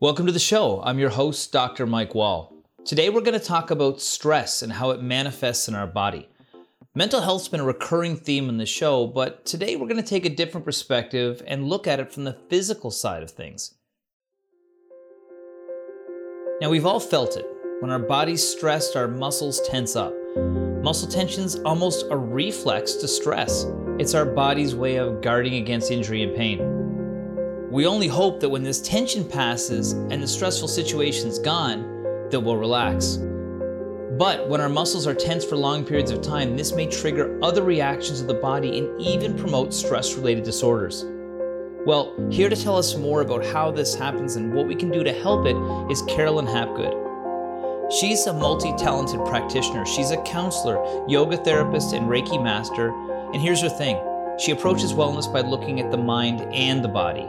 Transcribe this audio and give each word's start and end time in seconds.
Welcome 0.00 0.26
to 0.26 0.32
the 0.32 0.38
show. 0.38 0.80
I'm 0.84 1.00
your 1.00 1.10
host, 1.10 1.50
Dr. 1.50 1.84
Mike 1.84 2.14
Wall. 2.14 2.54
Today 2.84 3.10
we're 3.10 3.20
going 3.20 3.36
to 3.36 3.44
talk 3.44 3.72
about 3.72 4.00
stress 4.00 4.62
and 4.62 4.72
how 4.72 4.90
it 4.90 5.02
manifests 5.02 5.66
in 5.66 5.74
our 5.74 5.88
body. 5.88 6.28
Mental 6.94 7.20
health's 7.20 7.48
been 7.48 7.58
a 7.58 7.64
recurring 7.64 8.16
theme 8.16 8.48
in 8.48 8.58
the 8.58 8.64
show, 8.64 9.08
but 9.08 9.44
today 9.44 9.74
we're 9.74 9.88
going 9.88 10.00
to 10.00 10.08
take 10.08 10.24
a 10.24 10.28
different 10.28 10.64
perspective 10.64 11.42
and 11.48 11.68
look 11.68 11.88
at 11.88 11.98
it 11.98 12.12
from 12.12 12.22
the 12.22 12.38
physical 12.48 12.92
side 12.92 13.24
of 13.24 13.32
things. 13.32 13.74
Now, 16.60 16.70
we've 16.70 16.86
all 16.86 17.00
felt 17.00 17.36
it. 17.36 17.46
When 17.80 17.90
our 17.90 17.98
body's 17.98 18.48
stressed, 18.48 18.94
our 18.94 19.08
muscles 19.08 19.60
tense 19.68 19.96
up. 19.96 20.14
Muscle 20.36 21.08
tension's 21.08 21.56
almost 21.56 22.06
a 22.10 22.16
reflex 22.16 22.92
to 22.94 23.08
stress. 23.08 23.66
It's 23.98 24.14
our 24.14 24.26
body's 24.26 24.76
way 24.76 24.94
of 24.94 25.22
guarding 25.22 25.54
against 25.54 25.90
injury 25.90 26.22
and 26.22 26.36
pain. 26.36 26.77
We 27.70 27.86
only 27.86 28.08
hope 28.08 28.40
that 28.40 28.48
when 28.48 28.62
this 28.62 28.80
tension 28.80 29.28
passes 29.28 29.92
and 29.92 30.22
the 30.22 30.26
stressful 30.26 30.68
situation's 30.68 31.38
gone, 31.38 31.82
that 32.30 32.40
we'll 32.40 32.56
relax. 32.56 33.18
But 34.18 34.48
when 34.48 34.62
our 34.62 34.70
muscles 34.70 35.06
are 35.06 35.12
tense 35.12 35.44
for 35.44 35.56
long 35.56 35.84
periods 35.84 36.10
of 36.10 36.22
time, 36.22 36.56
this 36.56 36.72
may 36.72 36.86
trigger 36.86 37.38
other 37.42 37.62
reactions 37.62 38.22
of 38.22 38.26
the 38.26 38.34
body 38.34 38.78
and 38.78 38.98
even 38.98 39.36
promote 39.36 39.74
stress 39.74 40.14
related 40.14 40.44
disorders. 40.44 41.04
Well, 41.84 42.16
here 42.30 42.48
to 42.48 42.56
tell 42.56 42.74
us 42.74 42.96
more 42.96 43.20
about 43.20 43.44
how 43.44 43.70
this 43.70 43.94
happens 43.94 44.36
and 44.36 44.54
what 44.54 44.66
we 44.66 44.74
can 44.74 44.90
do 44.90 45.04
to 45.04 45.12
help 45.12 45.46
it 45.46 45.56
is 45.92 46.00
Carolyn 46.02 46.46
Hapgood. 46.46 46.94
She's 47.92 48.26
a 48.26 48.32
multi 48.32 48.74
talented 48.76 49.24
practitioner. 49.26 49.84
She's 49.84 50.10
a 50.10 50.22
counselor, 50.22 50.82
yoga 51.06 51.36
therapist, 51.36 51.92
and 51.92 52.06
Reiki 52.06 52.42
master. 52.42 52.88
And 53.34 53.42
here's 53.42 53.60
her 53.60 53.68
thing 53.68 53.98
she 54.40 54.52
approaches 54.52 54.94
wellness 54.94 55.30
by 55.30 55.42
looking 55.42 55.80
at 55.80 55.90
the 55.90 55.98
mind 55.98 56.40
and 56.52 56.82
the 56.82 56.88
body. 56.88 57.28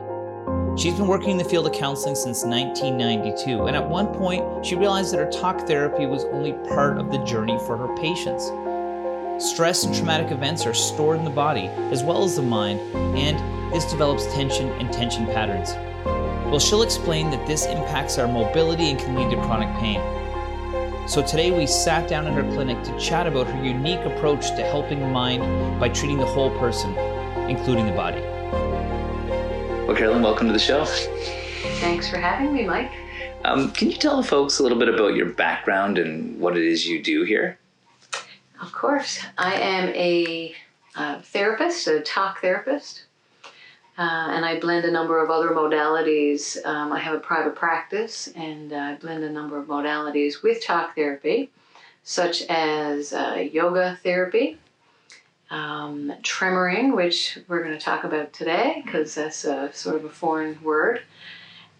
She's 0.80 0.94
been 0.94 1.08
working 1.08 1.32
in 1.32 1.38
the 1.38 1.44
field 1.44 1.68
of 1.68 1.74
counseling 1.74 2.16
since 2.16 2.46
1992, 2.46 3.66
and 3.66 3.76
at 3.76 3.86
one 3.86 4.08
point, 4.14 4.66
she 4.66 4.76
realized 4.76 5.12
that 5.12 5.18
her 5.18 5.30
talk 5.30 5.68
therapy 5.68 6.06
was 6.06 6.24
only 6.32 6.54
part 6.70 6.98
of 6.98 7.12
the 7.12 7.18
journey 7.26 7.60
for 7.68 7.76
her 7.76 7.94
patients. 7.98 8.46
Stress 9.46 9.84
and 9.84 9.94
traumatic 9.94 10.32
events 10.32 10.66
are 10.66 10.74
stored 10.74 11.18
in 11.18 11.26
the 11.26 11.32
body 11.32 11.66
as 11.92 12.02
well 12.02 12.24
as 12.24 12.38
the 12.38 12.42
mind, 12.42 12.80
and 13.18 13.74
this 13.74 13.92
develops 13.92 14.26
tension 14.34 14.70
and 14.80 14.90
tension 14.94 15.26
patterns. 15.26 15.72
Well, 16.50 16.60
she'll 16.60 16.84
explain 16.84 17.30
that 17.32 17.46
this 17.46 17.66
impacts 17.66 18.18
our 18.18 18.30
mobility 18.30 18.90
and 18.90 18.98
can 18.98 19.16
lead 19.16 19.32
to 19.32 19.42
chronic 19.42 19.78
pain. 19.80 20.00
So 21.10 21.22
today 21.22 21.52
we 21.52 21.68
sat 21.68 22.08
down 22.08 22.26
in 22.26 22.32
her 22.32 22.54
clinic 22.54 22.82
to 22.86 22.98
chat 22.98 23.28
about 23.28 23.48
her 23.48 23.66
unique 23.66 24.06
approach 24.06 24.48
to 24.52 24.64
helping 24.64 25.02
the 25.02 25.08
mind 25.08 25.78
by 25.78 25.90
treating 25.90 26.20
the 26.20 26.26
whole 26.26 26.58
person, 26.58 26.98
including 27.50 27.86
the 27.86 27.92
body. 27.92 28.24
Well, 29.90 29.98
Carolyn, 29.98 30.22
welcome 30.22 30.46
to 30.46 30.54
the 30.54 30.60
show. 30.60 30.86
Thanks 30.86 32.08
for 32.08 32.18
having 32.18 32.54
me, 32.54 32.64
Mike. 32.64 32.92
Um, 33.44 33.72
can 33.72 33.90
you 33.90 33.98
tell 33.98 34.18
the 34.18 34.24
folks 34.24 34.60
a 34.60 34.62
little 34.62 34.78
bit 34.78 34.88
about 34.88 35.16
your 35.16 35.26
background 35.26 35.98
and 35.98 36.40
what 36.40 36.56
it 36.56 36.64
is 36.64 36.86
you 36.86 37.02
do 37.02 37.24
here? 37.24 37.58
Of 38.62 38.72
course. 38.72 39.20
I 39.40 39.56
am 39.56 39.90
a, 39.96 40.54
therapist, 41.24 41.88
a 41.88 42.02
talk 42.02 42.40
therapist, 42.40 43.06
uh, 43.98 44.28
and 44.30 44.46
I 44.46 44.60
blend 44.60 44.86
a 44.86 44.92
number 44.92 45.24
of 45.24 45.32
other 45.32 45.50
modalities. 45.50 46.64
Um, 46.68 46.94
I 46.94 47.00
have 47.00 47.16
a 47.16 47.20
private 47.20 47.56
practice, 47.56 48.28
and 48.36 48.72
I 48.72 48.94
blend 48.94 49.24
a 49.24 49.32
number 49.32 49.58
of 49.58 49.66
modalities 49.66 50.44
with 50.44 50.64
talk 50.64 50.94
therapy, 50.94 51.50
such 52.04 52.44
as 52.44 53.12
uh, 53.12 53.44
yoga 53.52 53.98
therapy, 54.04 54.60
um, 55.50 56.14
tremoring, 56.22 56.96
which 56.96 57.40
we're 57.48 57.64
going 57.64 57.78
to 57.78 57.84
talk 57.84 58.04
about 58.04 58.34
today 58.34 58.82
because 58.86 59.16
that's 59.16 59.46
a, 59.46 59.72
sort 59.74 59.96
of 59.96 60.06
a 60.06 60.10
foreign 60.10 60.62
word, 60.64 61.02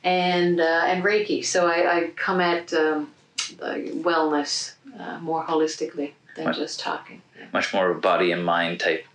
and 0.04 0.60
uh, 0.60 0.84
and 0.86 1.04
Reiki. 1.04 1.46
So 1.46 1.68
I, 1.68 1.98
I 1.98 2.08
come 2.16 2.42
at 2.42 2.74
um, 2.74 3.12
wellness 3.58 4.74
uh, 4.98 5.20
more 5.20 5.44
holistically 5.44 6.14
than 6.36 6.46
much, 6.46 6.58
just 6.58 6.80
talking. 6.80 7.22
Much 7.54 7.74
more 7.74 7.90
of 7.90 7.98
a 7.98 8.00
body 8.00 8.32
and 8.32 8.44
mind 8.44 8.80
type 8.80 9.06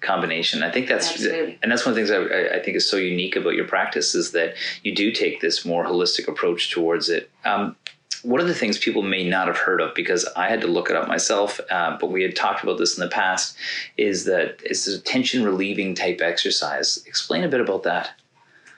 combination. 0.00 0.62
I 0.62 0.70
think 0.70 0.88
that's 0.88 1.10
Absolutely. 1.10 1.58
and 1.62 1.70
that's 1.70 1.86
one 1.86 1.92
of 1.92 1.96
the 1.96 2.04
things 2.04 2.10
I, 2.10 2.56
I, 2.56 2.62
think 2.62 2.76
is 2.76 2.90
so 2.90 2.96
unique 2.96 3.36
about 3.36 3.54
your 3.54 3.66
practice 3.66 4.16
is 4.16 4.32
that 4.32 4.54
you 4.82 4.94
do 4.94 5.12
take 5.12 5.40
this 5.40 5.64
more 5.64 5.84
holistic 5.84 6.26
approach 6.26 6.72
towards 6.72 7.08
it. 7.08 7.30
Um, 7.44 7.76
one 8.22 8.40
of 8.40 8.46
the 8.46 8.54
things 8.54 8.78
people 8.78 9.02
may 9.02 9.28
not 9.28 9.48
have 9.48 9.58
heard 9.58 9.80
of 9.80 9.94
because 9.94 10.26
I 10.36 10.48
had 10.48 10.60
to 10.60 10.66
look 10.66 10.90
it 10.90 10.96
up 10.96 11.08
myself, 11.08 11.60
uh, 11.70 11.96
but 12.00 12.10
we 12.10 12.22
had 12.22 12.36
talked 12.36 12.62
about 12.62 12.78
this 12.78 12.96
in 12.96 13.02
the 13.02 13.10
past, 13.10 13.56
is 13.96 14.24
that 14.24 14.60
it's 14.62 14.86
a 14.86 15.00
tension 15.00 15.44
relieving 15.44 15.94
type 15.94 16.20
exercise. 16.20 17.02
Explain 17.06 17.44
a 17.44 17.48
bit 17.48 17.60
about 17.60 17.82
that. 17.82 18.12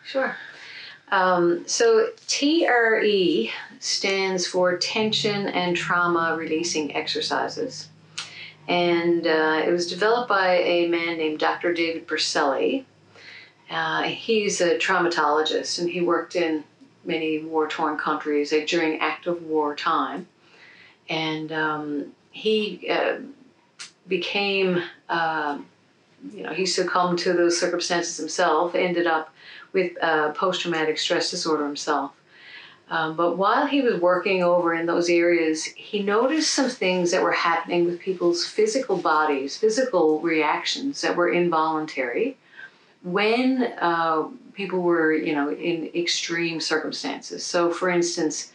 Sure. 0.05 0.37
Um, 1.11 1.67
so 1.67 2.09
TRE 2.27 3.51
stands 3.81 4.47
for 4.47 4.77
Tension 4.79 5.49
and 5.49 5.77
Trauma 5.77 6.37
Releasing 6.37 6.95
Exercises. 6.97 7.89
And 8.67 9.27
uh, 9.27 9.63
it 9.67 9.71
was 9.71 9.89
developed 9.89 10.29
by 10.29 10.57
a 10.57 10.89
man 10.89 11.19
named 11.19 11.39
Dr. 11.39 11.75
David 11.75 12.09
Berceli. 12.09 12.85
Uh, 13.71 14.03
he's 14.05 14.61
a 14.61 14.79
traumatologist 14.79 15.79
and 15.79 15.91
he 15.91 16.01
worked 16.01 16.35
in 16.35 16.65
many 17.05 17.41
war 17.41 17.69
torn 17.69 17.97
countries 17.97 18.53
like 18.53 18.67
during 18.67 19.01
active 19.01 19.43
war 19.43 19.75
time. 19.75 20.27
And 21.09 21.53
um, 21.53 22.13
he 22.31 22.89
uh, 22.89 23.19
became, 24.09 24.83
uh, 25.09 25.59
you 26.33 26.43
know, 26.43 26.53
he 26.53 26.67
succumbed 26.67 27.19
to 27.21 27.33
those 27.33 27.59
circumstances 27.59 28.17
himself, 28.17 28.75
ended 28.75 29.07
up 29.07 29.35
with 29.73 29.93
uh, 30.03 30.33
post 30.33 30.63
traumatic 30.63 30.99
stress 30.99 31.31
disorder 31.31 31.67
himself. 31.67 32.13
Um, 32.91 33.17
but 33.17 33.39
while 33.39 33.67
he 33.67 33.81
was 33.81 34.01
working 34.01 34.43
over 34.43 34.75
in 34.75 34.87
those 34.87 35.09
areas, 35.09 35.65
he 35.65 36.03
noticed 36.03 36.53
some 36.53 36.69
things 36.69 37.11
that 37.11 37.23
were 37.23 37.33
happening 37.33 37.87
with 37.87 37.99
people's 37.99 38.47
physical 38.47 38.99
bodies, 38.99 39.57
physical 39.57 40.21
reactions 40.21 41.01
that 41.01 41.17
were 41.17 41.31
involuntary 41.31 42.37
when 43.03 43.63
uh, 43.81 44.25
people 44.55 44.81
were, 44.81 45.13
you 45.13 45.35
know, 45.35 45.51
in 45.51 45.91
extreme 45.95 46.61
circumstances. 46.61 47.45
So, 47.45 47.71
for 47.71 47.91
instance, 47.91 48.53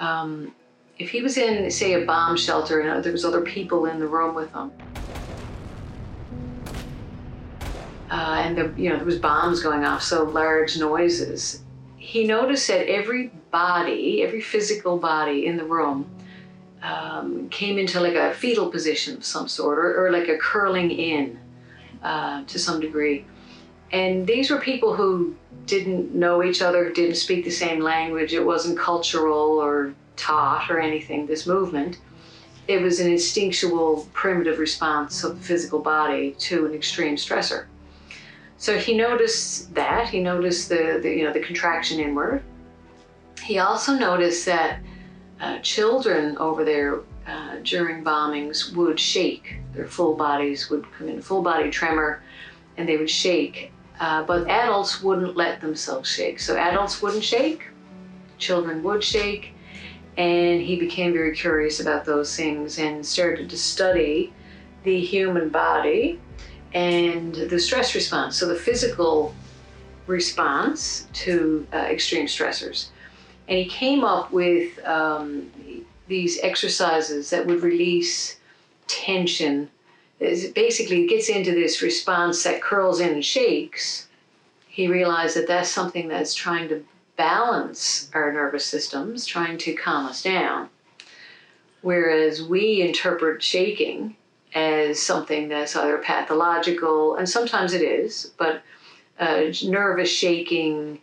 um, 0.00 0.54
if 0.98 1.10
he 1.10 1.20
was 1.20 1.36
in, 1.36 1.70
say, 1.70 2.00
a 2.00 2.06
bomb 2.06 2.36
shelter 2.36 2.80
and 2.80 3.04
there 3.04 3.12
was 3.12 3.24
other 3.24 3.40
people 3.40 3.86
in 3.86 3.98
the 3.98 4.06
room 4.06 4.34
with 4.34 4.52
him, 4.52 4.70
uh, 8.10 8.42
and 8.44 8.56
the, 8.56 8.72
you 8.76 8.90
know 8.90 8.96
there 8.96 9.06
was 9.06 9.18
bombs 9.18 9.62
going 9.62 9.84
off, 9.84 10.02
so 10.02 10.24
large 10.24 10.78
noises. 10.78 11.62
He 11.96 12.24
noticed 12.24 12.68
that 12.68 12.88
every 12.88 13.28
body, 13.50 14.22
every 14.22 14.40
physical 14.40 14.98
body 14.98 15.46
in 15.46 15.56
the 15.56 15.64
room, 15.64 16.10
um, 16.82 17.48
came 17.48 17.78
into 17.78 18.00
like 18.00 18.14
a 18.14 18.34
fetal 18.34 18.68
position 18.68 19.16
of 19.16 19.24
some 19.24 19.48
sort, 19.48 19.78
or, 19.78 20.06
or 20.06 20.12
like 20.12 20.28
a 20.28 20.36
curling 20.36 20.90
in 20.90 21.38
uh, 22.02 22.44
to 22.44 22.58
some 22.58 22.80
degree. 22.80 23.24
And 23.92 24.26
these 24.26 24.50
were 24.50 24.58
people 24.58 24.94
who 24.94 25.36
didn't 25.66 26.14
know 26.14 26.42
each 26.42 26.62
other, 26.62 26.90
didn't 26.90 27.16
speak 27.16 27.44
the 27.44 27.50
same 27.50 27.80
language. 27.80 28.32
It 28.32 28.44
wasn't 28.44 28.78
cultural 28.78 29.58
or 29.58 29.94
taught 30.16 30.70
or 30.70 30.80
anything, 30.80 31.26
this 31.26 31.46
movement. 31.46 31.98
It 32.68 32.80
was 32.80 33.00
an 33.00 33.10
instinctual, 33.10 34.08
primitive 34.12 34.58
response 34.58 35.24
of 35.24 35.38
the 35.38 35.44
physical 35.44 35.80
body 35.80 36.32
to 36.38 36.66
an 36.66 36.74
extreme 36.74 37.16
stressor. 37.16 37.66
So 38.56 38.78
he 38.78 38.96
noticed 38.96 39.74
that. 39.74 40.08
He 40.08 40.22
noticed 40.22 40.68
the, 40.68 41.00
the 41.02 41.10
you 41.10 41.24
know 41.24 41.32
the 41.32 41.40
contraction 41.40 41.98
inward. 41.98 42.42
He 43.42 43.58
also 43.58 43.94
noticed 43.94 44.46
that 44.46 44.80
uh, 45.40 45.58
children 45.58 46.38
over 46.38 46.64
there 46.64 47.00
uh, 47.26 47.56
during 47.64 48.04
bombings 48.04 48.72
would 48.76 49.00
shake. 49.00 49.56
Their 49.74 49.88
full 49.88 50.14
bodies 50.14 50.70
would 50.70 50.86
come 50.92 51.08
in 51.08 51.20
full 51.20 51.42
body 51.42 51.70
tremor, 51.70 52.22
and 52.76 52.88
they 52.88 52.96
would 52.96 53.10
shake. 53.10 53.71
Uh, 54.02 54.24
but 54.24 54.48
adults 54.48 55.00
wouldn't 55.00 55.36
let 55.36 55.60
themselves 55.60 56.10
shake. 56.10 56.40
So 56.40 56.56
adults 56.56 57.00
wouldn't 57.00 57.22
shake, 57.22 57.68
children 58.36 58.82
would 58.82 59.04
shake, 59.04 59.52
and 60.16 60.60
he 60.60 60.74
became 60.74 61.12
very 61.12 61.36
curious 61.36 61.78
about 61.78 62.04
those 62.04 62.34
things 62.34 62.80
and 62.80 63.06
started 63.06 63.48
to 63.50 63.56
study 63.56 64.32
the 64.82 65.00
human 65.00 65.50
body 65.50 66.18
and 66.74 67.32
the 67.32 67.60
stress 67.60 67.94
response. 67.94 68.36
So 68.36 68.48
the 68.48 68.56
physical 68.56 69.36
response 70.08 71.06
to 71.12 71.64
uh, 71.72 71.76
extreme 71.76 72.26
stressors. 72.26 72.88
And 73.46 73.56
he 73.56 73.66
came 73.66 74.02
up 74.02 74.32
with 74.32 74.84
um, 74.84 75.48
these 76.08 76.40
exercises 76.42 77.30
that 77.30 77.46
would 77.46 77.62
release 77.62 78.38
tension 78.88 79.70
it 80.22 80.54
basically 80.54 81.06
gets 81.06 81.28
into 81.28 81.52
this 81.52 81.82
response 81.82 82.42
that 82.44 82.62
curls 82.62 83.00
in 83.00 83.10
and 83.10 83.24
shakes, 83.24 84.08
he 84.68 84.86
realized 84.88 85.36
that 85.36 85.48
that's 85.48 85.70
something 85.70 86.08
that's 86.08 86.34
trying 86.34 86.68
to 86.68 86.84
balance 87.16 88.10
our 88.14 88.32
nervous 88.32 88.64
systems, 88.64 89.26
trying 89.26 89.58
to 89.58 89.74
calm 89.74 90.06
us 90.06 90.22
down. 90.22 90.68
Whereas 91.82 92.42
we 92.42 92.80
interpret 92.80 93.42
shaking 93.42 94.16
as 94.54 95.00
something 95.00 95.48
that's 95.48 95.74
either 95.76 95.98
pathological, 95.98 97.16
and 97.16 97.28
sometimes 97.28 97.72
it 97.72 97.82
is, 97.82 98.32
but 98.38 98.62
uh, 99.18 99.44
nervous 99.64 100.10
shaking, 100.10 101.00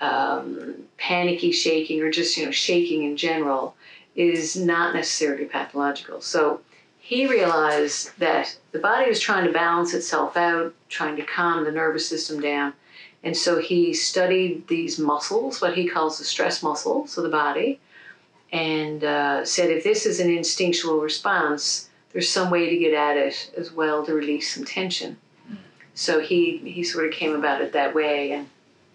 um, 0.00 0.74
panicky 0.98 1.52
shaking 1.52 2.00
or 2.02 2.10
just 2.10 2.36
you 2.36 2.44
know 2.44 2.50
shaking 2.50 3.04
in 3.04 3.16
general 3.16 3.76
is 4.14 4.56
not 4.56 4.94
necessarily 4.94 5.44
pathological. 5.44 6.20
So 6.20 6.60
he 7.12 7.26
realized 7.26 8.18
that 8.18 8.56
the 8.70 8.78
body 8.78 9.06
was 9.06 9.20
trying 9.20 9.44
to 9.44 9.52
balance 9.52 9.92
itself 9.92 10.34
out, 10.34 10.74
trying 10.88 11.14
to 11.14 11.22
calm 11.22 11.62
the 11.62 11.70
nervous 11.70 12.08
system 12.08 12.40
down. 12.40 12.72
And 13.22 13.36
so 13.36 13.58
he 13.60 13.92
studied 13.92 14.66
these 14.66 14.98
muscles, 14.98 15.60
what 15.60 15.74
he 15.74 15.86
calls 15.86 16.16
the 16.16 16.24
stress 16.24 16.62
muscles 16.62 17.18
of 17.18 17.24
the 17.24 17.28
body, 17.28 17.78
and 18.50 19.04
uh, 19.04 19.44
said 19.44 19.68
if 19.68 19.84
this 19.84 20.06
is 20.06 20.20
an 20.20 20.30
instinctual 20.30 21.00
response, 21.00 21.90
there's 22.14 22.30
some 22.30 22.50
way 22.50 22.70
to 22.70 22.78
get 22.78 22.94
at 22.94 23.18
it 23.18 23.52
as 23.58 23.70
well 23.70 24.06
to 24.06 24.14
release 24.14 24.54
some 24.54 24.64
tension. 24.64 25.18
So 25.92 26.18
he, 26.18 26.56
he 26.64 26.82
sort 26.82 27.04
of 27.04 27.12
came 27.12 27.34
about 27.34 27.60
it 27.60 27.74
that 27.74 27.94
way 27.94 28.32
and, 28.32 28.48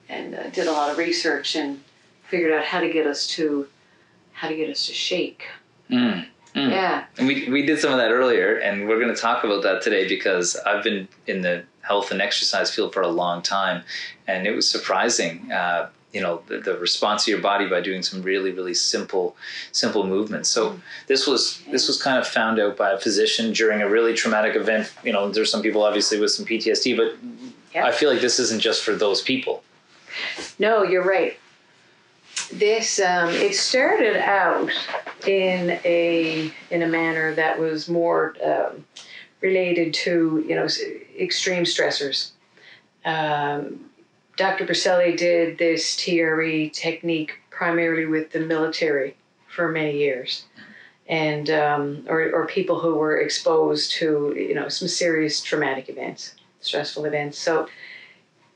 and 0.09 0.33
uh, 0.33 0.49
did 0.49 0.65
a 0.65 0.71
lot 0.71 0.89
of 0.89 0.97
research 0.97 1.55
and 1.55 1.83
figured 2.23 2.51
out 2.51 2.65
how 2.65 2.79
to 2.79 2.91
get 2.91 3.05
us 3.05 3.27
to 3.27 3.67
how 4.33 4.47
to 4.47 4.55
get 4.55 4.71
us 4.71 4.87
to 4.87 4.93
shake. 4.93 5.43
Mm. 5.91 6.25
Mm. 6.57 6.71
Yeah. 6.71 7.05
And 7.17 7.27
we, 7.27 7.47
we 7.49 7.65
did 7.65 7.79
some 7.79 7.91
of 7.91 7.99
that 7.99 8.11
earlier, 8.11 8.55
and 8.55 8.87
we're 8.87 8.99
going 8.99 9.13
to 9.13 9.21
talk 9.21 9.43
about 9.43 9.61
that 9.61 9.83
today 9.83 10.07
because 10.07 10.55
I've 10.65 10.83
been 10.83 11.07
in 11.27 11.41
the 11.41 11.63
health 11.81 12.09
and 12.11 12.19
exercise 12.19 12.73
field 12.73 12.93
for 12.93 13.01
a 13.01 13.07
long 13.07 13.43
time, 13.43 13.83
and 14.27 14.47
it 14.47 14.55
was 14.55 14.67
surprising. 14.67 15.51
Uh, 15.51 15.89
you 16.13 16.21
know 16.21 16.41
the, 16.47 16.59
the, 16.59 16.77
response 16.79 17.23
of 17.23 17.27
your 17.27 17.41
body 17.41 17.67
by 17.67 17.81
doing 17.81 18.01
some 18.01 18.23
really 18.23 18.51
really 18.51 18.73
simple 18.73 19.35
simple 19.73 20.07
movements 20.07 20.49
so 20.49 20.71
mm. 20.71 20.79
this 21.07 21.27
was 21.27 21.61
this 21.69 21.85
was 21.87 22.01
kind 22.01 22.17
of 22.17 22.25
found 22.25 22.59
out 22.59 22.77
by 22.77 22.91
a 22.91 22.97
physician 22.97 23.51
during 23.51 23.81
a 23.81 23.89
really 23.89 24.13
traumatic 24.13 24.55
event 24.55 24.91
you 25.03 25.11
know 25.11 25.29
there's 25.29 25.51
some 25.51 25.61
people 25.61 25.83
obviously 25.83 26.17
with 26.17 26.31
some 26.31 26.45
ptsd 26.45 26.95
but 26.95 27.17
yeah. 27.75 27.85
i 27.85 27.91
feel 27.91 28.09
like 28.09 28.21
this 28.21 28.39
isn't 28.39 28.61
just 28.61 28.83
for 28.83 28.95
those 28.95 29.21
people 29.21 29.63
no 30.59 30.81
you're 30.81 31.03
right 31.03 31.37
this 32.53 32.99
um, 32.99 33.29
it 33.29 33.53
started 33.53 34.15
out 34.15 34.71
in 35.25 35.79
a 35.83 36.51
in 36.69 36.81
a 36.83 36.87
manner 36.87 37.33
that 37.35 37.59
was 37.59 37.89
more 37.89 38.35
um, 38.43 38.85
related 39.41 39.93
to 39.93 40.43
you 40.47 40.55
know 40.55 40.67
extreme 41.19 41.63
stressors. 41.63 42.31
Um, 43.05 43.89
Dr. 44.35 44.65
Berceli 44.65 45.17
did 45.17 45.57
this 45.57 45.95
TRE 45.97 46.69
technique 46.69 47.33
primarily 47.49 48.05
with 48.05 48.31
the 48.31 48.39
military 48.39 49.15
for 49.47 49.71
many 49.71 49.97
years, 49.97 50.45
and 51.07 51.49
um, 51.49 52.05
or, 52.07 52.31
or 52.31 52.45
people 52.45 52.79
who 52.79 52.95
were 52.95 53.19
exposed 53.19 53.91
to 53.93 54.33
you 54.37 54.53
know 54.53 54.69
some 54.69 54.87
serious 54.87 55.41
traumatic 55.41 55.89
events, 55.89 56.35
stressful 56.61 57.05
events. 57.05 57.39
So 57.39 57.67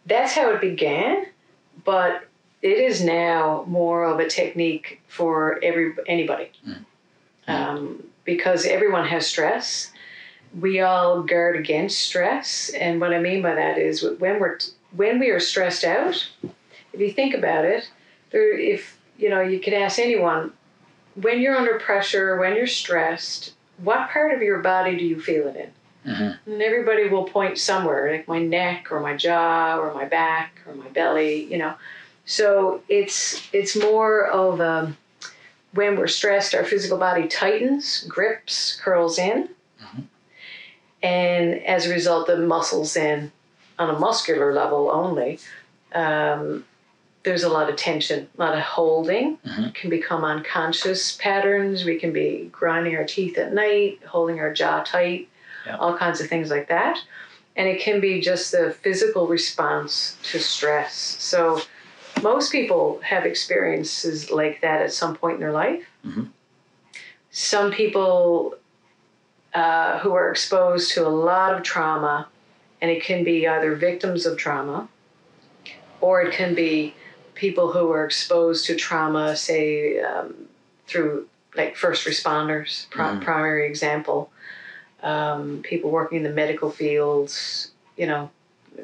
that's 0.05 0.33
how 0.33 0.51
it 0.51 0.61
began, 0.61 1.25
but 1.83 2.27
it 2.61 2.77
is 2.77 3.03
now 3.03 3.65
more 3.67 4.03
of 4.03 4.19
a 4.19 4.27
technique 4.27 5.01
for 5.07 5.59
every 5.63 5.93
anybody 6.07 6.51
mm. 6.67 6.85
um, 7.47 8.03
because 8.23 8.65
everyone 8.65 9.07
has 9.07 9.27
stress 9.27 9.91
we 10.59 10.81
all 10.81 11.23
guard 11.23 11.55
against 11.55 11.99
stress 11.99 12.69
and 12.69 12.99
what 12.99 13.13
i 13.13 13.19
mean 13.19 13.41
by 13.41 13.55
that 13.55 13.77
is 13.77 14.03
when 14.19 14.39
we're 14.39 14.57
when 14.95 15.19
we 15.19 15.29
are 15.29 15.39
stressed 15.39 15.83
out 15.83 16.27
if 16.93 16.99
you 16.99 17.11
think 17.11 17.33
about 17.33 17.65
it 17.65 17.89
there 18.31 18.57
if 18.57 18.97
you 19.17 19.29
know 19.29 19.41
you 19.41 19.59
could 19.59 19.73
ask 19.73 19.99
anyone 19.99 20.51
when 21.15 21.39
you're 21.39 21.55
under 21.55 21.79
pressure 21.79 22.37
when 22.37 22.55
you're 22.55 22.67
stressed 22.67 23.53
what 23.77 24.09
part 24.09 24.33
of 24.33 24.41
your 24.41 24.59
body 24.59 24.97
do 24.97 25.05
you 25.05 25.19
feel 25.19 25.47
it 25.47 25.55
in 25.55 26.13
mm-hmm. 26.13 26.51
and 26.51 26.61
everybody 26.61 27.07
will 27.07 27.23
point 27.23 27.57
somewhere 27.57 28.11
like 28.11 28.27
my 28.27 28.39
neck 28.39 28.91
or 28.91 28.99
my 28.99 29.15
jaw 29.15 29.77
or 29.77 29.93
my 29.93 30.05
back 30.05 30.59
or 30.67 30.75
my 30.75 30.87
belly 30.89 31.45
you 31.45 31.57
know 31.57 31.73
so 32.31 32.81
it's 32.87 33.45
it's 33.51 33.75
more 33.75 34.27
of 34.27 34.61
a, 34.61 34.95
when 35.73 35.97
we're 35.97 36.07
stressed, 36.07 36.55
our 36.55 36.63
physical 36.63 36.97
body 36.97 37.27
tightens, 37.27 38.05
grips, 38.07 38.79
curls 38.81 39.19
in, 39.19 39.49
mm-hmm. 39.83 40.01
and 41.03 41.61
as 41.65 41.87
a 41.87 41.89
result, 41.89 42.27
the 42.27 42.37
muscles 42.37 42.93
then, 42.93 43.33
on 43.77 43.93
a 43.93 43.99
muscular 43.99 44.53
level 44.53 44.89
only, 44.89 45.39
um, 45.93 46.63
there's 47.23 47.43
a 47.43 47.49
lot 47.49 47.69
of 47.69 47.75
tension, 47.75 48.29
a 48.37 48.41
lot 48.41 48.57
of 48.57 48.63
holding. 48.63 49.35
Mm-hmm. 49.39 49.71
Can 49.71 49.89
become 49.89 50.23
unconscious 50.23 51.17
patterns. 51.17 51.83
We 51.83 51.99
can 51.99 52.13
be 52.13 52.47
grinding 52.49 52.95
our 52.95 53.03
teeth 53.03 53.37
at 53.37 53.53
night, 53.53 53.99
holding 54.07 54.39
our 54.39 54.53
jaw 54.53 54.83
tight, 54.83 55.27
yeah. 55.65 55.75
all 55.75 55.97
kinds 55.97 56.21
of 56.21 56.27
things 56.27 56.49
like 56.49 56.69
that. 56.69 56.97
And 57.57 57.67
it 57.67 57.81
can 57.81 57.99
be 57.99 58.21
just 58.21 58.53
the 58.53 58.71
physical 58.71 59.27
response 59.27 60.17
to 60.31 60.39
stress. 60.39 60.93
So 60.95 61.61
most 62.21 62.51
people 62.51 62.99
have 63.03 63.25
experiences 63.25 64.31
like 64.31 64.61
that 64.61 64.81
at 64.81 64.93
some 64.93 65.15
point 65.15 65.35
in 65.35 65.39
their 65.41 65.51
life. 65.51 65.85
Mm-hmm. 66.05 66.25
Some 67.31 67.71
people 67.71 68.55
uh, 69.53 69.99
who 69.99 70.13
are 70.13 70.29
exposed 70.29 70.91
to 70.93 71.07
a 71.07 71.09
lot 71.09 71.53
of 71.53 71.63
trauma, 71.63 72.27
and 72.81 72.89
it 72.91 73.03
can 73.03 73.23
be 73.23 73.47
either 73.47 73.75
victims 73.75 74.25
of 74.25 74.37
trauma 74.37 74.87
or 76.01 76.21
it 76.21 76.33
can 76.33 76.55
be 76.55 76.93
people 77.35 77.71
who 77.71 77.91
are 77.91 78.05
exposed 78.05 78.65
to 78.65 78.75
trauma, 78.75 79.35
say, 79.35 79.99
um, 79.99 80.33
through 80.87 81.27
like 81.55 81.75
first 81.75 82.05
responders, 82.05 82.87
mm-hmm. 82.89 83.19
primary 83.21 83.67
example, 83.67 84.31
um, 85.03 85.61
people 85.63 85.89
working 85.91 86.19
in 86.19 86.23
the 86.23 86.29
medical 86.29 86.69
fields, 86.69 87.71
you 87.97 88.07
know, 88.07 88.29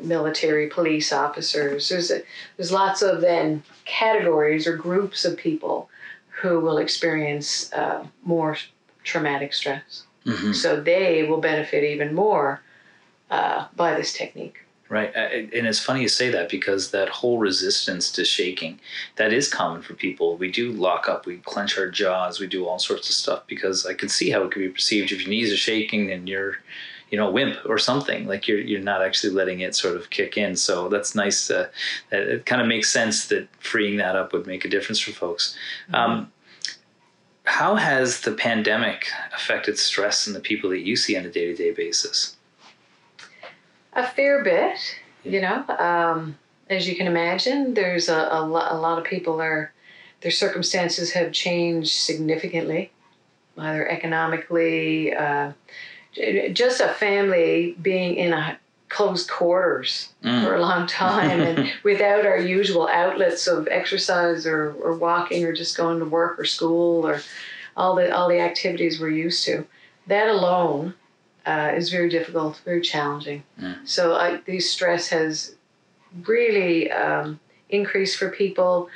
military 0.02 0.68
police 0.68 1.12
officers. 1.12 1.90
There's 1.90 2.12
a, 2.12 2.22
there's 2.56 2.72
lots 2.72 3.02
of 3.02 3.22
then 3.22 3.64
categories 3.86 4.68
or 4.68 4.76
groups 4.76 5.26
of 5.26 5.38
people 5.38 5.90
who 6.30 6.60
will 6.60 6.78
experience 6.78 7.72
uh, 7.74 8.06
more 8.24 8.58
traumatic 9.04 9.54
stress. 9.54 10.04
Mm-hmm. 10.26 10.54
So 10.54 10.80
they 10.80 11.24
will 11.24 11.40
benefit 11.40 11.84
even 11.84 12.14
more 12.14 12.62
uh, 13.30 13.68
by 13.76 13.96
this 13.96 14.14
technique. 14.14 14.60
Right. 14.90 15.14
And 15.14 15.68
it's 15.68 15.82
funny 15.82 16.02
you 16.02 16.08
say 16.08 16.30
that 16.30 16.48
because 16.50 16.92
that 16.92 17.10
whole 17.10 17.40
resistance 17.40 18.10
to 18.14 18.24
shaking, 18.24 18.80
that 19.18 19.34
is 19.34 19.50
common 19.50 19.82
for 19.82 19.96
people. 19.96 20.38
We 20.38 20.50
do 20.50 20.72
lock 20.72 21.10
up, 21.10 21.26
we 21.26 21.38
clench 21.40 21.78
our 21.78 21.90
jaws, 21.90 22.40
we 22.40 22.48
do 22.48 22.66
all 22.66 22.80
sorts 22.80 23.10
of 23.10 23.16
stuff 23.16 23.44
because 23.48 23.86
I 23.86 23.94
can 23.94 24.08
see 24.08 24.30
how 24.30 24.44
it 24.44 24.52
could 24.52 24.62
be 24.62 24.70
perceived 24.70 25.12
if 25.12 25.22
your 25.22 25.30
knees 25.30 25.52
are 25.52 25.58
shaking 25.58 26.10
and 26.10 26.30
you're 26.30 26.60
you 27.10 27.18
know 27.18 27.30
wimp 27.32 27.58
or 27.66 27.78
something. 27.78 28.28
Like 28.28 28.48
you're 28.48 28.60
you're 28.60 28.82
not 28.82 29.02
actually 29.02 29.34
letting 29.34 29.62
it 29.62 29.76
sort 29.76 29.96
of 29.96 30.10
kick 30.10 30.38
in. 30.38 30.56
So 30.56 30.90
that's 30.90 31.16
nice 31.16 31.50
uh, 31.50 31.70
that 32.10 32.22
it 32.22 32.46
kind 32.46 32.62
of 32.62 32.68
makes 32.68 32.90
sense 32.90 33.28
that 33.28 33.48
freeing 33.60 33.98
that 33.98 34.16
up 34.16 34.34
would 34.34 34.48
make 34.48 34.66
a 34.66 34.70
difference 34.70 35.00
for 35.00 35.12
folks. 35.12 35.56
Mm-hmm. 35.92 35.96
um, 35.96 36.32
how 37.44 37.76
has 37.76 38.22
the 38.22 38.34
pandemic 38.34 39.06
affected 39.34 39.80
stress 39.80 40.28
in 40.28 40.34
the 40.34 40.40
people 40.42 40.70
that 40.70 40.82
you 40.82 40.98
see 40.98 41.16
on 41.16 41.24
a 41.24 41.30
day-to-day 41.30 41.72
basis? 41.72 42.36
A 43.94 44.06
fair 44.06 44.44
bit 44.44 44.78
you 45.24 45.42
know 45.42 45.66
um, 45.80 46.38
as 46.70 46.88
you 46.88 46.96
can 46.96 47.08
imagine 47.08 47.74
there's 47.74 48.10
a, 48.10 48.28
a, 48.32 48.42
lot, 48.46 48.72
a 48.72 48.76
lot 48.76 48.98
of 48.98 49.04
people 49.04 49.42
are 49.42 49.74
their 50.22 50.32
circumstances 50.32 51.12
have 51.12 51.32
changed 51.32 51.92
significantly 51.92 52.92
either 53.58 53.88
economically 53.90 55.14
uh, 55.14 55.52
just 56.54 56.82
a 56.82 56.90
family 56.90 57.76
being 57.82 58.16
in 58.16 58.34
a 58.34 58.60
closed 58.90 59.30
quarters 59.30 60.14
mm. 60.24 60.44
for 60.44 60.56
a 60.56 60.62
long 60.62 60.88
time 60.88 61.42
and 61.42 61.74
without 61.84 62.26
our 62.26 62.38
usual 62.38 62.88
outlets 62.88 63.46
of 63.48 63.68
exercise 63.70 64.46
or, 64.46 64.74
or 64.82 64.94
walking 64.94 65.44
or 65.44 65.52
just 65.52 65.76
going 65.76 66.00
to 66.00 66.06
work 66.06 66.40
or 66.40 66.46
school 66.46 67.06
or 67.06 67.22
all 67.76 67.96
the 67.96 68.16
all 68.16 68.30
the 68.30 68.40
activities 68.40 69.00
we're 69.00 69.10
used 69.10 69.44
to 69.44 69.66
that 70.08 70.30
alone 70.30 70.94
uh, 71.46 71.72
is 71.76 71.90
very 71.90 72.10
difficult 72.10 72.62
very 72.64 72.82
challenging 72.82 73.44
mm. 73.60 73.76
so 73.86 74.16
I, 74.16 74.40
the 74.46 74.60
stress 74.60 75.10
has 75.10 75.56
really 76.26 76.90
um, 76.90 77.40
increased 77.70 78.18
for 78.18 78.30
people 78.30 78.90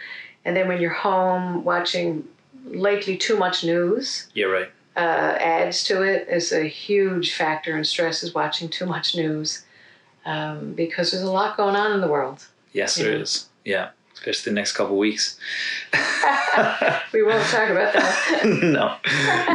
and 0.45 0.55
then 0.55 0.69
when 0.69 0.81
you're 0.81 0.91
home 0.91 1.65
watching 1.65 2.25
likely 2.65 3.17
too 3.17 3.37
much 3.37 3.65
news 3.65 4.29
yeah 4.33 4.45
right 4.45 4.71
uh, 4.95 4.99
adds 5.39 5.83
to 5.85 6.01
it 6.03 6.27
is 6.27 6.51
a 6.51 6.65
huge 6.65 7.33
factor 7.33 7.77
in 7.77 7.83
stress 7.83 8.23
is 8.23 8.33
watching 8.33 8.69
too 8.69 8.85
much 8.85 9.15
news 9.15 9.63
um, 10.25 10.73
because 10.73 11.11
there's 11.11 11.23
a 11.23 11.31
lot 11.31 11.57
going 11.57 11.75
on 11.75 11.93
in 11.93 12.01
the 12.01 12.07
world. 12.07 12.45
Yes, 12.73 12.95
there 12.95 13.11
know. 13.11 13.21
is. 13.21 13.47
Yeah, 13.65 13.89
especially 14.13 14.51
the 14.51 14.55
next 14.55 14.73
couple 14.73 14.97
weeks. 14.97 15.39
we 17.13 17.23
won't 17.23 17.45
talk 17.47 17.69
about 17.69 17.93
that. 17.93 18.41
no. 18.63 18.95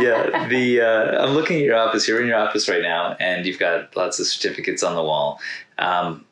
Yeah, 0.00 0.48
the 0.48 0.80
uh, 0.80 1.24
I'm 1.24 1.34
looking 1.34 1.58
at 1.58 1.62
your 1.62 1.76
office. 1.76 2.08
You're 2.08 2.20
in 2.20 2.28
your 2.28 2.38
office 2.38 2.68
right 2.68 2.82
now, 2.82 3.16
and 3.20 3.46
you've 3.46 3.58
got 3.58 3.94
lots 3.96 4.18
of 4.18 4.26
certificates 4.26 4.82
on 4.82 4.94
the 4.94 5.02
wall. 5.02 5.40
Um, 5.78 6.24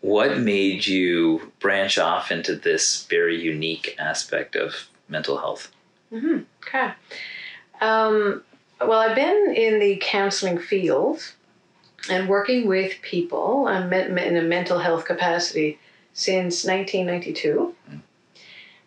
what 0.00 0.38
made 0.38 0.86
you 0.86 1.52
branch 1.60 1.98
off 1.98 2.30
into 2.30 2.54
this 2.54 3.04
very 3.06 3.40
unique 3.40 3.96
aspect 3.98 4.56
of 4.56 4.88
mental 5.08 5.38
health? 5.38 5.70
Mm-hmm. 6.12 6.40
Okay. 6.66 6.92
Um, 7.80 8.42
well, 8.80 9.00
I've 9.00 9.16
been 9.16 9.54
in 9.54 9.78
the 9.78 9.98
counseling 10.02 10.58
field 10.58 11.32
and 12.08 12.28
working 12.28 12.66
with 12.66 13.00
people 13.02 13.68
in 13.68 14.36
a 14.36 14.42
mental 14.42 14.78
health 14.78 15.04
capacity 15.04 15.78
since 16.14 16.64
1992. 16.64 17.74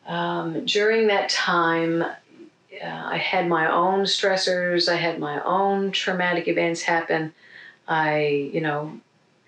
Um, 0.07 0.65
during 0.65 1.07
that 1.07 1.29
time, 1.29 2.01
uh, 2.01 2.15
I 2.81 3.17
had 3.17 3.47
my 3.47 3.71
own 3.71 4.03
stressors, 4.03 4.89
I 4.89 4.95
had 4.95 5.19
my 5.19 5.41
own 5.43 5.91
traumatic 5.91 6.47
events 6.47 6.81
happen. 6.81 7.33
I, 7.87 8.49
you 8.53 8.61
know, 8.61 8.99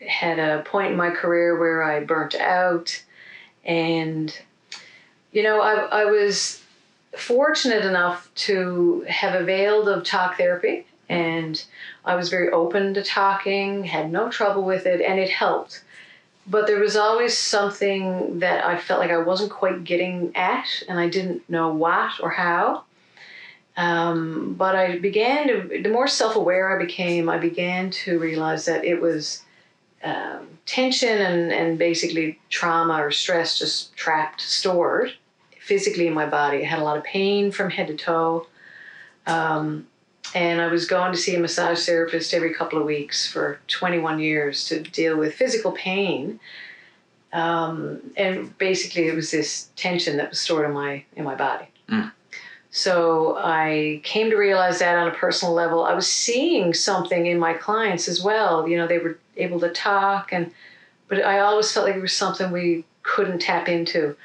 had 0.07 0.39
a 0.39 0.61
point 0.63 0.91
in 0.91 0.97
my 0.97 1.09
career 1.09 1.59
where 1.59 1.83
I 1.83 2.03
burnt 2.03 2.35
out. 2.35 3.03
And, 3.63 4.37
you 5.31 5.41
know, 5.41 5.61
I, 5.61 6.01
I 6.01 6.05
was 6.05 6.61
fortunate 7.17 7.85
enough 7.85 8.29
to 8.35 9.05
have 9.07 9.39
availed 9.39 9.87
of 9.87 10.03
talk 10.03 10.37
therapy 10.37 10.85
and 11.09 11.63
I 12.03 12.15
was 12.15 12.29
very 12.29 12.49
open 12.49 12.93
to 12.93 13.03
talking, 13.03 13.83
had 13.83 14.11
no 14.11 14.29
trouble 14.29 14.63
with 14.63 14.85
it, 14.85 15.01
and 15.01 15.19
it 15.19 15.29
helped. 15.29 15.83
But 16.47 16.67
there 16.67 16.79
was 16.79 16.95
always 16.95 17.37
something 17.37 18.39
that 18.39 18.63
I 18.63 18.77
felt 18.77 18.99
like 18.99 19.11
I 19.11 19.17
wasn't 19.17 19.51
quite 19.51 19.83
getting 19.83 20.35
at, 20.35 20.67
and 20.87 20.99
I 20.99 21.09
didn't 21.09 21.47
know 21.49 21.73
what 21.73 22.19
or 22.21 22.31
how. 22.31 22.83
Um, 23.77 24.53
but 24.57 24.75
I 24.75 24.99
began 24.99 25.47
to, 25.47 25.81
the 25.81 25.89
more 25.89 26.07
self 26.07 26.35
aware 26.35 26.75
I 26.75 26.83
became, 26.83 27.29
I 27.29 27.37
began 27.37 27.89
to 27.91 28.19
realize 28.19 28.65
that 28.65 28.85
it 28.85 29.01
was 29.01 29.41
um, 30.03 30.47
tension 30.65 31.17
and, 31.17 31.51
and 31.51 31.77
basically 31.77 32.39
trauma 32.49 33.03
or 33.03 33.11
stress 33.11 33.59
just 33.59 33.95
trapped, 33.95 34.39
stored 34.41 35.13
physically 35.65 36.05
in 36.05 36.13
my 36.13 36.27
body. 36.27 36.61
I 36.61 36.65
had 36.65 36.79
a 36.79 36.83
lot 36.83 36.95
of 36.95 37.03
pain 37.03 37.51
from 37.51 37.71
head 37.71 37.87
to 37.87 37.95
toe. 37.95 38.45
Um, 39.25 39.87
and 40.35 40.61
I 40.61 40.67
was 40.67 40.85
going 40.85 41.11
to 41.11 41.17
see 41.17 41.35
a 41.35 41.39
massage 41.39 41.83
therapist 41.85 42.35
every 42.35 42.53
couple 42.53 42.77
of 42.79 42.85
weeks 42.85 43.31
for 43.31 43.59
21 43.67 44.19
years 44.19 44.65
to 44.65 44.81
deal 44.81 45.17
with 45.17 45.33
physical 45.33 45.71
pain. 45.71 46.39
Um, 47.33 48.11
and 48.15 48.55
basically, 48.59 49.07
it 49.07 49.15
was 49.15 49.31
this 49.31 49.69
tension 49.75 50.17
that 50.17 50.29
was 50.29 50.39
stored 50.39 50.65
in 50.65 50.73
my 50.73 51.03
in 51.15 51.23
my 51.23 51.35
body. 51.35 51.65
Mm. 51.89 52.11
So 52.69 53.37
I 53.37 54.01
came 54.03 54.29
to 54.29 54.35
realize 54.35 54.79
that 54.79 54.97
on 54.97 55.07
a 55.07 55.11
personal 55.11 55.53
level. 55.53 55.83
I 55.83 55.93
was 55.93 56.07
seeing 56.07 56.73
something 56.73 57.25
in 57.25 57.39
my 57.39 57.53
clients 57.53 58.07
as 58.07 58.21
well. 58.21 58.67
You 58.67 58.77
know, 58.77 58.87
they 58.87 58.99
were 58.99 59.17
able 59.35 59.59
to 59.61 59.69
talk, 59.69 60.31
and 60.31 60.51
but 61.07 61.25
I 61.25 61.39
always 61.39 61.71
felt 61.71 61.87
like 61.87 61.95
it 61.95 62.01
was 62.01 62.13
something 62.13 62.51
we 62.51 62.85
couldn't 63.01 63.39
tap 63.39 63.67
into. 63.67 64.15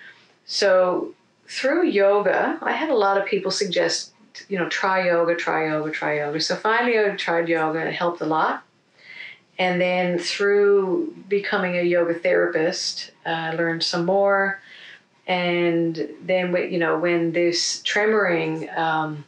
So 0.44 1.14
through 1.50 1.84
yoga, 1.86 2.58
I 2.62 2.72
had 2.72 2.90
a 2.90 2.94
lot 2.94 3.18
of 3.18 3.26
people 3.26 3.50
suggest 3.50 4.12
you 4.48 4.56
know, 4.58 4.68
try 4.68 5.06
yoga, 5.06 5.34
try 5.34 5.68
yoga, 5.68 5.90
try 5.90 6.18
yoga. 6.18 6.40
So 6.40 6.56
finally, 6.56 6.98
I 6.98 7.10
tried 7.16 7.48
yoga 7.48 7.80
and 7.80 7.88
it 7.88 7.94
helped 7.94 8.20
a 8.20 8.26
lot. 8.26 8.62
And 9.58 9.80
then 9.80 10.18
through 10.18 11.14
becoming 11.28 11.76
a 11.76 11.82
yoga 11.82 12.14
therapist, 12.14 13.10
uh, 13.26 13.28
I 13.28 13.50
learned 13.54 13.82
some 13.82 14.06
more. 14.06 14.60
And 15.26 16.08
then, 16.22 16.54
you 16.72 16.78
know, 16.78 16.98
when 16.98 17.32
this 17.32 17.82
tremoring, 17.82 18.74
um, 18.78 19.24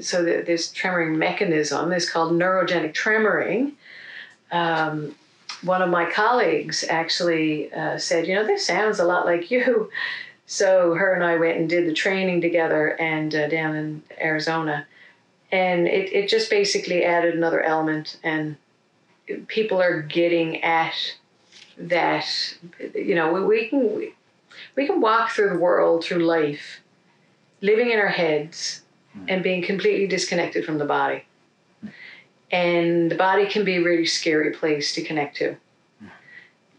so 0.00 0.24
the, 0.24 0.42
this 0.44 0.72
tremoring 0.72 1.16
mechanism 1.16 1.92
is 1.92 2.10
called 2.10 2.32
neurogenic 2.32 2.94
tremoring. 2.94 3.72
Um, 4.50 5.14
one 5.62 5.82
of 5.82 5.88
my 5.88 6.10
colleagues 6.10 6.84
actually 6.88 7.72
uh, 7.72 7.96
said, 7.96 8.26
you 8.26 8.34
know, 8.34 8.46
this 8.46 8.66
sounds 8.66 8.98
a 8.98 9.04
lot 9.04 9.24
like 9.24 9.50
you. 9.50 9.90
So 10.46 10.94
her 10.94 11.14
and 11.14 11.24
I 11.24 11.36
went 11.36 11.58
and 11.58 11.68
did 11.68 11.88
the 11.88 11.94
training 11.94 12.40
together 12.40 12.88
and 13.00 13.34
uh, 13.34 13.48
down 13.48 13.76
in 13.76 14.02
Arizona, 14.20 14.86
and 15.50 15.86
it, 15.86 16.12
it 16.12 16.28
just 16.28 16.50
basically 16.50 17.04
added 17.04 17.34
another 17.34 17.62
element, 17.62 18.18
and 18.22 18.56
people 19.46 19.80
are 19.80 20.02
getting 20.02 20.62
at 20.62 20.94
that. 21.78 22.26
You 22.94 23.14
know, 23.14 23.32
we, 23.32 23.44
we 23.44 23.68
can 23.68 23.94
we, 23.96 24.14
we 24.76 24.86
can 24.86 25.00
walk 25.00 25.30
through 25.30 25.50
the 25.50 25.58
world 25.58 26.04
through 26.04 26.24
life, 26.24 26.80
living 27.62 27.90
in 27.90 27.98
our 27.98 28.08
heads, 28.08 28.82
mm. 29.16 29.24
and 29.28 29.42
being 29.42 29.62
completely 29.62 30.06
disconnected 30.06 30.64
from 30.64 30.78
the 30.78 30.84
body. 30.84 31.24
And 32.50 33.10
the 33.10 33.16
body 33.16 33.46
can 33.46 33.64
be 33.64 33.76
a 33.76 33.82
really 33.82 34.06
scary 34.06 34.52
place 34.52 34.94
to 34.94 35.02
connect 35.02 35.36
to. 35.38 35.56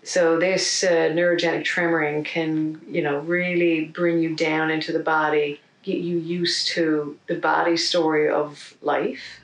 So 0.05 0.39
this 0.39 0.83
uh, 0.83 1.09
neurogenic 1.13 1.63
tremoring 1.63 2.23
can, 2.25 2.79
you 2.87 3.01
know, 3.01 3.21
really 3.21 3.85
bring 3.85 4.19
you 4.19 4.35
down 4.35 4.69
into 4.69 4.91
the 4.91 4.99
body, 4.99 5.59
get 5.81 5.97
you 5.97 6.19
used 6.19 6.67
to 6.67 7.17
the 7.25 7.33
body 7.33 7.75
story 7.75 8.29
of 8.29 8.77
life, 8.83 9.41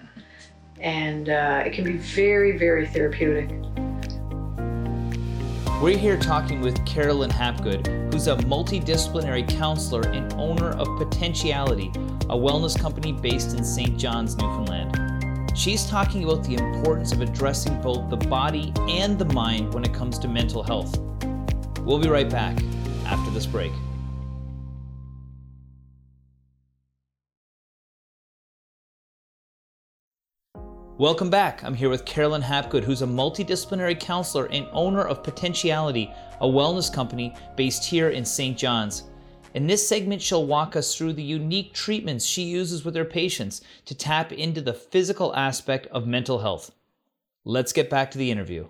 and 0.79 1.29
uh, 1.29 1.63
it 1.65 1.73
can 1.73 1.83
be 1.83 1.97
very, 1.97 2.59
very 2.59 2.85
therapeutic. 2.85 3.49
We're 5.81 5.97
here 5.97 6.19
talking 6.19 6.61
with 6.61 6.85
Carolyn 6.85 7.31
Hapgood, 7.31 8.13
who's 8.13 8.27
a 8.27 8.35
multidisciplinary 8.35 9.49
counselor 9.57 10.07
and 10.09 10.31
owner 10.33 10.77
of 10.77 10.87
Potentiality, 10.99 11.87
a 12.29 12.37
wellness 12.37 12.79
company 12.79 13.13
based 13.13 13.57
in 13.57 13.63
St. 13.63 13.97
John's, 13.97 14.37
Newfoundland. 14.37 15.10
She's 15.53 15.85
talking 15.85 16.23
about 16.23 16.45
the 16.45 16.55
importance 16.55 17.11
of 17.11 17.21
addressing 17.21 17.81
both 17.81 18.09
the 18.09 18.15
body 18.15 18.71
and 18.87 19.19
the 19.19 19.25
mind 19.25 19.73
when 19.73 19.83
it 19.83 19.93
comes 19.93 20.17
to 20.19 20.27
mental 20.27 20.63
health. 20.63 20.97
We'll 21.81 21.99
be 21.99 22.09
right 22.09 22.29
back 22.29 22.57
after 23.05 23.29
this 23.31 23.45
break. 23.45 23.71
Welcome 30.97 31.29
back. 31.29 31.63
I'm 31.63 31.73
here 31.73 31.89
with 31.89 32.05
Carolyn 32.05 32.43
Hapgood, 32.43 32.83
who's 32.83 33.01
a 33.01 33.07
multidisciplinary 33.07 33.99
counselor 33.99 34.45
and 34.45 34.67
owner 34.71 35.01
of 35.01 35.23
Potentiality, 35.23 36.13
a 36.39 36.47
wellness 36.47 36.93
company 36.93 37.35
based 37.57 37.83
here 37.83 38.09
in 38.09 38.23
St. 38.23 38.57
John's. 38.57 39.10
In 39.53 39.67
this 39.67 39.87
segment, 39.87 40.21
she'll 40.21 40.45
walk 40.45 40.75
us 40.75 40.95
through 40.95 41.13
the 41.13 41.23
unique 41.23 41.73
treatments 41.73 42.25
she 42.25 42.43
uses 42.43 42.85
with 42.85 42.95
her 42.95 43.05
patients 43.05 43.61
to 43.85 43.95
tap 43.95 44.31
into 44.31 44.61
the 44.61 44.73
physical 44.73 45.35
aspect 45.35 45.87
of 45.87 46.07
mental 46.07 46.39
health. 46.39 46.71
Let's 47.43 47.73
get 47.73 47.89
back 47.89 48.11
to 48.11 48.17
the 48.17 48.31
interview. 48.31 48.67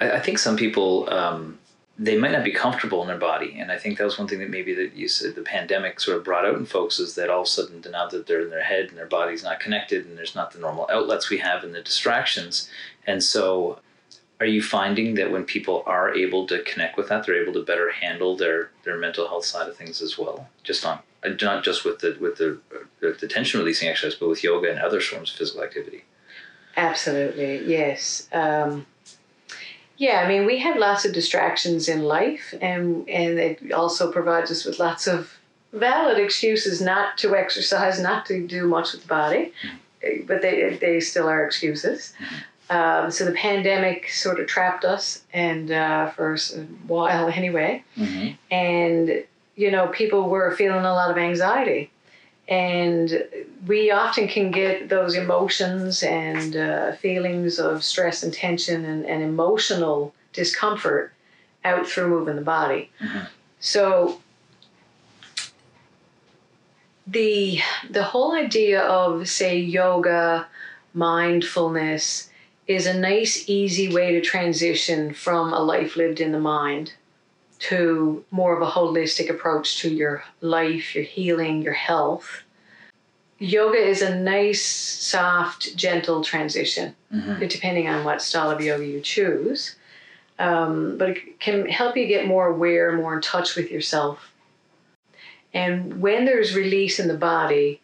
I, 0.00 0.20
think 0.20 0.38
some 0.38 0.56
people 0.56 1.10
um, 1.12 1.58
they 1.98 2.16
might 2.16 2.30
not 2.30 2.44
be 2.44 2.52
comfortable 2.52 3.02
in 3.02 3.08
their 3.08 3.18
body, 3.18 3.58
and 3.58 3.72
I 3.72 3.78
think 3.78 3.98
that 3.98 4.04
was 4.04 4.18
one 4.18 4.28
thing 4.28 4.38
that 4.38 4.50
maybe 4.50 4.72
that 4.74 4.94
you 4.94 5.08
said 5.08 5.34
the 5.34 5.42
pandemic 5.42 5.98
sort 5.98 6.16
of 6.16 6.24
brought 6.24 6.44
out 6.44 6.54
in 6.54 6.64
folks 6.64 7.00
is 7.00 7.16
that 7.16 7.28
all 7.28 7.40
of 7.40 7.46
a 7.46 7.50
sudden 7.50 7.82
now 7.90 8.06
that 8.06 8.26
they're 8.26 8.42
in 8.42 8.50
their 8.50 8.62
head 8.62 8.88
and 8.88 8.96
their 8.96 9.06
body's 9.06 9.42
not 9.42 9.58
connected 9.58 10.06
and 10.06 10.16
there's 10.16 10.36
not 10.36 10.52
the 10.52 10.60
normal 10.60 10.88
outlets 10.92 11.28
we 11.28 11.38
have 11.38 11.64
and 11.64 11.74
the 11.74 11.82
distractions, 11.82 12.70
and 13.06 13.24
so 13.24 13.80
are 14.40 14.46
you 14.46 14.62
finding 14.62 15.14
that 15.14 15.32
when 15.32 15.44
people 15.44 15.82
are 15.86 16.14
able 16.14 16.46
to 16.46 16.62
connect 16.62 16.96
with 16.96 17.08
that 17.08 17.26
they're 17.26 17.42
able 17.42 17.52
to 17.52 17.62
better 17.62 17.90
handle 17.90 18.36
their 18.36 18.70
their 18.84 18.96
mental 18.96 19.26
health 19.28 19.44
side 19.44 19.68
of 19.68 19.76
things 19.76 20.00
as 20.02 20.18
well 20.18 20.48
just 20.62 20.84
on 20.84 20.98
uh, 21.24 21.30
not 21.42 21.64
just 21.64 21.84
with 21.84 21.98
the 22.00 22.16
with 22.20 22.36
the 22.38 22.58
the 23.00 23.28
tension 23.28 23.60
releasing 23.60 23.88
exercise 23.88 24.18
but 24.18 24.28
with 24.28 24.44
yoga 24.44 24.70
and 24.70 24.78
other 24.78 25.00
forms 25.00 25.30
of 25.30 25.36
physical 25.36 25.62
activity 25.62 26.04
absolutely 26.76 27.64
yes 27.66 28.28
um, 28.32 28.86
yeah 29.96 30.22
i 30.24 30.28
mean 30.28 30.46
we 30.46 30.58
have 30.58 30.76
lots 30.76 31.04
of 31.04 31.12
distractions 31.12 31.88
in 31.88 32.02
life 32.02 32.54
and 32.60 33.08
and 33.08 33.38
it 33.38 33.72
also 33.72 34.12
provides 34.12 34.50
us 34.50 34.64
with 34.64 34.78
lots 34.78 35.06
of 35.06 35.38
valid 35.72 36.18
excuses 36.18 36.80
not 36.80 37.18
to 37.18 37.36
exercise 37.36 38.00
not 38.00 38.24
to 38.24 38.46
do 38.46 38.66
much 38.66 38.92
with 38.92 39.02
the 39.02 39.08
body 39.08 39.52
mm-hmm. 39.62 40.26
but 40.26 40.40
they 40.40 40.78
they 40.80 41.00
still 41.00 41.28
are 41.28 41.44
excuses 41.44 42.14
mm-hmm. 42.22 42.36
Um, 42.70 43.10
so 43.10 43.24
the 43.24 43.32
pandemic 43.32 44.10
sort 44.10 44.40
of 44.40 44.46
trapped 44.46 44.84
us, 44.84 45.22
and 45.32 45.70
uh, 45.70 46.10
for 46.10 46.34
a 46.34 46.38
while 46.86 47.28
anyway. 47.28 47.82
Mm-hmm. 47.96 48.34
And 48.50 49.24
you 49.56 49.70
know, 49.70 49.88
people 49.88 50.28
were 50.28 50.54
feeling 50.54 50.84
a 50.84 50.92
lot 50.92 51.10
of 51.10 51.18
anxiety, 51.18 51.90
and 52.46 53.24
we 53.66 53.90
often 53.90 54.28
can 54.28 54.50
get 54.50 54.88
those 54.88 55.16
emotions 55.16 56.02
and 56.02 56.56
uh, 56.56 56.92
feelings 56.92 57.58
of 57.58 57.82
stress 57.82 58.22
and 58.22 58.32
tension 58.32 58.84
and, 58.84 59.04
and, 59.04 59.22
emotional 59.22 60.14
discomfort 60.32 61.12
out 61.64 61.86
through 61.86 62.08
moving 62.08 62.36
the 62.36 62.42
body. 62.42 62.90
Mm-hmm. 63.00 63.24
So 63.60 64.20
the 67.06 67.60
the 67.90 68.04
whole 68.04 68.34
idea 68.34 68.82
of 68.82 69.28
say 69.28 69.58
yoga, 69.58 70.46
mindfulness 70.94 72.30
is 72.68 72.86
a 72.86 72.98
nice, 72.98 73.48
easy 73.48 73.92
way 73.92 74.12
to 74.12 74.20
transition 74.20 75.14
from 75.14 75.52
a 75.54 75.58
life 75.58 75.96
lived 75.96 76.20
in 76.20 76.32
the 76.32 76.38
mind 76.38 76.92
to 77.58 78.24
more 78.30 78.54
of 78.54 78.62
a 78.62 78.70
holistic 78.70 79.30
approach 79.30 79.80
to 79.80 79.88
your 79.88 80.22
life, 80.42 80.94
your 80.94 81.02
healing, 81.02 81.62
your 81.62 81.72
health. 81.72 82.42
Yoga 83.38 83.78
is 83.78 84.02
a 84.02 84.14
nice, 84.14 84.64
soft, 84.64 85.74
gentle 85.76 86.22
transition, 86.22 86.94
mm-hmm. 87.12 87.46
depending 87.46 87.88
on 87.88 88.04
what 88.04 88.22
style 88.22 88.50
of 88.50 88.60
yoga 88.60 88.86
you 88.86 89.00
choose. 89.00 89.76
Um, 90.38 90.98
but 90.98 91.10
it 91.10 91.40
can 91.40 91.66
help 91.66 91.96
you 91.96 92.06
get 92.06 92.26
more 92.26 92.48
aware, 92.48 92.92
more 92.92 93.14
in 93.14 93.22
touch 93.22 93.56
with 93.56 93.70
yourself. 93.70 94.32
And 95.54 96.00
when 96.00 96.26
there's 96.26 96.54
release 96.54 97.00
in 97.00 97.08
the 97.08 97.16
body, 97.16 97.80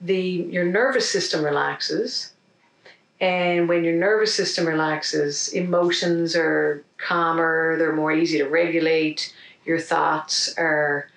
the 0.00 0.20
your 0.20 0.64
nervous 0.64 1.10
system 1.10 1.44
relaxes, 1.44 2.33
and 3.24 3.70
when 3.70 3.84
your 3.84 3.94
nervous 3.94 4.34
system 4.34 4.66
relaxes, 4.66 5.48
emotions 5.54 6.36
are 6.36 6.84
calmer, 6.98 7.76
they're 7.78 7.96
more 7.96 8.12
easy 8.12 8.36
to 8.36 8.44
regulate, 8.44 9.34
your 9.64 9.78
thoughts 9.78 10.54
are 10.58 11.08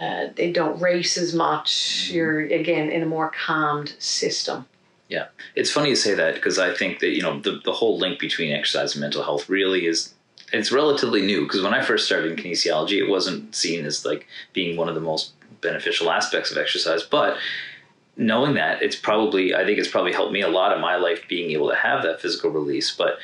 uh, 0.00 0.26
they 0.34 0.50
don't 0.50 0.80
race 0.80 1.16
as 1.16 1.32
much. 1.34 2.10
You're 2.12 2.40
again 2.40 2.90
in 2.90 3.02
a 3.02 3.06
more 3.06 3.30
calmed 3.30 3.94
system. 4.00 4.66
Yeah, 5.08 5.28
it's 5.54 5.70
funny 5.70 5.90
to 5.90 5.96
say 5.96 6.14
that 6.14 6.34
because 6.34 6.58
I 6.58 6.74
think 6.74 6.98
that 6.98 7.10
you 7.10 7.22
know 7.22 7.38
the 7.38 7.60
the 7.64 7.72
whole 7.72 7.96
link 7.96 8.18
between 8.18 8.52
exercise 8.52 8.94
and 8.94 9.00
mental 9.00 9.22
health 9.22 9.48
really 9.48 9.86
is 9.86 10.14
it's 10.52 10.72
relatively 10.72 11.22
new 11.22 11.44
because 11.44 11.62
when 11.62 11.74
I 11.74 11.80
first 11.80 12.06
started 12.06 12.32
in 12.32 12.44
kinesiology, 12.44 12.98
it 12.98 13.08
wasn't 13.08 13.54
seen 13.54 13.86
as 13.86 14.04
like 14.04 14.26
being 14.52 14.76
one 14.76 14.88
of 14.88 14.96
the 14.96 15.00
most 15.00 15.32
beneficial 15.60 16.10
aspects 16.10 16.50
of 16.50 16.58
exercise, 16.58 17.04
but 17.04 17.38
knowing 18.16 18.54
that 18.54 18.82
it's 18.82 18.96
probably 18.96 19.54
i 19.54 19.64
think 19.64 19.78
it's 19.78 19.88
probably 19.88 20.12
helped 20.12 20.32
me 20.32 20.40
a 20.40 20.48
lot 20.48 20.74
in 20.74 20.80
my 20.80 20.96
life 20.96 21.22
being 21.28 21.50
able 21.50 21.68
to 21.68 21.76
have 21.76 22.02
that 22.02 22.20
physical 22.20 22.50
release. 22.50 22.94
But 22.94 23.18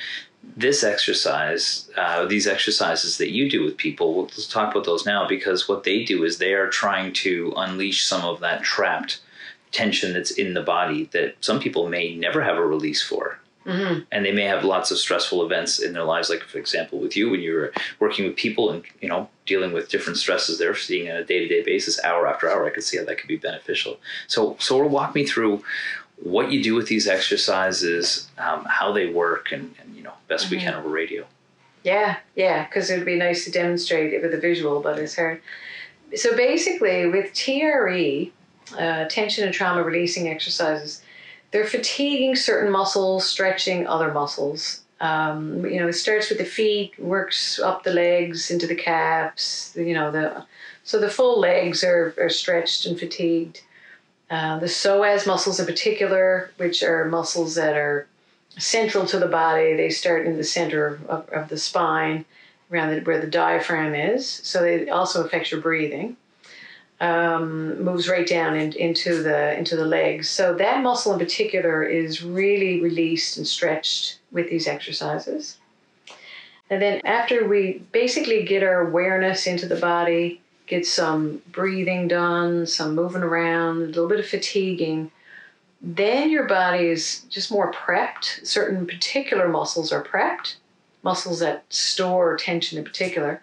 this 0.56 0.82
exercise 0.82 1.88
uh, 1.96 2.26
these 2.26 2.46
exercises 2.46 3.18
that 3.18 3.30
you 3.30 3.48
do 3.48 3.64
with 3.64 3.76
people 3.76 4.22
let's 4.22 4.46
talk 4.46 4.72
about 4.72 4.84
those 4.84 5.06
now 5.06 5.26
because 5.26 5.68
what 5.68 5.84
they 5.84 6.04
do 6.04 6.24
is 6.24 6.38
they 6.38 6.52
are 6.52 6.68
trying 6.68 7.12
to 7.12 7.52
unleash 7.56 8.04
some 8.04 8.24
of 8.24 8.40
that 8.40 8.62
trapped 8.62 9.20
tension 9.70 10.12
that's 10.12 10.32
in 10.32 10.54
the 10.54 10.62
body 10.62 11.04
that 11.12 11.36
some 11.40 11.60
people 11.60 11.88
may 11.88 12.14
never 12.16 12.42
have 12.42 12.56
a 12.56 12.66
release 12.66 13.00
for 13.00 13.38
Mm-hmm. 13.64 14.00
and 14.10 14.24
they 14.24 14.32
may 14.32 14.42
have 14.42 14.64
lots 14.64 14.90
of 14.90 14.98
stressful 14.98 15.44
events 15.44 15.78
in 15.78 15.92
their 15.92 16.02
lives 16.02 16.28
like 16.28 16.42
for 16.42 16.58
example 16.58 16.98
with 16.98 17.16
you 17.16 17.30
when 17.30 17.40
you're 17.40 17.70
working 18.00 18.24
with 18.24 18.34
people 18.34 18.70
and 18.70 18.82
you 19.00 19.08
know 19.08 19.28
dealing 19.46 19.72
with 19.72 19.88
different 19.88 20.18
stresses 20.18 20.58
they're 20.58 20.74
seeing 20.74 21.08
on 21.08 21.16
a 21.16 21.24
day-to-day 21.24 21.62
basis 21.62 22.02
hour 22.02 22.26
after 22.26 22.50
hour 22.50 22.66
i 22.66 22.70
could 22.70 22.82
see 22.82 22.98
how 22.98 23.04
that 23.04 23.18
could 23.18 23.28
be 23.28 23.36
beneficial 23.36 24.00
so 24.26 24.56
so 24.58 24.84
walk 24.84 25.14
me 25.14 25.24
through 25.24 25.62
what 26.16 26.50
you 26.50 26.60
do 26.60 26.74
with 26.74 26.88
these 26.88 27.06
exercises 27.06 28.28
um, 28.38 28.64
how 28.68 28.90
they 28.92 29.06
work 29.06 29.52
and, 29.52 29.72
and 29.80 29.94
you 29.94 30.02
know 30.02 30.14
best 30.26 30.50
we 30.50 30.58
can 30.58 30.74
over 30.74 30.88
radio 30.88 31.24
Yeah, 31.84 32.18
yeah, 32.36 32.64
because 32.64 32.90
it 32.90 32.96
would 32.96 33.06
be 33.06 33.16
nice 33.16 33.44
to 33.44 33.50
demonstrate 33.50 34.12
it 34.12 34.22
with 34.22 34.32
a 34.34 34.38
visual, 34.38 34.80
but 34.80 34.98
it's 34.98 35.16
hard. 35.16 35.42
So 36.14 36.36
basically, 36.36 37.06
with 37.08 37.32
TRE, 37.34 38.30
uh, 38.78 39.04
tension 39.08 39.44
and 39.44 39.52
trauma 39.52 39.82
releasing 39.82 40.28
exercises, 40.28 41.01
they're 41.52 41.66
fatiguing 41.66 42.34
certain 42.34 42.72
muscles, 42.72 43.26
stretching 43.26 43.86
other 43.86 44.12
muscles. 44.12 44.80
Um, 45.00 45.64
you 45.66 45.80
know, 45.80 45.88
it 45.88 45.94
starts 45.94 46.28
with 46.28 46.38
the 46.38 46.44
feet, 46.44 46.98
works 46.98 47.58
up 47.58 47.82
the 47.82 47.92
legs 47.92 48.50
into 48.50 48.66
the 48.66 48.74
calves. 48.74 49.72
You 49.76 49.94
know, 49.94 50.10
the 50.10 50.44
so 50.84 50.98
the 50.98 51.10
full 51.10 51.38
legs 51.38 51.84
are, 51.84 52.14
are 52.18 52.30
stretched 52.30 52.86
and 52.86 52.98
fatigued. 52.98 53.62
Uh, 54.30 54.58
the 54.58 54.66
psoas 54.66 55.26
muscles 55.26 55.60
in 55.60 55.66
particular, 55.66 56.50
which 56.56 56.82
are 56.82 57.04
muscles 57.04 57.54
that 57.54 57.76
are 57.76 58.06
central 58.58 59.04
to 59.06 59.18
the 59.18 59.28
body. 59.28 59.74
They 59.76 59.90
start 59.90 60.26
in 60.26 60.36
the 60.36 60.44
center 60.44 61.00
of, 61.08 61.28
of 61.28 61.48
the 61.48 61.58
spine, 61.58 62.24
around 62.72 62.94
the, 62.94 63.00
where 63.02 63.20
the 63.20 63.26
diaphragm 63.26 63.94
is. 63.94 64.26
So 64.26 64.62
they 64.62 64.88
also 64.88 65.24
affect 65.24 65.50
your 65.50 65.60
breathing. 65.60 66.16
Um, 67.02 67.82
moves 67.82 68.08
right 68.08 68.28
down 68.28 68.54
in, 68.54 68.72
into 68.74 69.24
the 69.24 69.58
into 69.58 69.74
the 69.74 69.84
legs. 69.84 70.30
So 70.30 70.54
that 70.54 70.84
muscle 70.84 71.12
in 71.12 71.18
particular 71.18 71.82
is 71.82 72.22
really 72.22 72.80
released 72.80 73.36
and 73.38 73.44
stretched 73.44 74.20
with 74.30 74.48
these 74.48 74.68
exercises. 74.68 75.58
And 76.70 76.80
then 76.80 77.00
after 77.04 77.48
we 77.48 77.82
basically 77.90 78.44
get 78.44 78.62
our 78.62 78.86
awareness 78.86 79.48
into 79.48 79.66
the 79.66 79.80
body, 79.80 80.40
get 80.68 80.86
some 80.86 81.42
breathing 81.50 82.06
done, 82.06 82.68
some 82.68 82.94
moving 82.94 83.24
around, 83.24 83.82
a 83.82 83.86
little 83.86 84.08
bit 84.08 84.20
of 84.20 84.28
fatiguing, 84.28 85.10
then 85.80 86.30
your 86.30 86.46
body 86.46 86.86
is 86.86 87.22
just 87.28 87.50
more 87.50 87.72
prepped. 87.72 88.46
Certain 88.46 88.86
particular 88.86 89.48
muscles 89.48 89.90
are 89.90 90.04
prepped, 90.04 90.54
muscles 91.02 91.40
that 91.40 91.64
store 91.68 92.36
tension 92.36 92.78
in 92.78 92.84
particular, 92.84 93.42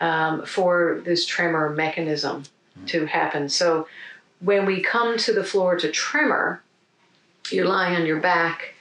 um, 0.00 0.44
for 0.44 1.00
this 1.04 1.24
tremor 1.24 1.70
mechanism 1.70 2.42
to 2.86 3.06
happen. 3.06 3.48
So 3.48 3.86
when 4.40 4.64
we 4.66 4.80
come 4.82 5.16
to 5.18 5.32
the 5.32 5.44
floor 5.44 5.76
to 5.76 5.90
tremor, 5.90 6.62
you're 7.50 7.66
lying 7.66 7.96
on 7.96 8.06
your 8.06 8.20
back 8.20 8.74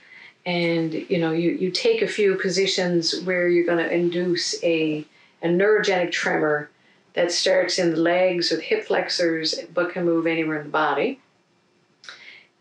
and 0.46 0.94
you 0.94 1.18
know 1.18 1.32
you, 1.32 1.52
you 1.52 1.70
take 1.70 2.02
a 2.02 2.08
few 2.08 2.36
positions 2.36 3.20
where 3.22 3.48
you're 3.50 3.66
going 3.66 3.84
to 3.84 3.94
induce 3.94 4.62
a, 4.64 5.06
a 5.42 5.48
neurogenic 5.48 6.12
tremor 6.12 6.70
that 7.14 7.32
starts 7.32 7.78
in 7.80 7.92
the 7.92 7.98
legs 7.98 8.52
or 8.52 8.56
the 8.56 8.62
hip 8.62 8.86
flexors 8.86 9.60
but 9.74 9.92
can 9.92 10.06
move 10.06 10.26
anywhere 10.26 10.58
in 10.60 10.64
the 10.68 10.70
body 10.72 11.20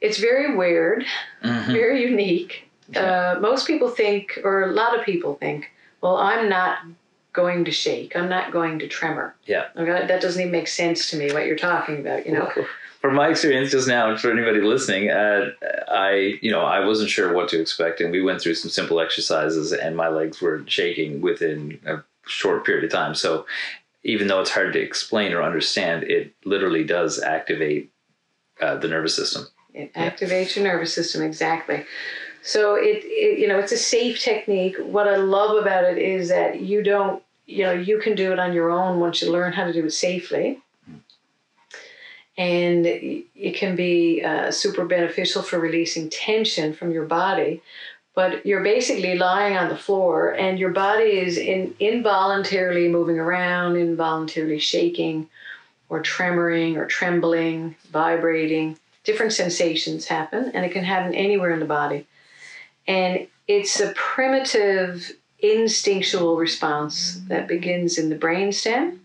it's 0.00 0.18
very 0.18 0.56
weird 0.56 1.04
Mhm. 1.44 1.66
very 1.66 2.02
unique 2.02 2.68
uh, 2.96 3.36
most 3.40 3.66
people 3.66 3.90
think 3.90 4.38
or 4.42 4.62
a 4.62 4.72
lot 4.72 4.98
of 4.98 5.04
people 5.04 5.34
think 5.36 5.70
well 6.00 6.16
i'm 6.16 6.48
not 6.48 6.78
going 7.32 7.64
to 7.64 7.70
shake. 7.70 8.16
I'm 8.16 8.28
not 8.28 8.52
going 8.52 8.78
to 8.80 8.88
tremor. 8.88 9.34
Yeah. 9.46 9.66
okay? 9.76 10.06
That 10.06 10.20
doesn't 10.20 10.40
even 10.40 10.52
make 10.52 10.68
sense 10.68 11.10
to 11.10 11.16
me 11.16 11.32
what 11.32 11.46
you're 11.46 11.56
talking 11.56 12.00
about 12.00 12.26
you 12.26 12.32
know? 12.32 12.50
From 13.00 13.14
my 13.14 13.28
experience 13.28 13.70
just 13.70 13.86
now 13.86 14.10
and 14.10 14.20
for 14.20 14.32
anybody 14.32 14.60
listening 14.60 15.08
uh, 15.08 15.50
i 15.88 16.36
you 16.42 16.50
know 16.50 16.62
i 16.62 16.84
wasn't 16.84 17.08
sure 17.08 17.32
what 17.32 17.48
to 17.50 17.60
expect 17.60 18.00
and 18.00 18.10
we 18.10 18.20
went 18.20 18.40
through 18.40 18.54
some 18.54 18.72
simple 18.72 18.98
exercises 18.98 19.72
and 19.72 19.96
my 19.96 20.08
legs 20.08 20.40
were 20.40 20.64
shaking 20.66 21.20
within 21.20 21.78
a 21.86 21.98
short 22.28 22.64
period 22.64 22.84
of 22.84 22.90
time. 22.90 23.14
So 23.14 23.46
even 24.04 24.28
though 24.28 24.40
it's 24.40 24.50
hard 24.50 24.72
to 24.74 24.80
explain 24.80 25.32
or 25.32 25.42
understand 25.42 26.04
it 26.04 26.34
literally 26.44 26.84
does 26.84 27.20
activate 27.20 27.90
uh, 28.60 28.76
the 28.76 28.88
nervous 28.88 29.14
system. 29.14 29.46
It 29.74 29.92
activates 29.94 30.56
your 30.56 30.64
nervous 30.64 30.94
system 30.94 31.22
exactly. 31.22 31.84
So 32.42 32.76
it, 32.76 33.02
it, 33.04 33.38
you 33.38 33.48
know, 33.48 33.58
it's 33.58 33.72
a 33.72 33.78
safe 33.78 34.20
technique. 34.20 34.76
What 34.78 35.08
I 35.08 35.16
love 35.16 35.56
about 35.56 35.84
it 35.84 35.98
is 35.98 36.28
that 36.28 36.60
you 36.60 36.82
don't, 36.82 37.22
you 37.46 37.64
know, 37.64 37.72
you 37.72 37.98
can 37.98 38.14
do 38.14 38.32
it 38.32 38.38
on 38.38 38.52
your 38.52 38.70
own 38.70 39.00
once 39.00 39.22
you 39.22 39.30
learn 39.30 39.52
how 39.52 39.64
to 39.64 39.72
do 39.72 39.84
it 39.84 39.92
safely. 39.92 40.60
And 42.36 42.86
it 42.86 43.56
can 43.56 43.74
be 43.74 44.22
uh, 44.22 44.52
super 44.52 44.84
beneficial 44.84 45.42
for 45.42 45.58
releasing 45.58 46.08
tension 46.08 46.72
from 46.72 46.92
your 46.92 47.04
body. 47.04 47.62
But 48.14 48.46
you're 48.46 48.62
basically 48.62 49.16
lying 49.16 49.56
on 49.56 49.68
the 49.68 49.76
floor, 49.76 50.32
and 50.32 50.58
your 50.58 50.70
body 50.70 51.18
is 51.18 51.36
in, 51.36 51.74
involuntarily 51.78 52.88
moving 52.88 53.18
around, 53.18 53.76
involuntarily 53.76 54.58
shaking, 54.58 55.28
or 55.88 56.02
tremoring, 56.02 56.76
or 56.76 56.86
trembling, 56.86 57.74
vibrating 57.90 58.78
different 59.08 59.32
sensations 59.32 60.04
happen 60.04 60.50
and 60.52 60.66
it 60.66 60.70
can 60.70 60.84
happen 60.84 61.14
anywhere 61.14 61.50
in 61.50 61.60
the 61.60 61.64
body 61.64 62.06
and 62.88 63.28
it's 63.46 63.78
a 63.80 63.92
primitive 63.92 65.12
instinctual 65.40 66.36
response 66.36 67.20
that 67.28 67.46
begins 67.46 67.98
in 67.98 68.08
the 68.08 68.16
brainstem 68.16 68.98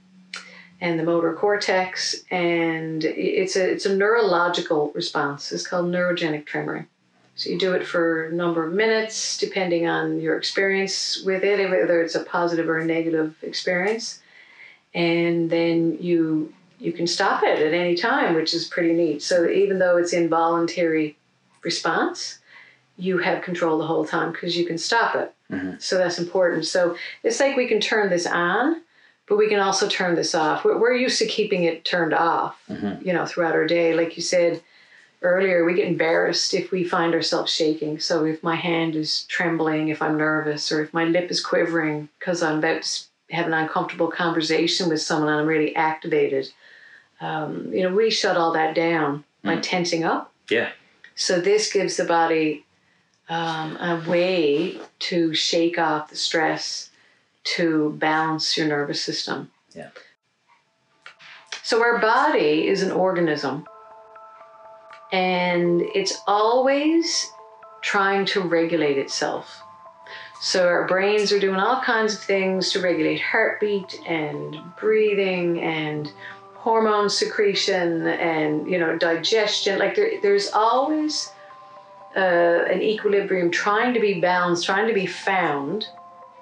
and 0.81 0.99
the 0.99 1.03
motor 1.03 1.33
cortex. 1.33 2.23
And 2.31 3.03
it's 3.03 3.55
a 3.55 3.71
it's 3.71 3.85
a 3.85 3.95
neurological 3.95 4.91
response. 4.95 5.51
It's 5.51 5.67
called 5.67 5.85
neurogenic 5.87 6.45
tremoring. 6.45 6.87
So 7.35 7.49
you 7.49 7.59
do 7.59 7.73
it 7.73 7.85
for 7.85 8.25
a 8.27 8.33
number 8.33 8.65
of 8.65 8.73
minutes 8.73 9.37
depending 9.37 9.87
on 9.87 10.21
your 10.21 10.37
experience 10.37 11.21
with 11.23 11.43
it 11.43 11.69
whether 11.69 12.01
it's 12.01 12.15
a 12.15 12.23
positive 12.23 12.69
or 12.69 12.79
a 12.79 12.85
negative 12.85 13.35
experience. 13.43 14.21
And 14.95 15.49
then 15.49 15.97
you 15.99 16.53
you 16.79 16.93
can 16.93 17.07
stop 17.07 17.43
it 17.43 17.59
at 17.59 17.73
any 17.73 17.95
time, 17.95 18.35
which 18.35 18.53
is 18.53 18.65
pretty 18.65 18.93
neat. 18.93 19.21
So 19.21 19.49
even 19.49 19.79
though 19.79 19.97
it's 19.97 20.13
involuntary 20.13 21.17
response, 21.63 22.39
you 23.03 23.17
have 23.17 23.43
control 23.43 23.77
the 23.77 23.85
whole 23.85 24.05
time 24.05 24.31
because 24.31 24.55
you 24.55 24.65
can 24.65 24.77
stop 24.77 25.13
it. 25.15 25.33
Mhm. 25.51 25.81
So 25.81 25.97
that's 25.97 26.17
important. 26.19 26.65
So 26.65 26.95
it's 27.23 27.39
like 27.39 27.57
we 27.57 27.67
can 27.67 27.81
turn 27.81 28.09
this 28.09 28.25
on, 28.25 28.81
but 29.27 29.35
we 29.37 29.49
can 29.49 29.59
also 29.59 29.89
turn 29.89 30.15
this 30.15 30.33
off. 30.33 30.63
We're, 30.63 30.77
we're 30.77 30.93
used 30.93 31.19
to 31.19 31.25
keeping 31.27 31.65
it 31.65 31.83
turned 31.83 32.13
off, 32.13 32.55
Mhm. 32.69 33.05
you 33.05 33.11
know, 33.11 33.25
throughout 33.25 33.55
our 33.55 33.67
day. 33.67 33.93
Like 33.93 34.15
you 34.15 34.23
said 34.23 34.61
earlier, 35.21 35.65
we 35.65 35.73
get 35.73 35.87
embarrassed 35.87 36.53
if 36.53 36.71
we 36.71 36.83
find 36.85 37.13
ourselves 37.13 37.51
shaking. 37.53 37.99
So 37.99 38.23
if 38.25 38.41
my 38.41 38.55
hand 38.55 38.95
is 38.95 39.23
trembling, 39.23 39.89
if 39.89 40.01
I'm 40.01 40.17
nervous, 40.17 40.71
or 40.71 40.81
if 40.81 40.93
my 40.93 41.03
lip 41.03 41.29
is 41.29 41.41
quivering 41.41 42.07
because 42.19 42.41
I'm 42.41 42.59
about 42.59 42.83
to 42.83 43.03
have 43.35 43.47
an 43.47 43.53
uncomfortable 43.53 44.09
conversation 44.09 44.87
with 44.87 45.01
someone 45.01 45.29
and 45.29 45.41
I'm 45.41 45.47
really 45.47 45.75
activated, 45.75 46.49
um, 47.19 47.69
you 47.73 47.83
know, 47.83 47.93
we 47.93 48.09
shut 48.09 48.37
all 48.37 48.53
that 48.53 48.75
down 48.75 49.23
by 49.43 49.57
tensing 49.57 50.03
up. 50.05 50.31
yeah 50.49 50.69
So 51.15 51.39
this 51.41 51.71
gives 51.71 51.97
the 51.97 52.05
body 52.05 52.62
um, 53.33 53.77
a 53.77 54.03
way 54.07 54.77
to 54.99 55.33
shake 55.33 55.79
off 55.79 56.09
the 56.11 56.15
stress, 56.15 56.91
to 57.43 57.95
balance 57.97 58.55
your 58.55 58.67
nervous 58.67 59.01
system. 59.01 59.49
Yeah. 59.73 59.89
So 61.63 61.81
our 61.81 61.97
body 61.97 62.67
is 62.67 62.83
an 62.83 62.91
organism, 62.91 63.65
and 65.11 65.81
it's 65.95 66.15
always 66.27 67.27
trying 67.81 68.25
to 68.27 68.41
regulate 68.41 68.99
itself. 68.99 69.61
So 70.39 70.67
our 70.67 70.85
brains 70.87 71.31
are 71.31 71.39
doing 71.39 71.59
all 71.59 71.81
kinds 71.81 72.13
of 72.13 72.19
things 72.19 72.71
to 72.73 72.81
regulate 72.81 73.19
heartbeat 73.19 73.99
and 74.05 74.57
breathing 74.79 75.59
and 75.61 76.11
hormone 76.53 77.09
secretion 77.09 78.05
and 78.05 78.69
you 78.69 78.77
know 78.77 78.95
digestion. 78.95 79.79
Like 79.79 79.95
there, 79.95 80.21
there's 80.21 80.51
always 80.51 81.32
uh, 82.15 82.65
an 82.69 82.81
equilibrium 82.81 83.49
trying 83.51 83.93
to 83.93 83.99
be 83.99 84.19
balanced, 84.19 84.65
trying 84.65 84.87
to 84.87 84.93
be 84.93 85.05
found 85.05 85.87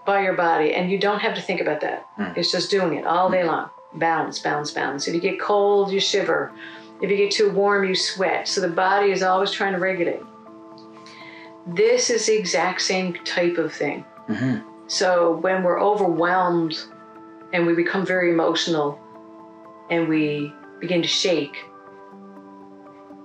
by 0.05 0.21
your 0.21 0.33
body, 0.33 0.73
and 0.73 0.91
you 0.91 0.97
don't 0.97 1.19
have 1.19 1.35
to 1.35 1.41
think 1.41 1.61
about 1.61 1.81
that. 1.81 2.05
Mm. 2.17 2.37
It's 2.37 2.51
just 2.51 2.71
doing 2.71 2.97
it 2.97 3.05
all 3.05 3.29
day 3.29 3.43
long. 3.43 3.69
Balance, 3.95 4.39
balance, 4.39 4.71
balance. 4.71 5.07
If 5.07 5.13
you 5.13 5.21
get 5.21 5.39
cold, 5.39 5.91
you 5.91 5.99
shiver. 5.99 6.51
If 7.01 7.09
you 7.09 7.17
get 7.17 7.31
too 7.31 7.51
warm, 7.51 7.87
you 7.87 7.95
sweat. 7.95 8.47
So 8.47 8.61
the 8.61 8.69
body 8.69 9.11
is 9.11 9.23
always 9.23 9.51
trying 9.51 9.73
to 9.73 9.79
regulate. 9.79 10.21
This 11.67 12.09
is 12.09 12.25
the 12.25 12.37
exact 12.37 12.81
same 12.81 13.13
type 13.25 13.57
of 13.57 13.73
thing. 13.73 14.03
hmm 14.27 14.57
So 14.87 15.37
when 15.37 15.63
we're 15.63 15.81
overwhelmed 15.81 16.75
and 17.53 17.65
we 17.65 17.73
become 17.73 18.05
very 18.05 18.31
emotional 18.31 18.99
and 19.89 20.07
we 20.07 20.53
begin 20.79 21.01
to 21.01 21.07
shake, 21.07 21.55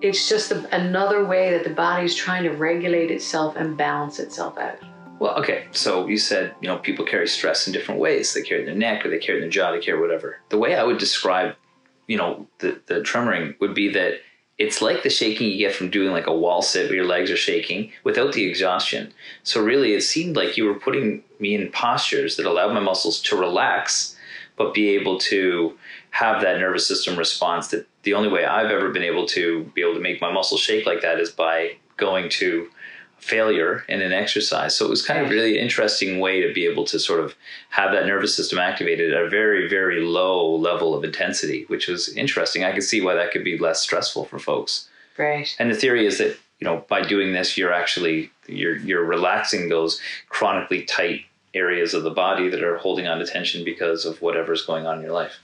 it's 0.01 0.29
just 0.29 0.51
another 0.51 1.25
way 1.25 1.51
that 1.53 1.65
the 1.65 1.71
body 1.71 2.05
is 2.05 2.15
trying 2.15 2.43
to 2.45 2.51
regulate 2.51 3.11
itself 3.11 3.57
and 3.57 3.77
balance 3.77 4.19
itself 4.19 4.59
out. 4.59 4.79
Well, 5.19 5.35
okay. 5.37 5.67
So 5.73 6.07
you 6.07 6.19
said, 6.19 6.55
you 6.61 6.69
know, 6.69 6.79
people 6.79 7.07
carry 7.07 7.27
stress 7.27 7.67
in 7.67 7.73
different 7.73 8.01
ways. 8.01 8.35
They 8.35 8.43
carry 8.43 8.61
it 8.63 8.69
in 8.69 8.79
their 8.79 8.91
neck 8.91 9.07
or 9.07 9.11
they 9.11 9.19
carry 9.19 9.39
it 9.39 9.43
in 9.43 9.49
their 9.49 9.51
jaw, 9.51 9.73
they 9.73 9.81
carry 9.81 10.01
whatever. 10.01 10.39
The 10.51 10.59
way 10.59 10.75
I 10.75 10.85
would 10.85 10.99
describe, 10.99 11.57
you 12.07 12.19
know, 12.19 12.47
the, 12.59 12.81
the 12.87 13.01
tremoring 13.01 13.59
would 13.61 13.75
be 13.75 13.91
that 13.93 14.21
it's 14.59 14.81
like 14.81 15.03
the 15.03 15.11
shaking 15.11 15.51
you 15.51 15.59
get 15.59 15.75
from 15.75 15.91
doing 15.91 16.13
like 16.13 16.27
a 16.27 16.37
wall 16.37 16.63
sit 16.63 16.87
where 16.87 16.97
your 16.97 17.07
legs 17.07 17.31
are 17.31 17.37
shaking 17.37 17.93
without 18.05 18.33
the 18.33 18.45
exhaustion. 18.45 19.13
So 19.43 19.63
really 19.63 19.95
it 19.95 20.03
seemed 20.03 20.37
like 20.37 20.57
you 20.57 20.65
were 20.65 20.79
putting 20.79 21.23
me 21.39 21.55
in 21.55 21.71
postures 21.71 22.37
that 22.37 22.47
allowed 22.47 22.73
my 22.73 22.81
muscles 22.81 23.21
to 23.23 23.37
relax, 23.37 24.17
but 24.57 24.75
be 24.75 24.91
able 24.91 25.19
to 25.19 25.79
have 26.11 26.41
that 26.41 26.59
nervous 26.59 26.87
system 26.87 27.19
response 27.19 27.69
that 27.69 27.87
the 28.07 28.15
only 28.15 28.29
way 28.29 28.45
I've 28.45 28.71
ever 28.71 28.91
been 28.91 29.03
able 29.03 29.27
to 29.27 29.65
be 29.75 29.83
able 29.83 29.95
to 29.95 30.01
make 30.01 30.21
my 30.21 30.33
muscles 30.33 30.61
shake 30.61 30.87
like 30.87 31.03
that 31.03 31.19
is 31.19 31.29
by 31.29 31.77
going 31.97 32.31
to 32.31 32.69
failure 33.19 33.85
in 33.89 34.01
an 34.01 34.13
exercise. 34.13 34.77
So 34.77 34.87
it 34.87 34.91
was 34.91 35.05
kind 35.05 35.19
of 35.19 35.29
really 35.29 35.59
interesting 35.59 36.21
way 36.21 36.41
to 36.41 36.55
be 36.55 36.67
able 36.67 36.85
to 36.85 37.01
sort 37.01 37.19
of 37.19 37.35
have 37.71 37.91
that 37.91 38.07
nervous 38.07 38.37
system 38.37 38.61
activated 38.61 39.13
at 39.13 39.25
a 39.25 39.29
very, 39.29 39.69
very 39.69 40.01
low 40.01 40.55
level 40.55 40.95
of 40.95 41.03
intensity, 41.03 41.65
which 41.67 41.89
was 41.89 42.09
interesting. 42.11 42.63
I 42.63 42.73
could 42.73 42.85
see 42.85 43.01
why 43.01 43.15
that 43.15 43.33
could 43.33 43.43
be 43.43 43.59
less 43.59 43.81
stressful 43.81 44.27
for 44.27 44.39
folks. 44.39 44.89
Right. 45.19 45.53
And 45.59 45.69
the 45.69 45.75
theory 45.75 46.07
is 46.07 46.19
that, 46.19 46.37
you 46.61 46.65
know, 46.65 46.85
by 46.89 47.03
doing 47.03 47.33
this, 47.33 47.59
you're 47.59 47.73
actually 47.73 48.31
you're 48.47 48.77
you're 48.77 49.05
relaxing 49.05 49.69
those 49.69 50.01
chronically 50.29 50.85
tight 50.85 51.23
areas 51.55 51.93
of 51.93 52.05
the 52.05 52.11
body 52.11 52.49
that 52.51 52.63
are 52.63 52.77
holding 52.77 53.09
on 53.09 53.19
to 53.19 53.27
tension 53.27 53.65
because 53.65 54.05
of 54.05 54.23
whatever's 54.23 54.65
going 54.65 54.87
on 54.87 54.99
in 54.99 55.03
your 55.03 55.13
life. 55.13 55.39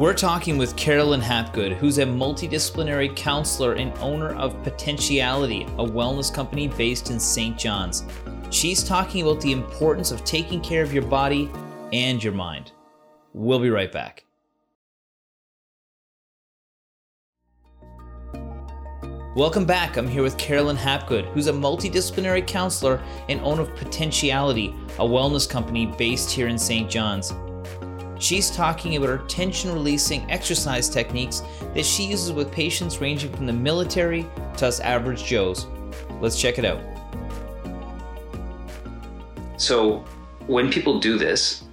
We're 0.00 0.14
talking 0.14 0.56
with 0.56 0.76
Carolyn 0.76 1.20
Hapgood, 1.20 1.74
who's 1.74 1.98
a 1.98 2.04
multidisciplinary 2.04 3.14
counselor 3.14 3.74
and 3.74 3.92
owner 3.98 4.34
of 4.34 4.62
Potentiality, 4.62 5.64
a 5.76 5.84
wellness 5.84 6.32
company 6.32 6.68
based 6.68 7.10
in 7.10 7.20
St. 7.20 7.58
John's. 7.58 8.04
She's 8.48 8.82
talking 8.82 9.20
about 9.20 9.42
the 9.42 9.52
importance 9.52 10.10
of 10.10 10.24
taking 10.24 10.62
care 10.62 10.82
of 10.82 10.94
your 10.94 11.02
body 11.02 11.50
and 11.92 12.24
your 12.24 12.32
mind. 12.32 12.72
We'll 13.34 13.58
be 13.58 13.68
right 13.68 13.92
back. 13.92 14.24
Welcome 19.36 19.66
back. 19.66 19.98
I'm 19.98 20.08
here 20.08 20.22
with 20.22 20.38
Carolyn 20.38 20.78
Hapgood, 20.78 21.26
who's 21.34 21.48
a 21.48 21.52
multidisciplinary 21.52 22.46
counselor 22.46 23.02
and 23.28 23.38
owner 23.42 23.64
of 23.64 23.76
Potentiality, 23.76 24.68
a 24.98 25.04
wellness 25.04 25.46
company 25.46 25.84
based 25.84 26.30
here 26.30 26.48
in 26.48 26.56
St. 26.56 26.88
John's. 26.88 27.34
She's 28.20 28.50
talking 28.50 28.96
about 28.96 29.08
her 29.08 29.26
tension 29.28 29.72
releasing 29.72 30.30
exercise 30.30 30.90
techniques 30.90 31.42
that 31.74 31.86
she 31.86 32.04
uses 32.04 32.32
with 32.32 32.52
patients 32.52 33.00
ranging 33.00 33.32
from 33.32 33.46
the 33.46 33.52
military 33.52 34.26
to 34.58 34.66
us 34.66 34.78
average 34.80 35.24
Joes. 35.24 35.66
Let's 36.20 36.38
check 36.38 36.58
it 36.58 36.66
out. 36.66 36.80
So 39.56 40.04
when 40.46 40.70
people 40.70 41.00
do 41.00 41.16
this, 41.16 41.64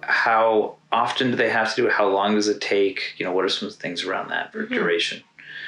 how 0.00 0.76
often 0.90 1.30
do 1.30 1.36
they 1.36 1.50
have 1.50 1.74
to 1.74 1.82
do 1.82 1.86
it? 1.86 1.92
How 1.92 2.08
long 2.08 2.36
does 2.36 2.48
it 2.48 2.62
take? 2.62 3.12
You 3.18 3.26
know, 3.26 3.32
what 3.32 3.44
are 3.44 3.50
some 3.50 3.68
things 3.68 4.02
around 4.02 4.30
that 4.30 4.50
for 4.50 4.64
duration? 4.64 5.22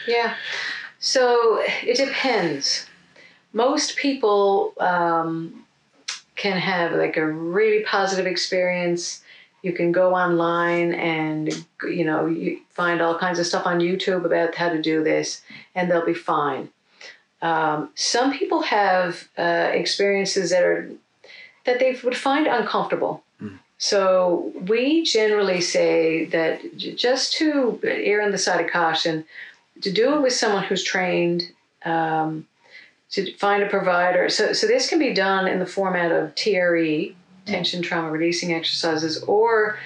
Yeah. 0.07 0.35
So 1.01 1.63
it 1.83 1.99
depends. 1.99 2.87
Most 3.53 3.97
people 3.97 4.73
um, 4.79 5.65
can 6.35 6.57
have 6.57 6.93
like 6.93 7.19
a 7.19 7.27
really 7.27 7.85
positive 7.85 8.27
experience. 8.27 9.23
You 9.65 9.73
can 9.73 9.93
go 9.93 10.15
online 10.15 10.93
and 10.95 11.65
you 11.85 12.05
know 12.05 12.27
you 12.27 12.61
find 12.71 13.01
all 13.01 13.19
kinds 13.19 13.39
of 13.39 13.47
stuff 13.47 13.67
on 13.67 13.81
YouTube 13.81 14.25
about 14.25 14.55
how 14.55 14.69
to 14.69 14.81
do 14.81 15.03
this, 15.03 15.43
and 15.75 15.91
they'll 15.91 16.05
be 16.05 16.15
fine. 16.15 16.69
Um, 17.41 17.91
some 17.95 18.33
people 18.33 18.63
have 18.63 19.29
uh, 19.39 19.71
experiences 19.73 20.51
that 20.51 20.63
are 20.63 20.91
that 21.65 21.79
they 21.81 21.99
would 22.05 22.17
find 22.17 22.47
uncomfortable. 22.47 23.25
So 23.79 24.53
we 24.69 25.03
generally 25.03 25.61
say 25.61 26.25
that 26.27 26.77
j- 26.77 26.95
just 26.95 27.35
to 27.35 27.79
err 27.83 28.23
on 28.23 28.31
the 28.31 28.39
side 28.39 28.65
of 28.65 28.71
caution, 28.71 29.25
to 29.83 29.93
do 29.93 30.15
it 30.15 30.23
with 30.23 30.33
someone 30.33 30.65
who's 30.65 30.83
trained, 30.83 31.43
um, 31.85 32.47
to 33.11 33.33
find 33.35 33.63
a 33.63 33.69
provider. 33.69 34.29
So, 34.29 34.53
so 34.53 34.67
this 34.67 34.89
can 34.89 34.99
be 34.99 35.13
done 35.13 35.47
in 35.47 35.59
the 35.59 35.67
format 35.67 36.13
of 36.13 36.35
TRE, 36.35 37.15
tension 37.47 37.83
trauma 37.83 38.11
releasing 38.11 38.53
exercises, 38.53 39.23
or 39.25 39.79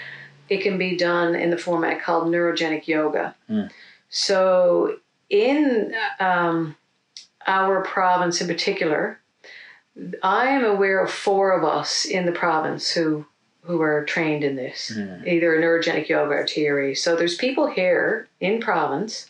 it 0.49 0.63
can 0.63 0.79
be 0.79 0.97
done 0.97 1.35
in 1.35 1.51
the 1.51 1.59
format 1.59 2.03
called 2.03 2.29
neurogenic 2.29 2.87
yoga. 2.87 3.35
Mm. 3.51 3.71
So 4.09 4.97
in 5.29 5.95
um, 6.21 6.77
our 7.47 7.83
province 7.83 8.41
in 8.41 8.47
particular, 8.47 9.21
I 10.23 10.47
am 10.49 10.65
aware 10.65 11.03
of 11.03 11.11
four 11.11 11.53
of 11.53 11.65
us 11.65 12.05
in 12.05 12.27
the 12.27 12.33
province 12.33 12.91
who 12.93 13.27
who 13.63 13.83
are 13.83 14.05
trained 14.07 14.45
in 14.45 14.57
this, 14.57 14.91
Mm. 14.97 15.27
either 15.27 15.61
neurogenic 15.61 16.09
yoga 16.09 16.33
or 16.37 16.45
TRE. 16.47 16.95
So 16.95 17.17
there's 17.17 17.35
people 17.37 17.67
here 17.67 18.27
in 18.41 18.61
province 18.61 19.29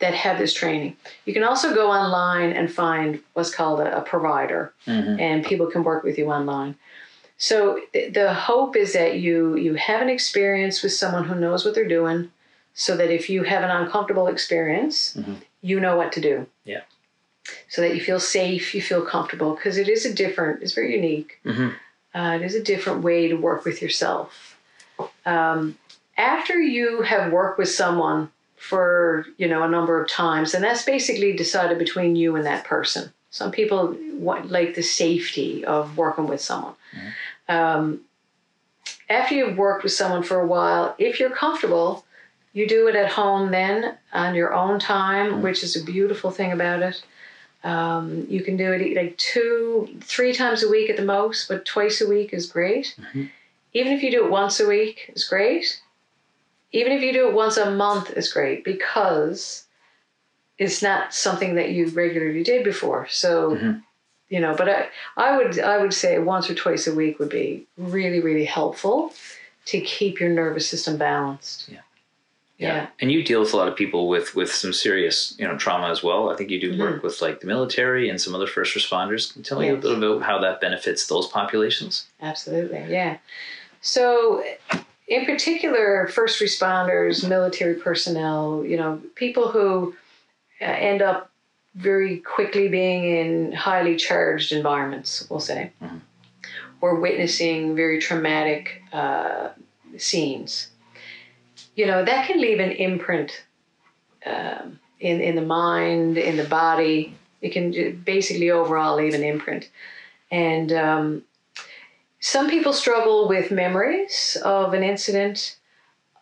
that 0.00 0.12
have 0.12 0.36
this 0.38 0.52
training. 0.52 0.96
You 1.24 1.32
can 1.32 1.44
also 1.44 1.74
go 1.74 1.90
online 1.90 2.52
and 2.52 2.70
find 2.70 3.20
what's 3.32 3.54
called 3.54 3.80
a, 3.80 3.96
a 3.98 4.02
provider, 4.02 4.74
Mhm. 4.86 5.18
and 5.18 5.46
people 5.46 5.66
can 5.66 5.82
work 5.82 6.02
with 6.04 6.18
you 6.18 6.30
online. 6.30 6.74
So 7.42 7.80
the 7.92 8.34
hope 8.34 8.76
is 8.76 8.92
that 8.92 9.18
you 9.18 9.56
you 9.56 9.72
have 9.74 10.02
an 10.02 10.10
experience 10.10 10.82
with 10.82 10.92
someone 10.92 11.24
who 11.24 11.34
knows 11.34 11.64
what 11.64 11.74
they're 11.74 11.88
doing, 12.00 12.30
so 12.74 12.96
that 12.98 13.10
if 13.10 13.30
you 13.30 13.44
have 13.44 13.62
an 13.64 13.70
uncomfortable 13.70 14.26
experience, 14.28 15.14
Mhm. 15.18 15.36
you 15.62 15.80
know 15.80 15.96
what 15.96 16.12
to 16.12 16.20
do. 16.20 16.46
Yeah. 16.64 16.82
So 17.70 17.80
that 17.80 17.94
you 17.94 18.02
feel 18.02 18.20
safe, 18.20 18.74
you 18.74 18.82
feel 18.82 19.02
comfortable, 19.14 19.54
because 19.54 19.78
it 19.78 19.88
is 19.88 20.04
a 20.04 20.12
different, 20.12 20.62
it's 20.62 20.74
very 20.74 20.94
unique. 20.94 21.38
Mhm. 21.46 21.72
Uh, 22.14 22.32
it 22.38 22.42
is 22.44 22.54
a 22.54 22.62
different 22.72 23.02
way 23.02 23.28
to 23.28 23.36
work 23.48 23.64
with 23.64 23.80
yourself. 23.80 24.58
Um, 25.24 25.78
after 26.18 26.60
you 26.60 27.00
have 27.12 27.32
worked 27.32 27.58
with 27.58 27.70
someone 27.70 28.30
for 28.56 29.24
you 29.38 29.48
know 29.48 29.62
a 29.62 29.68
number 29.76 29.94
of 30.00 30.06
times, 30.10 30.52
and 30.54 30.62
that's 30.62 30.84
basically 30.84 31.32
decided 31.32 31.78
between 31.78 32.16
you 32.16 32.36
and 32.36 32.44
that 32.44 32.64
person. 32.64 33.14
Some 33.30 33.50
people 33.50 33.96
want 34.28 34.50
like 34.50 34.74
the 34.74 34.82
safety 34.82 35.64
of 35.64 35.96
working 35.96 36.26
with 36.26 36.42
someone. 36.42 36.74
Um, 37.50 38.02
after 39.08 39.34
you've 39.34 39.58
worked 39.58 39.82
with 39.82 39.92
someone 39.92 40.22
for 40.22 40.40
a 40.40 40.46
while, 40.46 40.94
if 40.98 41.18
you're 41.18 41.30
comfortable, 41.30 42.04
you 42.52 42.66
do 42.68 42.86
it 42.86 42.94
at 42.94 43.10
home 43.10 43.50
then 43.50 43.98
on 44.12 44.34
your 44.34 44.54
own 44.54 44.78
time, 44.78 45.42
which 45.42 45.62
is 45.64 45.76
a 45.76 45.84
beautiful 45.84 46.30
thing 46.30 46.52
about 46.52 46.82
it. 46.82 47.02
Um, 47.64 48.26
you 48.30 48.42
can 48.42 48.56
do 48.56 48.72
it 48.72 48.96
like 48.96 49.16
two, 49.18 49.98
three 50.00 50.32
times 50.32 50.62
a 50.62 50.68
week 50.68 50.88
at 50.88 50.96
the 50.96 51.04
most, 51.04 51.48
but 51.48 51.66
twice 51.66 52.00
a 52.00 52.08
week 52.08 52.32
is 52.32 52.46
great. 52.46 52.96
Even 53.72 53.92
if 53.92 54.02
you 54.02 54.10
do 54.10 54.24
it 54.24 54.30
once 54.30 54.60
a 54.60 54.66
week, 54.66 55.10
is 55.14 55.24
great. 55.24 55.80
Even 56.72 56.92
if 56.92 57.02
you 57.02 57.12
do 57.12 57.28
it 57.28 57.34
once 57.34 57.56
a 57.56 57.70
month, 57.70 58.10
is 58.16 58.32
great 58.32 58.64
because 58.64 59.64
it's 60.56 60.82
not 60.82 61.12
something 61.12 61.56
that 61.56 61.70
you 61.70 61.88
regularly 61.88 62.42
did 62.42 62.64
before. 62.64 63.08
So, 63.08 63.56
Mhm. 63.56 63.82
You 64.30 64.40
know, 64.40 64.54
but 64.56 64.68
I, 64.68 64.88
I 65.16 65.36
would, 65.36 65.58
I 65.58 65.78
would 65.78 65.92
say 65.92 66.18
once 66.18 66.48
or 66.48 66.54
twice 66.54 66.86
a 66.86 66.94
week 66.94 67.18
would 67.18 67.28
be 67.28 67.66
really, 67.76 68.20
really 68.20 68.46
helpful 68.46 69.12
to 69.66 69.80
keep 69.80 70.18
your 70.20 70.30
nervous 70.30 70.66
system 70.68 70.96
balanced. 70.96 71.68
Yeah. 71.68 71.80
Yeah. 72.56 72.88
And 73.00 73.10
you 73.10 73.24
deal 73.24 73.40
with 73.40 73.54
a 73.54 73.56
lot 73.56 73.68
of 73.68 73.76
people 73.76 74.06
with 74.06 74.34
with 74.34 74.52
some 74.52 74.74
serious, 74.74 75.34
you 75.38 75.48
know, 75.48 75.56
trauma 75.56 75.88
as 75.88 76.02
well. 76.02 76.30
I 76.30 76.36
think 76.36 76.50
you 76.50 76.60
do 76.60 76.72
Mm-hmm. 76.72 76.80
work 76.80 77.02
with 77.02 77.22
like 77.22 77.40
the 77.40 77.46
military 77.46 78.10
and 78.10 78.20
some 78.20 78.34
other 78.34 78.46
first 78.46 78.76
responders. 78.76 79.32
Can 79.32 79.40
you 79.40 79.44
tell 79.44 79.58
me 79.58 79.68
a 79.70 79.74
little 79.74 79.98
bit 79.98 80.10
about 80.10 80.22
how 80.26 80.38
that 80.40 80.60
benefits 80.60 81.06
those 81.06 81.26
populations? 81.26 82.06
Absolutely, 82.20 82.84
yeah. 82.88 83.16
So, 83.80 84.44
in 85.08 85.24
particular, 85.24 86.06
first 86.08 86.38
responders, 86.40 87.26
military 87.26 87.74
personnel, 87.76 88.62
you 88.62 88.76
know, 88.76 89.00
people 89.14 89.48
who 89.48 89.94
uh, 90.60 90.64
end 90.64 91.00
up 91.00 91.29
very 91.74 92.18
quickly 92.18 92.68
being 92.68 93.04
in 93.04 93.52
highly 93.52 93.96
charged 93.96 94.52
environments, 94.52 95.26
we'll 95.30 95.40
say, 95.40 95.70
Mhm. 95.82 96.00
or 96.80 96.96
witnessing 96.96 97.76
very 97.76 97.98
traumatic 98.00 98.82
uh, 98.92 99.50
scenes. 99.96 100.68
You 101.74 101.86
know, 101.86 102.04
that 102.04 102.26
can 102.26 102.40
leave 102.40 102.58
an 102.60 102.72
imprint 102.72 103.44
um, 104.26 104.80
in, 104.98 105.20
in 105.20 105.34
the 105.36 105.42
mind, 105.42 106.18
in 106.18 106.36
the 106.36 106.44
body. 106.44 107.14
It 107.40 107.50
can 107.52 108.02
basically 108.04 108.50
overall 108.50 108.96
leave 108.96 109.14
an 109.14 109.22
imprint. 109.22 109.70
And 110.30 110.72
um, 110.72 111.22
some 112.20 112.50
people 112.50 112.72
struggle 112.72 113.28
with 113.28 113.50
memories 113.50 114.36
of 114.44 114.74
an 114.74 114.82
incident. 114.82 115.56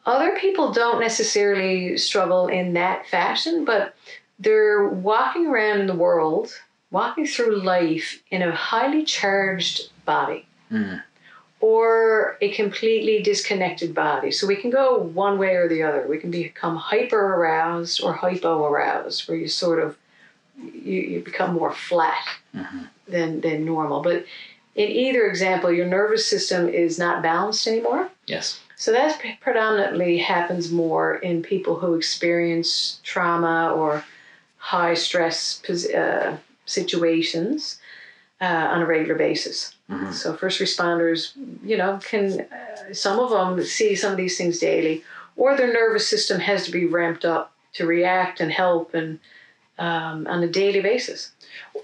Other 0.07 0.39
people 0.39 0.73
don't 0.73 1.01
necessarily 1.01 1.97
struggle 1.99 2.47
in 2.47 2.75
that 2.75 3.07
fashion, 3.07 3.65
but 3.65 3.95
they're 4.39 4.89
walking 4.89 5.47
around 5.47 5.81
in 5.81 5.87
the 5.87 5.95
world, 5.95 6.53
walking 6.91 7.27
through 7.27 7.61
life 7.63 8.23
in 8.31 8.43
a 8.43 8.55
highly 8.55 9.05
charged 9.05 9.91
body 10.05 10.47
Mm. 10.73 11.03
or 11.61 12.37
a 12.41 12.51
completely 12.53 13.23
disconnected 13.23 13.95
body. 13.95 14.31
So 14.31 14.47
we 14.47 14.57
can 14.57 14.71
go 14.71 14.99
one 14.99 15.39
way 15.39 15.55
or 15.57 15.67
the 15.69 15.83
other. 15.83 16.07
We 16.07 16.19
can 16.19 16.31
become 16.31 16.77
hyper 16.77 17.35
aroused 17.35 18.03
or 18.03 18.13
hypo 18.13 18.65
aroused, 18.65 19.29
where 19.29 19.37
you 19.39 19.49
sort 19.49 19.81
of 19.83 19.97
you, 20.61 21.01
you 21.01 21.21
become 21.21 21.55
more 21.55 21.73
flat 21.73 22.25
than 23.07 23.41
than 23.41 23.65
normal. 23.65 24.03
But 24.03 24.25
in 24.75 24.89
either 24.89 25.27
example, 25.27 25.73
your 25.73 25.87
nervous 25.87 26.27
system 26.27 26.69
is 26.69 26.99
not 26.99 27.23
balanced 27.23 27.67
anymore. 27.67 28.09
Yes. 28.27 28.61
So 28.77 28.93
that 28.93 29.21
predominantly 29.41 30.19
happens 30.19 30.71
more 30.71 31.17
in 31.17 31.43
people 31.43 31.77
who 31.81 31.95
experience 31.95 33.01
trauma 33.03 33.73
or 33.73 34.05
high 34.69 34.93
stress 34.93 35.63
uh, 35.95 36.37
situations 36.67 37.79
uh, 38.41 38.45
on 38.73 38.83
a 38.83 38.87
regular 38.87 39.15
basis. 39.15 39.75
Mhm. 39.91 40.13
So 40.13 40.35
first 40.37 40.61
responders, 40.61 41.33
you 41.65 41.77
know, 41.79 41.99
can 42.11 42.43
uh, 42.43 42.93
some 42.93 43.19
of 43.19 43.31
them 43.31 43.65
see 43.65 43.95
some 43.97 44.11
of 44.13 44.19
these 44.19 44.37
things 44.37 44.59
daily, 44.59 45.03
or 45.37 45.57
their 45.57 45.73
nervous 45.73 46.07
system 46.07 46.39
has 46.41 46.65
to 46.67 46.71
be 46.71 46.85
ramped 46.85 47.25
up 47.25 47.53
to 47.75 47.87
react 47.87 48.41
and 48.41 48.53
help 48.53 48.93
and 48.95 49.19
um, 49.79 50.27
on 50.27 50.43
a 50.43 50.49
daily 50.49 50.81
basis. 50.83 51.31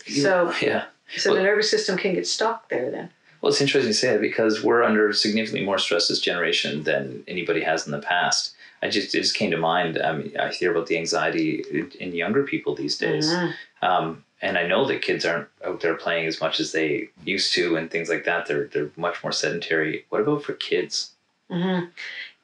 You- 0.06 0.22
So- 0.22 0.52
yeah. 0.60 0.84
So 1.16 1.30
Well- 1.30 1.36
the 1.38 1.44
nervous 1.50 1.70
system 1.70 1.96
can 1.96 2.14
get 2.14 2.26
stuck 2.26 2.68
there 2.68 2.90
then. 2.90 3.08
Well, 3.40 3.50
it's 3.52 3.60
interesting 3.60 3.92
to 3.92 3.98
say 3.98 4.10
that 4.12 4.20
because 4.22 4.62
we're 4.64 4.82
under 4.82 5.12
significantly 5.12 5.64
more 5.66 5.78
stress 5.78 6.08
this 6.08 6.18
generation 6.20 6.82
than 6.84 7.22
anybody 7.28 7.60
has 7.62 7.86
in 7.86 7.92
the 7.92 7.98
past. 8.00 8.53
I 8.84 8.90
just 8.90 9.14
it 9.14 9.22
just 9.22 9.34
came 9.34 9.50
to 9.50 9.56
mind. 9.56 9.98
I 10.00 10.12
mean, 10.12 10.36
I 10.38 10.52
hear 10.52 10.70
about 10.70 10.86
the 10.88 10.98
anxiety 10.98 11.64
in, 11.98 12.12
younger 12.14 12.44
people 12.44 12.74
these 12.74 12.98
days, 12.98 13.30
Mhm. 13.32 13.54
um, 13.80 14.24
and 14.42 14.58
I 14.58 14.66
know 14.66 14.84
that 14.84 15.00
kids 15.00 15.24
aren't 15.24 15.48
out 15.64 15.80
there 15.80 15.94
playing 15.94 16.26
as 16.26 16.38
much 16.40 16.60
as 16.60 16.72
they 16.72 17.08
used 17.24 17.54
to, 17.54 17.76
and 17.76 17.90
things 17.90 18.10
like 18.10 18.24
that. 18.24 18.46
They're 18.46 18.66
they're 18.72 18.90
much 18.96 19.22
more 19.24 19.32
sedentary. 19.32 20.04
What 20.10 20.20
about 20.20 20.44
for 20.44 20.52
kids? 20.52 21.12
hmm 21.50 21.86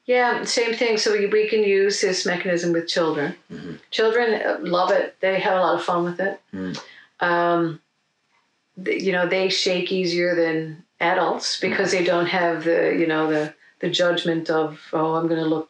Yeah, 0.07 0.43
same 0.45 0.73
thing. 0.73 0.97
So 0.97 1.11
we, 1.13 1.27
we 1.27 1.47
can 1.47 1.63
use 1.63 2.01
this 2.01 2.25
mechanism 2.25 2.73
with 2.73 2.87
children. 2.87 3.35
Mhm. 3.53 3.79
Children 3.91 4.27
uh, 4.41 4.57
love 4.61 4.89
it. 4.91 5.15
They 5.19 5.39
have 5.39 5.57
a 5.57 5.61
lot 5.61 5.75
of 5.75 5.83
fun 5.83 6.03
with 6.03 6.19
it. 6.19 6.39
Mm. 6.53 6.73
Um, 7.19 7.81
th- 8.83 9.01
you 9.03 9.11
know, 9.11 9.27
they 9.27 9.49
shake 9.49 9.91
easier 9.91 10.33
than 10.35 10.83
adults 10.99 11.59
because 11.59 11.91
they 11.91 12.03
don't 12.03 12.27
have 12.27 12.63
the 12.63 12.95
you 12.97 13.05
know 13.07 13.29
the 13.29 13.53
the 13.79 13.89
judgment 13.89 14.49
of 14.49 14.79
oh 14.93 15.15
I'm 15.15 15.27
going 15.27 15.43
to 15.43 15.49
look 15.55 15.69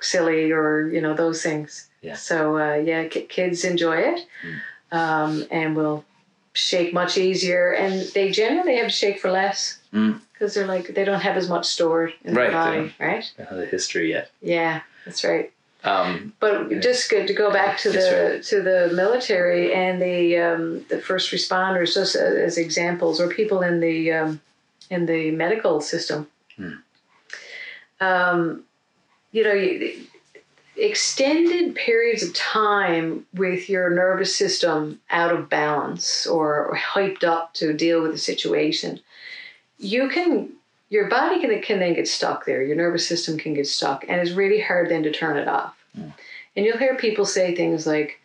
silly 0.00 0.50
or 0.52 0.88
you 0.88 1.00
know 1.00 1.14
those 1.14 1.42
things. 1.42 1.88
Yeah. 2.02 2.14
So 2.14 2.58
uh, 2.58 2.74
yeah, 2.76 3.08
ki- 3.08 3.22
kids 3.26 3.64
enjoy 3.64 3.96
it, 3.98 4.20
Mm. 4.44 4.60
um, 4.92 5.44
and 5.50 5.76
will 5.76 6.04
shake 6.52 6.92
much 6.92 7.16
easier, 7.18 7.72
and 7.72 8.02
they 8.14 8.30
generally 8.30 8.76
have 8.76 8.86
to 8.86 8.92
shake 8.92 9.18
for 9.20 9.30
less 9.30 9.78
Mm. 9.92 10.20
because 10.32 10.54
they're 10.54 10.66
like 10.66 10.94
they 10.94 11.04
don't 11.04 11.20
have 11.20 11.36
as 11.36 11.48
much 11.48 11.66
stored 11.66 12.12
in 12.24 12.34
Right, 12.34 12.50
their 12.50 12.64
they 12.72 12.80
body, 12.80 12.94
right? 12.98 13.32
I 13.38 13.42
don't 13.42 13.52
know 13.52 13.58
the 13.60 13.66
history 13.66 14.10
yet. 14.10 14.30
Yeah, 14.42 14.80
that's 15.04 15.24
right. 15.24 15.50
Um, 15.84 16.32
But 16.40 16.70
Yeah. 16.70 16.80
just 16.80 17.08
good 17.08 17.26
to 17.28 17.34
go 17.34 17.50
back 17.52 17.78
to 17.78 17.90
the 17.90 18.42
to 18.50 18.62
the 18.62 18.90
military 18.94 19.72
and 19.72 20.02
the 20.02 20.36
um, 20.38 20.84
the 20.88 21.00
first 21.00 21.30
responders, 21.32 21.94
just 21.94 22.14
as, 22.16 22.36
as 22.36 22.58
examples, 22.58 23.20
or 23.20 23.28
people 23.28 23.62
in 23.62 23.80
the 23.80 24.12
um, 24.12 24.40
in 24.90 25.06
the 25.06 25.30
medical 25.30 25.80
system. 25.80 26.26
Hmm. 26.56 26.72
Um, 28.00 28.64
you 29.32 29.44
know, 29.44 29.90
extended 30.76 31.74
periods 31.74 32.22
of 32.22 32.32
time 32.34 33.26
with 33.34 33.68
your 33.68 33.90
nervous 33.90 34.34
system 34.34 35.00
out 35.10 35.32
of 35.32 35.48
balance 35.48 36.26
or, 36.26 36.66
or 36.66 36.76
hyped 36.76 37.24
up 37.24 37.52
to 37.54 37.72
deal 37.72 38.00
with 38.00 38.12
a 38.12 38.18
situation, 38.18 39.00
you 39.78 40.08
can 40.08 40.50
your 40.90 41.08
body 41.08 41.40
can, 41.40 41.60
can 41.60 41.80
then 41.80 41.94
get 41.94 42.08
stuck 42.08 42.46
there. 42.46 42.62
Your 42.62 42.76
nervous 42.76 43.06
system 43.06 43.36
can 43.36 43.52
get 43.54 43.66
stuck, 43.66 44.04
and 44.08 44.20
it's 44.20 44.30
really 44.30 44.60
hard 44.60 44.88
then 44.88 45.02
to 45.02 45.12
turn 45.12 45.36
it 45.36 45.46
off. 45.46 45.76
Mm. 45.96 46.14
And 46.56 46.64
you'll 46.64 46.78
hear 46.78 46.96
people 46.96 47.26
say 47.26 47.54
things 47.54 47.86
like, 47.86 48.20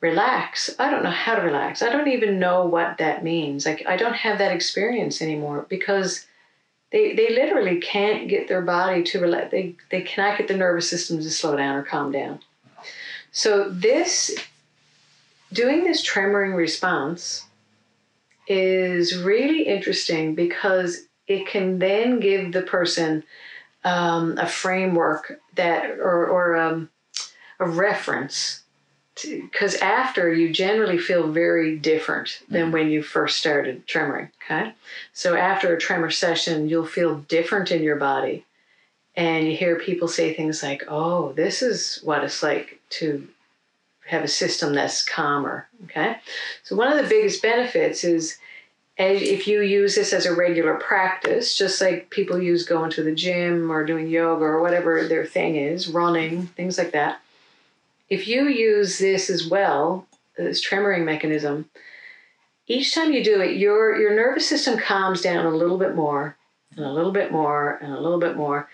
relax. 0.00 0.74
I 0.78 0.90
don't 0.90 1.02
know 1.02 1.10
how 1.10 1.36
to 1.36 1.42
relax. 1.42 1.82
I 1.82 1.90
don't 1.90 2.08
even 2.08 2.38
know 2.38 2.66
what 2.66 2.98
that 2.98 3.24
means. 3.24 3.66
Like, 3.66 3.84
I 3.86 3.96
don't 3.96 4.14
have 4.14 4.38
that 4.38 4.52
experience 4.52 5.22
anymore 5.22 5.66
because 5.68 6.26
they, 6.90 7.14
they 7.14 7.30
literally 7.30 7.80
can't 7.80 8.28
get 8.28 8.48
their 8.48 8.62
body 8.62 9.02
to 9.04 9.20
relax. 9.20 9.50
They, 9.50 9.76
they 9.90 10.02
cannot 10.02 10.38
get 10.38 10.48
the 10.48 10.56
nervous 10.56 10.88
system 10.88 11.18
to 11.18 11.30
slow 11.30 11.56
down 11.56 11.76
or 11.76 11.82
calm 11.82 12.12
down. 12.12 12.40
So, 13.30 13.68
this, 13.68 14.34
doing 15.52 15.84
this 15.84 16.06
tremoring 16.06 16.56
response 16.56 17.44
is 18.46 19.18
really 19.18 19.62
interesting 19.62 20.34
because 20.34 21.06
it 21.26 21.46
can 21.46 21.78
then 21.78 22.20
give 22.20 22.52
the 22.52 22.62
person 22.62 23.22
um, 23.84 24.36
a 24.38 24.46
framework 24.46 25.40
that 25.54 25.90
or, 25.90 26.26
or 26.26 26.56
um, 26.56 26.88
a 27.60 27.68
reference 27.68 28.62
because 29.24 29.74
after 29.76 30.32
you 30.32 30.52
generally 30.52 30.98
feel 30.98 31.28
very 31.30 31.76
different 31.76 32.40
than 32.48 32.68
Mhm. 32.68 32.72
when 32.72 32.90
you 32.90 33.02
first 33.02 33.38
started 33.38 33.86
tremoring 33.86 34.30
okay 34.44 34.72
so 35.12 35.36
after 35.36 35.74
a 35.74 35.78
tremor 35.80 36.10
session 36.10 36.68
you'll 36.68 36.86
feel 36.86 37.16
different 37.28 37.70
in 37.70 37.82
your 37.82 37.96
body 37.96 38.44
and 39.16 39.46
you 39.46 39.56
hear 39.56 39.76
people 39.76 40.08
say 40.08 40.34
things 40.34 40.62
like 40.62 40.84
oh 40.88 41.32
this 41.32 41.62
is 41.62 42.00
what 42.02 42.24
it's 42.24 42.42
like 42.42 42.80
to 42.90 43.26
have 44.06 44.24
a 44.24 44.28
system 44.28 44.74
that's 44.74 45.04
calmer 45.04 45.66
okay 45.84 46.18
so 46.62 46.76
one 46.76 46.90
of 46.90 46.96
the 47.02 47.08
biggest 47.08 47.42
benefits 47.42 48.04
is 48.04 48.38
if 48.98 49.46
you 49.46 49.60
use 49.62 49.94
this 49.94 50.12
as 50.12 50.26
a 50.26 50.34
regular 50.34 50.74
practice, 50.74 51.56
just 51.56 51.80
like 51.80 52.10
people 52.10 52.42
use 52.42 52.64
going 52.66 52.90
to 52.90 53.02
the 53.04 53.14
gym 53.14 53.70
or 53.70 53.84
doing 53.86 54.08
yoga 54.08 54.44
or 54.44 54.60
whatever 54.60 55.06
their 55.06 55.24
thing 55.24 55.54
is, 55.54 55.86
running, 55.88 56.48
things 56.48 56.78
like 56.78 56.90
that. 56.90 57.20
If 58.10 58.26
you 58.26 58.48
use 58.48 58.98
this 58.98 59.28
as 59.30 59.48
well, 59.48 60.06
this 60.36 60.66
tremoring 60.66 61.04
mechanism, 61.04 61.68
each 62.66 62.94
time 62.94 63.12
you 63.12 63.24
do 63.24 63.40
it, 63.40 63.56
your 63.56 63.98
your 63.98 64.14
nervous 64.14 64.48
system 64.48 64.78
calms 64.78 65.20
down 65.22 65.46
a 65.46 65.50
little 65.50 65.78
bit 65.78 65.94
more, 65.94 66.36
and 66.76 66.84
a 66.84 66.92
little 66.92 67.12
bit 67.12 67.32
more, 67.32 67.78
and 67.82 67.92
a 67.92 68.00
little 68.00 68.20
bit 68.20 68.36
more. 68.36 68.68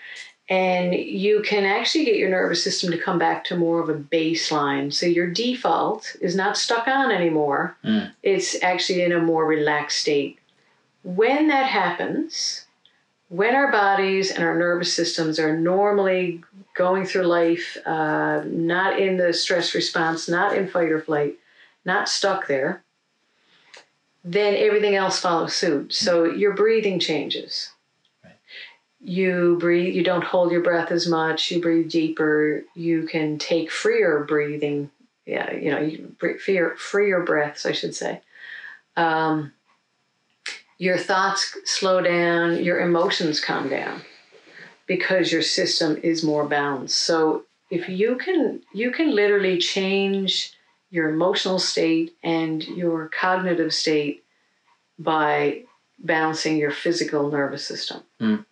And 0.47 0.93
you 0.93 1.41
can 1.41 1.65
actually 1.65 2.05
get 2.05 2.17
your 2.17 2.29
nervous 2.29 2.63
system 2.63 2.91
to 2.91 2.99
come 2.99 3.17
back 3.17 3.43
to 3.45 3.55
more 3.57 3.79
of 3.79 3.89
a 3.89 3.95
baseline. 3.95 4.93
So 4.93 5.07
your 5.07 5.27
default 5.27 6.15
is 6.21 6.35
not 6.35 6.55
stuck 6.57 6.87
on 6.87 7.11
anymore 7.11 7.75
Mm. 7.83 8.11
it's 8.21 8.61
actually 8.61 9.01
in 9.01 9.11
a 9.11 9.19
more 9.19 9.45
relaxed 9.45 9.99
state. 9.99 10.37
When 11.03 11.47
that 11.47 11.65
happens, 11.67 12.64
when 13.29 13.55
our 13.55 13.71
bodies 13.71 14.31
and 14.31 14.43
our 14.43 14.57
nervous 14.57 14.93
systems 14.93 15.39
are 15.39 15.57
normally 15.57 16.43
going 16.75 17.05
through 17.05 17.23
life, 17.23 17.77
uh, 17.85 18.43
not 18.45 18.99
in 18.99 19.17
the 19.17 19.33
stress 19.33 19.73
response, 19.73 20.29
not 20.29 20.55
in 20.55 20.67
fight 20.67 20.91
or 20.91 21.01
flight, 21.01 21.35
not 21.85 22.09
stuck 22.09 22.47
there, 22.47 22.83
then 24.23 24.55
everything 24.55 24.95
else 24.95 25.19
follows 25.19 25.53
suit. 25.53 25.93
So 25.93 26.25
your 26.25 26.53
breathing 26.53 26.99
changes. 26.99 27.71
Right. 28.23 28.33
You 28.99 29.57
breathe, 29.59 29.95
you 29.95 30.03
don't 30.03 30.23
hold 30.23 30.51
your 30.51 30.61
breath 30.61 30.91
as 30.91 31.07
much, 31.07 31.51
you 31.51 31.61
breathe 31.61 31.89
deeper, 31.89 32.63
you 32.75 33.07
can 33.07 33.37
take 33.37 33.71
freer 33.71 34.23
breathing 34.23 34.89
yeah, 35.25 35.53
you 35.53 35.71
know, 35.71 35.79
you 35.79 36.15
bre- 36.19 36.37
freer, 36.37 36.75
freer 36.75 37.23
breaths, 37.23 37.65
I 37.65 37.71
should 37.71 37.95
say. 37.95 38.21
Um, 38.95 39.53
your 40.77 40.97
thoughts 40.97 41.57
slow 41.65 42.01
down, 42.01 42.63
your 42.63 42.81
emotions 42.81 43.39
calm 43.39 43.69
down 43.69 44.01
because 44.87 45.31
your 45.31 45.41
system 45.41 45.97
is 46.03 46.23
more 46.23 46.45
balanced. 46.45 46.97
So 46.97 47.43
if 47.69 47.89
you 47.89 48.17
can, 48.17 48.61
you 48.73 48.91
can 48.91 49.15
literally 49.15 49.57
change 49.57 50.53
your 50.91 51.09
emotional 51.09 51.59
state 51.59 52.15
and 52.23 52.63
your 52.63 53.09
cognitive 53.09 53.73
state 53.73 54.23
by 54.99 55.63
balancing 55.99 56.57
your 56.57 56.71
physical 56.71 57.29
nervous 57.29 57.65
system. 57.65 58.03
Mm. 58.21 58.45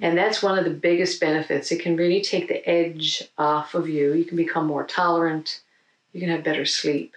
And 0.00 0.18
that's 0.18 0.42
one 0.42 0.58
of 0.58 0.64
the 0.64 0.70
biggest 0.70 1.20
benefits. 1.20 1.72
It 1.72 1.80
can 1.80 1.96
really 1.96 2.20
take 2.20 2.48
the 2.48 2.68
edge 2.68 3.22
off 3.38 3.74
of 3.74 3.88
you. 3.88 4.12
You 4.12 4.24
can 4.24 4.36
become 4.36 4.66
more 4.66 4.84
tolerant 4.84 5.60
you 6.12 6.20
can 6.20 6.28
have 6.28 6.44
better 6.44 6.66
sleep. 6.66 7.14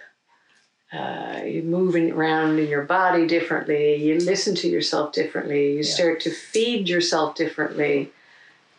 Uh, 0.96 1.42
you're 1.44 1.62
moving 1.64 2.12
around 2.12 2.58
in 2.58 2.68
your 2.68 2.82
body 2.84 3.26
differently. 3.26 3.96
You 3.96 4.18
listen 4.20 4.54
to 4.56 4.68
yourself 4.68 5.12
differently. 5.12 5.72
You 5.72 5.78
Yeah. 5.78 5.82
start 5.82 6.20
to 6.20 6.30
feed 6.30 6.88
yourself 6.88 7.34
differently 7.34 8.12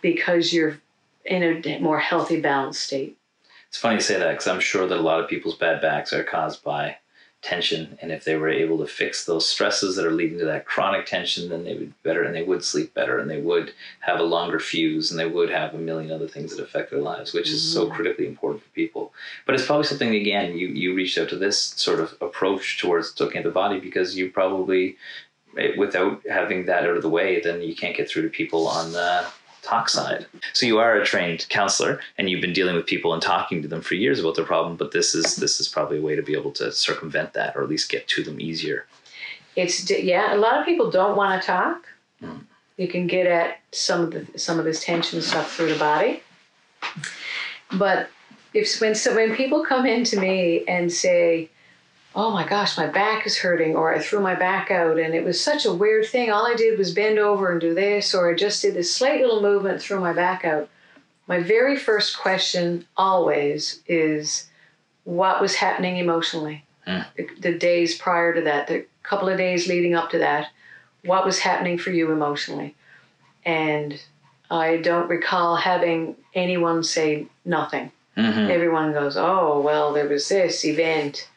because 0.02 0.54
you're 0.54 0.80
in 1.26 1.44
a 1.44 1.80
more 1.80 2.00
healthy, 2.00 2.40
balanced 2.40 2.84
state. 2.84 3.18
It's 3.68 3.78
funny 3.78 3.96
you 3.96 4.02
say 4.02 4.18
that 4.18 4.32
because 4.32 4.48
I'm 4.48 4.62
sure 4.62 4.88
that 4.88 4.98
a 4.98 5.02
lot 5.02 5.20
of 5.20 5.30
people's 5.30 5.58
bad 5.58 5.82
backs 5.82 6.14
are 6.14 6.24
caused 6.24 6.64
by 6.64 6.98
tension. 7.48 7.98
And 8.02 8.12
if 8.12 8.26
they 8.26 8.36
were 8.36 8.50
able 8.50 8.78
to 8.80 8.86
fix 8.86 9.24
those 9.24 9.48
stresses 9.48 9.96
that 9.96 10.06
are 10.06 10.12
leading 10.12 10.38
to 10.40 10.46
that 10.46 10.66
chronic 10.66 11.06
tension, 11.06 11.48
then 11.48 11.64
they 11.64 11.74
would 11.74 11.80
be 11.80 11.94
better 12.04 12.24
and 12.24 12.36
they 12.36 12.44
would 12.44 12.64
sleep 12.64 12.94
better 12.94 13.20
and 13.20 13.30
they 13.30 13.40
would 13.40 13.74
have 14.02 14.20
a 14.20 14.24
longer 14.24 14.60
fuse 14.60 15.10
and 15.10 15.20
they 15.20 15.26
would 15.26 15.50
have 15.50 15.74
a 15.74 15.78
million 15.78 16.12
other 16.12 16.28
things 16.28 16.54
that 16.54 16.62
affect 16.62 16.92
their 16.92 17.00
lives, 17.00 17.34
which 17.34 17.50
is 17.50 17.74
so 17.74 17.90
critically 17.90 18.28
important 18.28 18.64
for 18.64 18.70
people. 18.72 19.14
But 19.46 19.56
it's 19.56 19.66
probably 19.66 19.86
something, 19.86 20.14
again, 20.14 20.58
you, 20.58 20.68
you 20.68 20.94
reached 20.94 21.18
out 21.18 21.30
to 21.30 21.38
this 21.38 21.58
sort 21.58 22.02
of 22.02 22.16
approach 22.20 22.82
towards 22.82 23.18
looking 23.20 23.38
at 23.38 23.46
the 23.46 23.52
body 23.52 23.80
because 23.80 24.18
you 24.18 24.30
probably, 24.30 24.98
eh, 25.58 25.72
without 25.78 26.22
having 26.30 26.66
that 26.66 26.84
out 26.84 26.98
of 26.98 27.02
the 27.02 27.10
way, 27.10 27.40
then 27.40 27.62
you 27.62 27.76
can't 27.76 27.96
get 27.96 28.10
through 28.10 28.24
to 28.24 28.30
people 28.30 28.68
on 28.68 28.92
the 28.92 29.26
talk 29.68 29.90
side. 29.90 30.26
So 30.54 30.66
you 30.66 30.80
are 30.80 30.96
a 30.96 31.06
trained 31.06 31.48
counselor 31.50 32.00
and 32.18 32.30
you've 32.30 32.42
been 32.42 32.54
dealing 32.54 32.76
with 32.76 32.86
people 32.86 33.14
and 33.14 33.22
talking 33.22 33.62
to 33.62 33.68
them 33.68 33.82
for 33.82 33.96
years 33.96 34.20
about 34.20 34.36
their 34.36 34.46
problem, 34.46 34.78
but 34.78 34.92
this 34.92 35.14
is 35.14 35.36
this 35.36 35.60
is 35.60 35.68
probably 35.68 36.00
a 36.00 36.02
way 36.02 36.16
to 36.16 36.22
be 36.22 36.34
able 36.34 36.52
to 36.54 36.72
circumvent 36.72 37.34
that 37.34 37.56
or 37.56 37.64
at 37.64 37.70
least 37.70 37.90
get 37.90 38.08
to 38.10 38.24
them 38.24 38.40
easier. 38.40 38.86
It's 39.56 39.90
yeah. 39.90 40.34
A 40.34 40.38
lot 40.38 40.60
of 40.60 40.66
people 40.66 40.92
don't 40.92 41.18
want 41.18 41.42
to 41.42 41.46
talk. 41.48 41.88
Hmm. 42.20 42.38
You 42.78 42.88
can 42.88 43.08
get 43.08 43.26
at 43.26 43.60
some 43.72 44.02
of 44.02 44.12
the 44.12 44.40
some 44.40 44.60
of 44.60 44.66
this 44.66 44.84
tension 44.84 45.22
stuff 45.22 45.56
through 45.56 45.74
the 45.74 45.80
body, 45.80 46.22
but 47.74 48.10
if 48.54 48.80
when 48.80 48.96
so 48.96 49.16
when 49.16 49.36
people 49.36 49.66
come 49.66 49.86
in 49.86 50.04
to 50.06 50.20
me 50.20 50.64
and 50.68 50.92
say, 50.92 51.50
"Oh 52.20 52.32
my 52.32 52.48
gosh, 52.48 52.80
my 52.80 52.88
back 52.88 53.28
is 53.28 53.38
hurting," 53.38 53.76
or 53.76 53.94
"I 53.94 54.00
threw 54.00 54.20
my 54.20 54.34
back 54.34 54.72
out 54.72 54.98
and 54.98 55.14
it 55.14 55.24
was 55.24 55.40
such 55.40 55.66
a 55.66 55.72
weird 55.72 56.08
thing. 56.08 56.32
All 56.32 56.48
I 56.48 56.56
did 56.56 56.80
was 56.80 56.92
bend 56.92 57.20
over 57.20 57.52
and 57.52 57.62
do 57.62 57.76
this, 57.76 58.16
or 58.16 58.28
I 58.28 58.34
just 58.34 58.64
did 58.64 58.74
this 58.74 58.92
slight 58.92 59.22
little 59.22 59.40
movement, 59.40 59.80
threw 59.80 60.00
my 60.00 60.14
back 60.14 60.44
out." 60.44 60.68
My 61.28 61.40
very 61.40 61.78
first 61.78 62.18
question 62.18 62.88
always 62.98 63.84
is, 63.86 64.50
"What 65.04 65.40
was 65.40 65.58
happening 65.58 65.98
emotionally?" 65.98 66.66
The, 66.86 67.30
the 67.40 67.54
days 67.54 67.98
prior 68.00 68.34
to 68.34 68.42
that, 68.42 68.66
the 68.66 68.86
couple 69.04 69.30
of 69.30 69.38
days 69.38 69.68
leading 69.68 69.94
up 69.94 70.10
to 70.10 70.18
that, 70.18 70.50
what 71.04 71.24
was 71.24 71.40
happening 71.40 71.78
for 71.78 71.92
you 71.92 72.12
emotionally? 72.12 72.76
And 73.46 74.02
I 74.50 74.78
don't 74.78 75.08
recall 75.08 75.58
having 75.58 76.16
anyone 76.34 76.84
say 76.84 77.28
nothing. 77.46 77.92
Mm-hmm. 78.18 78.50
Everyone 78.50 78.92
goes, 78.94 79.16
oh, 79.18 79.62
well, 79.62 79.94
there 79.94 80.08
was 80.08 80.28
this 80.30 80.66
event, 80.66 81.28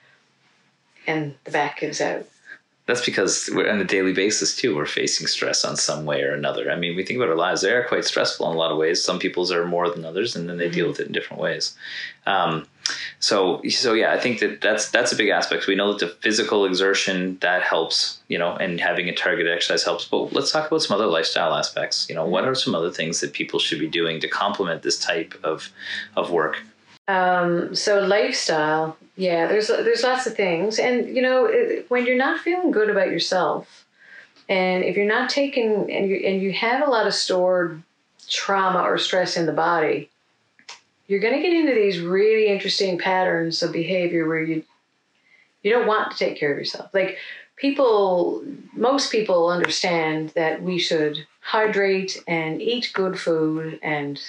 and 1.11 1.35
the 1.45 1.51
back 1.51 1.81
gives 1.81 2.01
out. 2.01 2.27
That's 2.87 3.05
because 3.05 3.49
we're 3.53 3.71
on 3.71 3.81
a 3.81 3.85
daily 3.85 4.13
basis 4.13 4.57
too. 4.57 4.75
We're 4.75 4.87
facing 4.87 5.29
stress 5.29 5.65
on 5.65 5.77
some 5.77 6.07
way 6.07 6.23
or 6.23 6.33
another. 6.33 6.73
I 6.73 6.77
mean, 6.77 6.97
we 6.97 7.05
think 7.05 7.19
about 7.19 7.29
our 7.29 7.37
lives; 7.37 7.61
they 7.61 7.73
are 7.73 7.87
quite 7.87 8.05
stressful 8.05 8.51
in 8.51 8.57
a 8.57 8.59
lot 8.59 8.73
of 8.73 8.79
ways. 8.79 9.05
Some 9.05 9.21
people's 9.21 9.53
are 9.53 9.65
more 9.65 9.89
than 9.89 10.05
others, 10.05 10.35
and 10.35 10.49
then 10.49 10.57
they 10.57 10.69
deal 10.69 10.89
with 10.89 10.99
it 10.99 11.07
in 11.07 11.13
different 11.13 11.41
ways. 11.41 11.77
Um, 12.27 12.67
so, 13.21 13.63
so 13.69 13.93
yeah, 13.93 14.13
I 14.13 14.19
think 14.19 14.41
that 14.41 14.61
that's 14.61 14.91
that's 14.91 15.13
a 15.13 15.17
big 15.17 15.29
aspect. 15.29 15.69
We 15.69 15.77
know 15.77 15.93
that 15.93 16.05
the 16.05 16.13
physical 16.21 16.65
exertion 16.65 17.39
that 17.43 17.63
helps, 17.63 18.19
you 18.27 18.39
know, 18.39 18.57
and 18.57 18.81
having 18.81 19.09
a 19.09 19.15
targeted 19.15 19.53
exercise 19.53 19.85
helps. 19.85 20.07
But 20.07 20.33
let's 20.33 20.51
talk 20.51 20.67
about 20.67 20.83
some 20.83 20.97
other 20.97 21.07
lifestyle 21.07 21.55
aspects. 21.55 22.09
You 22.09 22.17
know, 22.17 22.27
what 22.27 22.45
are 22.45 22.57
some 22.57 22.75
other 22.75 22.91
things 22.91 23.21
that 23.21 23.33
people 23.33 23.61
should 23.61 23.79
be 23.79 23.89
doing 23.89 24.21
to 24.21 24.29
complement 24.29 24.83
this 24.83 24.99
type 24.99 25.35
of 25.45 25.71
of 26.17 26.31
work? 26.33 26.63
Um, 27.11 27.75
so 27.75 28.01
lifestyle, 28.01 28.97
yeah, 29.17 29.49
there's 29.49 29.67
there's 29.67 30.05
lots 30.05 30.27
of 30.27 30.37
things, 30.37 30.79
and 30.79 31.15
you 31.15 31.23
know 31.23 31.51
when 31.89 32.07
you're 32.07 32.17
not 32.17 32.41
feeling 32.41 32.71
good 32.71 32.89
about 32.89 33.09
yourself, 33.09 33.85
and 34.49 34.85
if 34.85 34.97
you're 34.97 35.07
not 35.07 35.29
taking 35.29 35.91
and 35.91 36.09
you 36.09 36.17
and 36.17 36.41
you 36.41 36.53
have 36.53 36.87
a 36.87 36.91
lot 36.91 37.09
of 37.09 37.15
stored 37.15 37.83
trauma 38.29 38.83
or 38.83 38.97
stress 38.97 39.37
in 39.37 39.47
the 39.47 39.53
body, 39.53 40.09
you're 41.09 41.21
going 41.21 41.35
to 41.35 41.43
get 41.43 41.53
into 41.53 41.75
these 41.75 41.99
really 41.99 42.47
interesting 42.47 42.97
patterns 42.97 43.61
of 43.61 43.73
behavior 43.73 44.29
where 44.29 44.43
you 44.43 44.63
you 45.65 45.73
don't 45.73 45.89
want 45.89 46.13
to 46.13 46.19
take 46.19 46.39
care 46.39 46.53
of 46.53 46.59
yourself. 46.59 46.95
Like 46.95 47.19
people, 47.57 48.45
most 48.73 49.11
people 49.11 49.49
understand 49.49 50.31
that 50.31 50.63
we 50.63 50.79
should 50.79 51.27
hydrate 51.41 52.23
and 52.29 52.63
eat 52.63 52.93
good 52.95 53.19
food 53.19 53.81
and 53.83 54.21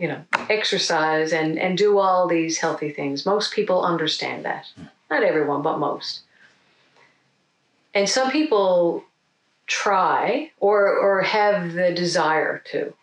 you 0.00 0.08
know 0.08 0.24
exercise 0.48 1.32
and 1.32 1.58
and 1.58 1.76
do 1.76 1.98
all 1.98 2.26
these 2.26 2.58
healthy 2.58 2.90
things. 2.90 3.26
Most 3.26 3.52
people 3.52 3.84
understand 3.84 4.44
that. 4.46 4.66
Not 5.10 5.22
everyone, 5.22 5.62
but 5.62 5.78
most. 5.78 6.22
And 7.92 8.08
some 8.08 8.30
people 8.30 9.04
try 9.66 10.50
or 10.58 10.88
or 10.88 11.20
have 11.20 11.74
the 11.74 11.92
desire 11.92 12.62
to. 12.72 12.94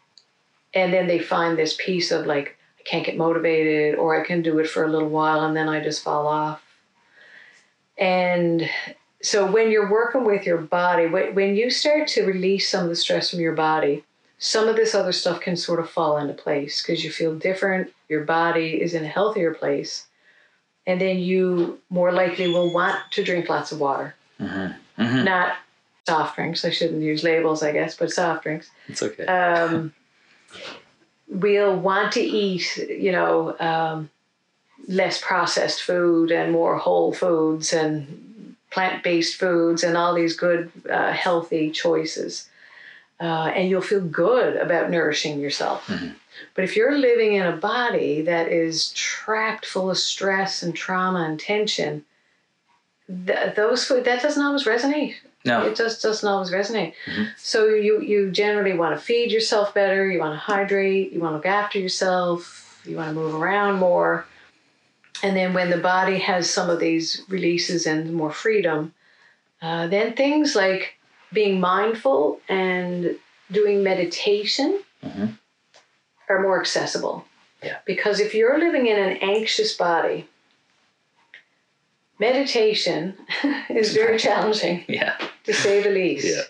And 0.73 0.91
then 0.91 1.07
they 1.07 1.19
find 1.19 1.57
this 1.57 1.77
piece 1.79 2.11
of 2.11 2.25
like 2.25 2.57
I 2.79 2.83
can't 2.83 3.05
get 3.05 3.15
motivated 3.15 3.95
or 3.95 4.19
I 4.19 4.25
can 4.25 4.41
do 4.41 4.57
it 4.57 4.69
for 4.69 4.83
a 4.83 4.89
little 4.89 5.09
while 5.09 5.43
and 5.45 5.55
then 5.55 5.69
I 5.69 5.83
just 5.83 6.03
fall 6.03 6.27
off. 6.27 6.63
And 7.97 8.67
so 9.21 9.49
when 9.49 9.69
you're 9.69 9.91
working 9.91 10.23
with 10.23 10.45
your 10.45 10.59
body, 10.59 11.07
when 11.07 11.55
you 11.55 11.69
start 11.69 12.07
to 12.09 12.25
release 12.25 12.69
some 12.69 12.83
of 12.83 12.89
the 12.89 12.95
stress 12.95 13.31
from 13.31 13.39
your 13.39 13.55
body, 13.55 14.03
some 14.39 14.67
of 14.67 14.75
this 14.75 14.93
other 14.93 15.11
stuff 15.11 15.41
can 15.41 15.55
sort 15.55 15.79
of 15.79 15.89
fall 15.89 16.17
into 16.17 16.33
place 16.33 16.81
because 16.81 17.03
you 17.03 17.11
feel 17.11 17.35
different, 17.35 17.91
your 18.07 18.23
body 18.23 18.81
is 18.81 18.93
in 18.93 19.03
a 19.03 19.07
healthier 19.07 19.53
place, 19.53 20.05
and 20.85 21.01
then 21.01 21.17
you 21.17 21.79
more 21.89 22.11
likely 22.11 22.47
will 22.47 22.71
want 22.71 22.99
to 23.11 23.23
drink 23.23 23.49
lots 23.49 23.71
of 23.71 23.79
water. 23.79 24.15
Mhm. 24.39 24.75
Not 25.23 25.55
soft 26.07 26.35
drinks. 26.35 26.63
I 26.63 26.69
shouldn't 26.69 27.01
use 27.01 27.23
labels, 27.23 27.63
I 27.63 27.71
guess, 27.71 27.95
but 27.97 28.11
soft 28.11 28.43
drinks. 28.43 28.69
It's 28.87 29.03
okay. 29.03 29.25
Um, 29.25 29.93
we'll 31.27 31.75
want 31.75 32.13
to 32.13 32.21
eat, 32.21 32.77
you 32.77 33.11
know, 33.11 33.55
um, 33.59 34.09
less 34.87 35.19
processed 35.19 35.81
food 35.81 36.31
and 36.31 36.51
more 36.51 36.77
whole 36.77 37.11
foods 37.11 37.73
and 37.73 38.55
plant 38.69 39.03
based 39.03 39.37
foods 39.39 39.83
and 39.83 39.97
all 39.97 40.13
these 40.13 40.35
good, 40.37 40.71
uh, 40.89 41.11
healthy 41.11 41.71
choices. 41.71 42.47
Uh, 43.19 43.51
and 43.55 43.67
you'll 43.69 43.81
feel 43.81 44.01
good 44.01 44.57
about 44.57 44.91
nourishing 44.91 45.39
yourself. 45.39 45.89
But 46.53 46.63
if 46.63 46.75
you're 46.75 46.97
living 46.97 47.33
in 47.33 47.47
a 47.47 47.57
body 47.57 48.21
that 48.21 48.47
is 48.47 48.91
trapped 48.93 49.65
full 49.65 49.89
of 49.89 49.97
stress 49.97 50.61
and 50.61 50.75
trauma 50.75 51.23
and 51.23 51.39
tension, 51.39 52.05
th- 53.25 53.55
those 53.55 53.85
food 53.85 54.05
that 54.05 54.21
doesn't 54.21 54.43
always 54.43 54.65
resonate. 54.65 55.15
no. 55.45 55.65
It 55.65 55.75
just 55.75 56.03
doesn't 56.03 56.29
always 56.29 56.51
resonate. 56.51 56.93
So 57.37 57.65
you 57.69 58.01
you 58.01 58.29
generally 58.31 58.77
want 58.77 58.95
to 58.95 59.01
feed 59.03 59.31
yourself 59.31 59.73
better. 59.73 60.07
You 60.11 60.19
want 60.19 60.33
to 60.33 60.39
hydrate. 60.39 61.11
You 61.11 61.19
want 61.19 61.31
to 61.33 61.37
look 61.37 61.45
after 61.47 61.79
yourself. 61.79 62.81
You 62.85 62.97
want 62.97 63.09
to 63.09 63.15
move 63.15 63.33
around 63.33 63.79
more. 63.79 64.27
And 65.23 65.35
then 65.35 65.53
when 65.55 65.71
the 65.71 65.77
body 65.79 66.19
has 66.19 66.47
some 66.49 66.69
of 66.69 66.79
these 66.79 67.23
releases 67.29 67.87
and 67.87 68.13
more 68.13 68.31
freedom, 68.31 68.93
uh, 69.61 69.87
then 69.87 70.13
things 70.13 70.55
like 70.55 70.96
being 71.33 71.59
mindful 71.59 72.39
and 72.49 73.17
doing 73.51 73.83
meditation 73.83 74.81
Mhm. 75.05 75.37
are 76.29 76.41
more 76.41 76.59
accessible. 76.59 77.25
Yeah. 77.63 77.77
Because 77.85 78.19
if 78.19 78.33
you're 78.33 78.59
living 78.59 78.87
in 78.87 78.97
an 78.99 79.17
anxious 79.17 79.73
body, 79.75 80.27
meditation 82.19 83.15
is 83.69 83.93
very 83.93 84.17
challenging 84.17 84.83
Yeah. 84.87 85.17
to 85.45 85.53
say 85.53 85.81
the 85.81 85.89
least. 85.89 86.27
Yeah. 86.27 86.41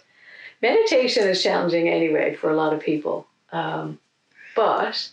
Meditation 0.61 1.27
is 1.27 1.43
challenging 1.43 1.87
anyway 1.89 2.33
for 2.35 2.49
a 2.49 2.55
lot 2.55 2.73
of 2.73 2.79
people, 2.79 3.27
um, 3.51 3.99
but 4.55 5.09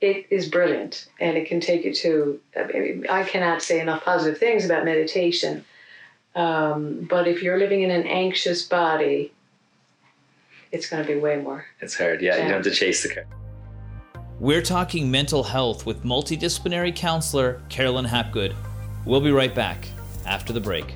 it 0.00 0.26
is 0.30 0.48
brilliant 0.48 1.06
and 1.20 1.36
it 1.36 1.46
can 1.46 1.60
take 1.60 1.84
you 1.84 1.92
to. 1.94 2.40
I, 2.56 2.64
mean, 2.64 3.06
I 3.08 3.22
cannot 3.22 3.62
say 3.62 3.78
enough 3.80 4.04
positive 4.04 4.38
things 4.38 4.64
about 4.64 4.84
meditation, 4.84 5.64
um, 6.38 7.04
but 7.10 7.26
if 7.26 7.42
you're 7.42 7.58
living 7.58 7.82
in 7.82 7.90
an 7.90 8.06
anxious 8.06 8.62
body, 8.62 9.32
it's 10.70 10.88
going 10.88 11.04
to 11.04 11.12
be 11.12 11.18
way 11.18 11.36
more. 11.36 11.66
It's 11.80 11.98
hard. 11.98 12.22
Yeah, 12.22 12.36
you 12.36 12.42
don't 12.42 12.52
have 12.52 12.62
to 12.62 12.70
chase 12.70 13.02
the 13.02 13.08
car. 13.08 13.24
We're 14.38 14.62
talking 14.62 15.10
mental 15.10 15.42
health 15.42 15.84
with 15.84 16.04
multidisciplinary 16.04 16.94
counselor 16.94 17.60
Carolyn 17.68 18.04
Hapgood. 18.04 18.54
We'll 19.04 19.20
be 19.20 19.32
right 19.32 19.52
back 19.52 19.88
after 20.26 20.52
the 20.52 20.60
break. 20.60 20.94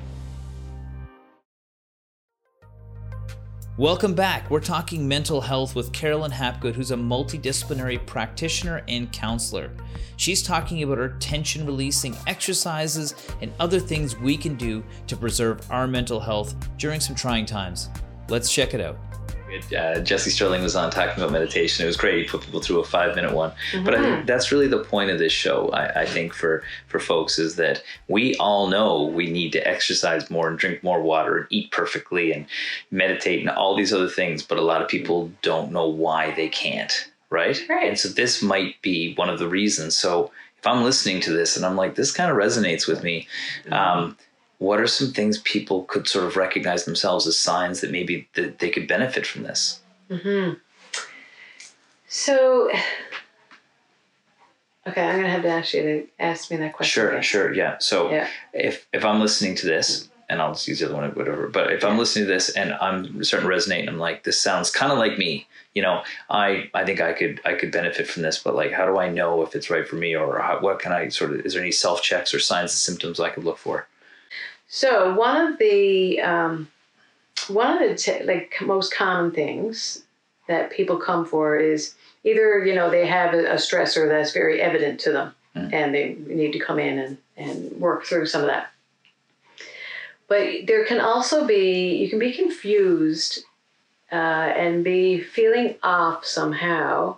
Welcome 3.79 4.13
back. 4.13 4.51
We're 4.51 4.59
talking 4.59 5.07
mental 5.07 5.41
health 5.41 5.73
with 5.73 5.91
Carolyn 5.91 6.29
Hapgood, 6.29 6.75
who's 6.75 6.91
a 6.91 6.95
multidisciplinary 6.95 8.05
practitioner 8.05 8.83
and 8.87 9.11
counselor. 9.11 9.71
She's 10.15 10.43
talking 10.43 10.83
about 10.83 10.99
her 10.99 11.17
tension 11.19 11.65
releasing 11.65 12.15
exercises 12.27 13.15
and 13.41 13.51
other 13.59 13.79
things 13.79 14.15
we 14.15 14.37
can 14.37 14.57
do 14.57 14.83
to 15.07 15.17
preserve 15.17 15.65
our 15.71 15.87
mental 15.87 16.19
health 16.19 16.53
during 16.77 16.99
some 16.99 17.15
trying 17.15 17.47
times. 17.47 17.89
Let's 18.29 18.53
check 18.53 18.75
it 18.75 18.79
out. 18.79 18.99
Uh, 19.75 19.99
Jesse 19.99 20.29
Sterling 20.29 20.63
was 20.63 20.75
on 20.75 20.91
talking 20.91 21.21
about 21.21 21.31
meditation. 21.31 21.83
It 21.83 21.87
was 21.87 21.97
great. 21.97 22.23
He 22.23 22.29
put 22.29 22.41
people 22.41 22.61
through 22.61 22.79
a 22.79 22.83
five 22.83 23.15
minute 23.15 23.33
one. 23.33 23.51
But 23.83 23.95
I 23.95 24.01
think 24.01 24.25
that's 24.25 24.51
really 24.51 24.67
the 24.67 24.83
point 24.83 25.09
of 25.09 25.19
this 25.19 25.31
show. 25.31 25.69
I, 25.69 26.01
I 26.01 26.05
think 26.05 26.33
for 26.33 26.63
for 26.87 26.99
folks 26.99 27.39
is 27.39 27.55
that 27.57 27.83
we 28.07 28.35
all 28.35 28.67
know 28.67 29.03
we 29.03 29.29
need 29.29 29.51
to 29.53 29.67
exercise 29.67 30.29
more 30.29 30.47
and 30.47 30.57
drink 30.57 30.83
more 30.83 31.01
water 31.01 31.37
and 31.37 31.47
eat 31.49 31.71
perfectly 31.71 32.31
and 32.31 32.45
meditate 32.91 33.41
and 33.41 33.49
all 33.49 33.75
these 33.75 33.93
other 33.93 34.09
things. 34.09 34.43
But 34.43 34.57
a 34.57 34.61
lot 34.61 34.81
of 34.81 34.87
people 34.87 35.31
don't 35.41 35.71
know 35.71 35.87
why 35.87 36.31
they 36.31 36.49
can't. 36.49 37.09
Right? 37.29 37.59
Right. 37.67 37.89
And 37.89 37.99
so 37.99 38.09
this 38.09 38.43
might 38.43 38.79
be 38.81 39.15
one 39.15 39.29
of 39.29 39.39
the 39.39 39.47
reasons. 39.47 39.97
So 39.97 40.31
if 40.59 40.67
I'm 40.67 40.83
listening 40.83 41.19
to 41.21 41.31
this 41.31 41.57
and 41.57 41.65
I'm 41.65 41.75
like, 41.75 41.95
this 41.95 42.11
kind 42.11 42.31
of 42.31 42.37
resonates 42.37 42.87
with 42.87 43.03
me. 43.03 43.27
Um, 43.71 44.17
what 44.59 44.79
are 44.79 44.87
some 44.87 45.11
things 45.11 45.39
people 45.39 45.83
could 45.83 46.07
sort 46.07 46.25
of 46.25 46.35
recognize 46.37 46.85
themselves 46.85 47.27
as 47.27 47.37
signs 47.39 47.81
that 47.81 47.91
maybe 47.91 48.27
that 48.35 48.59
they 48.59 48.69
could 48.69 48.87
benefit 48.87 49.25
from 49.25 49.43
this? 49.43 49.79
Mm-hmm. 50.09 50.53
So, 52.07 52.69
okay, 54.87 55.01
I'm 55.01 55.15
gonna 55.17 55.29
have 55.29 55.41
to 55.43 55.49
ask 55.49 55.73
you 55.73 55.81
to 55.81 56.07
ask 56.19 56.51
me 56.51 56.57
that 56.57 56.73
question. 56.73 56.91
Sure, 57.01 57.09
again. 57.11 57.21
sure, 57.23 57.53
yeah. 57.53 57.77
So 57.79 58.11
Yeah. 58.11 58.27
if 58.53 58.87
if 58.93 59.03
I'm 59.03 59.19
listening 59.19 59.55
to 59.55 59.65
this, 59.65 60.09
and 60.29 60.41
I'll 60.41 60.53
just 60.53 60.67
use 60.67 60.79
the 60.79 60.85
other 60.85 60.95
one, 60.95 61.09
whatever. 61.11 61.47
But 61.47 61.73
if 61.73 61.83
I'm 61.83 61.97
listening 61.97 62.25
to 62.27 62.31
this 62.33 62.49
and 62.49 62.73
I'm 62.75 63.23
starting 63.23 63.49
to 63.49 63.55
resonate, 63.55 63.81
and 63.81 63.89
I'm 63.89 63.99
like, 63.99 64.23
this 64.23 64.39
sounds 64.39 64.71
kind 64.71 64.91
of 64.91 64.97
like 64.97 65.17
me. 65.17 65.47
You 65.73 65.81
know, 65.81 66.03
I 66.29 66.69
I 66.73 66.85
think 66.85 67.01
I 67.01 67.13
could 67.13 67.41
I 67.45 67.53
could 67.55 67.71
benefit 67.71 68.07
from 68.07 68.21
this, 68.23 68.37
but 68.39 68.55
like, 68.55 68.71
how 68.71 68.85
do 68.85 68.97
I 68.97 69.09
know 69.09 69.41
if 69.41 69.55
it's 69.55 69.69
right 69.69 69.87
for 69.87 69.95
me, 69.95 70.15
or 70.15 70.39
how, 70.39 70.59
what 70.59 70.79
can 70.79 70.91
I 70.91 71.09
sort 71.09 71.31
of? 71.33 71.45
Is 71.45 71.53
there 71.53 71.61
any 71.63 71.71
self 71.71 72.01
checks 72.03 72.33
or 72.33 72.39
signs 72.39 72.71
and 72.71 72.77
symptoms 72.77 73.19
I 73.19 73.29
could 73.29 73.43
look 73.43 73.57
for? 73.57 73.87
So 74.75 75.13
one 75.13 75.53
of 75.53 75.59
the 75.59 76.19
um, 76.21 76.67
one 77.47 77.73
of 77.73 77.87
the 77.87 77.95
t- 77.95 78.23
like 78.23 78.55
most 78.59 78.91
common 78.91 79.29
things 79.29 80.01
that 80.47 80.71
people 80.71 80.97
come 80.97 81.27
for 81.27 81.55
is 81.57 81.93
either 82.23 82.65
you 82.65 82.73
know 82.73 82.89
they 82.89 83.05
have 83.05 83.35
a, 83.35 83.51
a 83.51 83.57
stressor 83.57 84.09
that's 84.09 84.33
very 84.33 84.59
evident 84.59 84.99
to 85.01 85.11
them, 85.11 85.35
Mm. 85.55 85.71
and 85.71 85.93
they 85.93 86.15
need 86.25 86.53
to 86.53 86.59
come 86.59 86.79
in 86.79 86.97
and 86.97 87.17
and 87.37 87.79
work 87.79 88.03
through 88.03 88.25
some 88.25 88.41
of 88.41 88.47
that. 88.47 88.71
But 90.27 90.65
there 90.65 90.83
can 90.85 90.99
also 90.99 91.45
be 91.45 91.95
you 91.97 92.09
can 92.09 92.17
be 92.17 92.33
confused 92.33 93.43
uh, 94.11 94.15
and 94.57 94.83
be 94.83 95.21
feeling 95.21 95.75
off 95.83 96.25
somehow, 96.25 97.17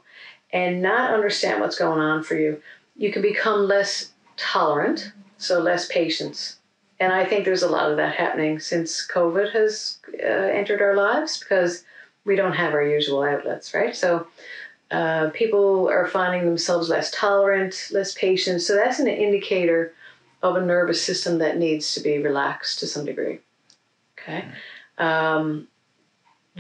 and 0.52 0.82
not 0.82 1.14
understand 1.14 1.62
what's 1.62 1.80
going 1.80 2.02
on 2.02 2.22
for 2.22 2.36
you. 2.36 2.62
You 2.98 3.14
can 3.14 3.22
become 3.22 3.66
less 3.66 4.12
tolerant, 4.36 5.14
so 5.38 5.62
less 5.62 5.88
patience 5.88 6.58
and 7.00 7.12
I 7.12 7.26
think 7.26 7.46
there's 7.46 7.64
a 7.64 7.70
lot 7.70 7.92
of 7.92 7.98
that 7.98 8.16
happening 8.16 8.60
since 8.60 9.06
COVID 9.08 9.52
has 9.52 10.00
uh, 10.14 10.28
entered 10.28 10.82
our 10.82 10.96
lives 10.96 11.38
because 11.38 11.84
we 12.24 12.36
don't 12.36 12.54
have 12.54 12.74
our 12.74 12.84
usual 12.84 13.24
outlets, 13.24 13.74
right? 13.74 13.96
So 13.96 14.28
uh, 14.92 15.30
people 15.32 15.90
are 15.90 16.08
finding 16.08 16.46
themselves 16.46 16.90
less 16.90 17.12
tolerant, 17.12 17.90
less 17.92 18.14
patient. 18.14 18.62
So 18.62 18.76
that's 18.76 19.00
an 19.00 19.08
indicator 19.08 19.94
of 20.42 20.56
a 20.56 20.66
nervous 20.66 21.02
system 21.02 21.40
that 21.40 21.58
needs 21.58 21.94
to 21.96 22.00
be 22.00 22.20
relaxed 22.20 22.80
to 22.80 22.88
some 22.88 23.06
degree. 23.06 23.40
Okay. 24.18 24.46
Um, 24.98 25.68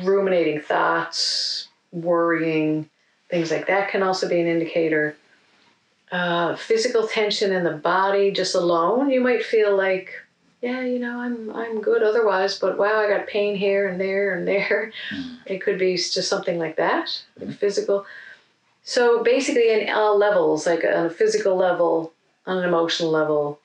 ruminating 0.03 0.59
thoughts, 0.61 1.69
worrying, 1.91 2.89
things 3.29 3.51
like 3.51 3.67
that 3.67 3.89
can 3.89 4.03
also 4.03 4.27
be 4.27 4.41
an 4.41 4.47
indicator. 4.47 5.15
Uh, 6.11 6.55
physical 6.55 7.07
tension 7.07 7.51
in 7.51 7.63
the 7.63 7.71
body 7.71 8.31
just 8.31 8.53
alone, 8.53 9.09
you 9.09 9.21
might 9.21 9.43
feel 9.43 9.75
like 9.75 10.13
yeah, 10.65 10.81
you 10.81 10.97
know, 10.97 11.19
I'm 11.19 11.51
I'm 11.51 11.79
good 11.79 12.01
otherwise, 12.01 12.57
but 12.57 12.79
wow, 12.79 12.99
I 12.99 13.07
got 13.07 13.27
pain 13.27 13.55
here 13.55 13.87
and 13.87 14.01
there 14.01 14.33
and 14.33 14.47
there. 14.47 14.91
Mm. 15.13 15.37
It 15.45 15.61
could 15.61 15.77
be 15.77 15.95
just 15.95 16.27
something 16.27 16.57
like 16.57 16.77
that, 16.77 17.21
like 17.39 17.55
physical. 17.55 18.07
So 18.81 19.21
basically, 19.21 19.69
in 19.69 19.89
all 19.93 20.17
levels, 20.17 20.65
like 20.65 20.83
on 20.83 21.05
a 21.05 21.09
physical 21.11 21.55
level, 21.55 22.13
on 22.47 22.57
an 22.57 22.63
emotional 22.63 23.11
level, 23.11 23.59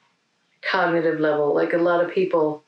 cognitive 0.60 1.20
level, 1.20 1.54
like 1.54 1.72
a 1.72 1.78
lot 1.78 2.04
of 2.04 2.10
people 2.10 2.62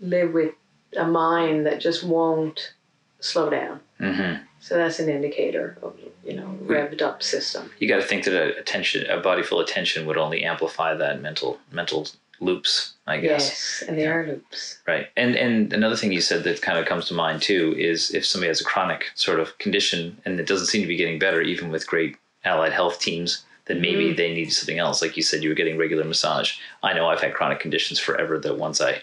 live 0.00 0.32
with 0.32 0.54
a 0.96 1.04
mind 1.04 1.66
that 1.66 1.82
just 1.82 2.02
won't 2.02 2.72
slow 3.20 3.50
down. 3.50 3.78
Mm-hmm. 4.00 4.42
So 4.60 4.76
that's 4.76 5.00
an 5.00 5.10
indicator 5.10 5.76
of 5.82 5.98
you 6.24 6.32
know 6.32 6.58
revved 6.64 7.02
up 7.02 7.22
system. 7.22 7.70
You 7.78 7.88
got 7.88 7.96
to 7.96 8.08
think 8.08 8.24
that 8.24 8.32
a 8.32 8.58
attention, 8.58 9.04
a 9.10 9.20
body 9.20 9.42
full 9.42 9.60
of 9.60 9.68
tension, 9.68 10.06
would 10.06 10.16
only 10.16 10.44
amplify 10.44 10.94
that 10.94 11.20
mental 11.20 11.58
mental 11.70 12.08
loops. 12.40 12.92
I 13.06 13.18
guess. 13.18 13.48
Yes, 13.48 13.84
and 13.86 13.98
they 13.98 14.06
are 14.06 14.26
loops. 14.26 14.78
Right. 14.86 15.08
And 15.16 15.36
and 15.36 15.72
another 15.72 15.96
thing 15.96 16.12
you 16.12 16.20
said 16.22 16.44
that 16.44 16.62
kind 16.62 16.78
of 16.78 16.86
comes 16.86 17.06
to 17.08 17.14
mind 17.14 17.42
too 17.42 17.74
is 17.76 18.14
if 18.14 18.24
somebody 18.24 18.48
has 18.48 18.60
a 18.60 18.64
chronic 18.64 19.10
sort 19.14 19.40
of 19.40 19.56
condition 19.58 20.16
and 20.24 20.40
it 20.40 20.46
doesn't 20.46 20.66
seem 20.68 20.80
to 20.82 20.88
be 20.88 20.96
getting 20.96 21.18
better, 21.18 21.42
even 21.42 21.70
with 21.70 21.86
great 21.86 22.16
allied 22.44 22.72
health 22.72 23.00
teams, 23.00 23.44
then 23.66 23.80
maybe 23.80 24.06
Mm. 24.12 24.16
they 24.16 24.34
need 24.34 24.52
something 24.52 24.78
else. 24.78 25.02
Like 25.02 25.16
you 25.16 25.22
said, 25.22 25.42
you 25.42 25.48
were 25.50 25.54
getting 25.54 25.76
regular 25.78 26.04
massage. 26.04 26.58
I 26.82 26.92
know 26.94 27.08
I've 27.08 27.20
had 27.20 27.34
chronic 27.34 27.60
conditions 27.60 27.98
forever 27.98 28.38
that 28.38 28.58
once 28.58 28.80
I 28.80 29.02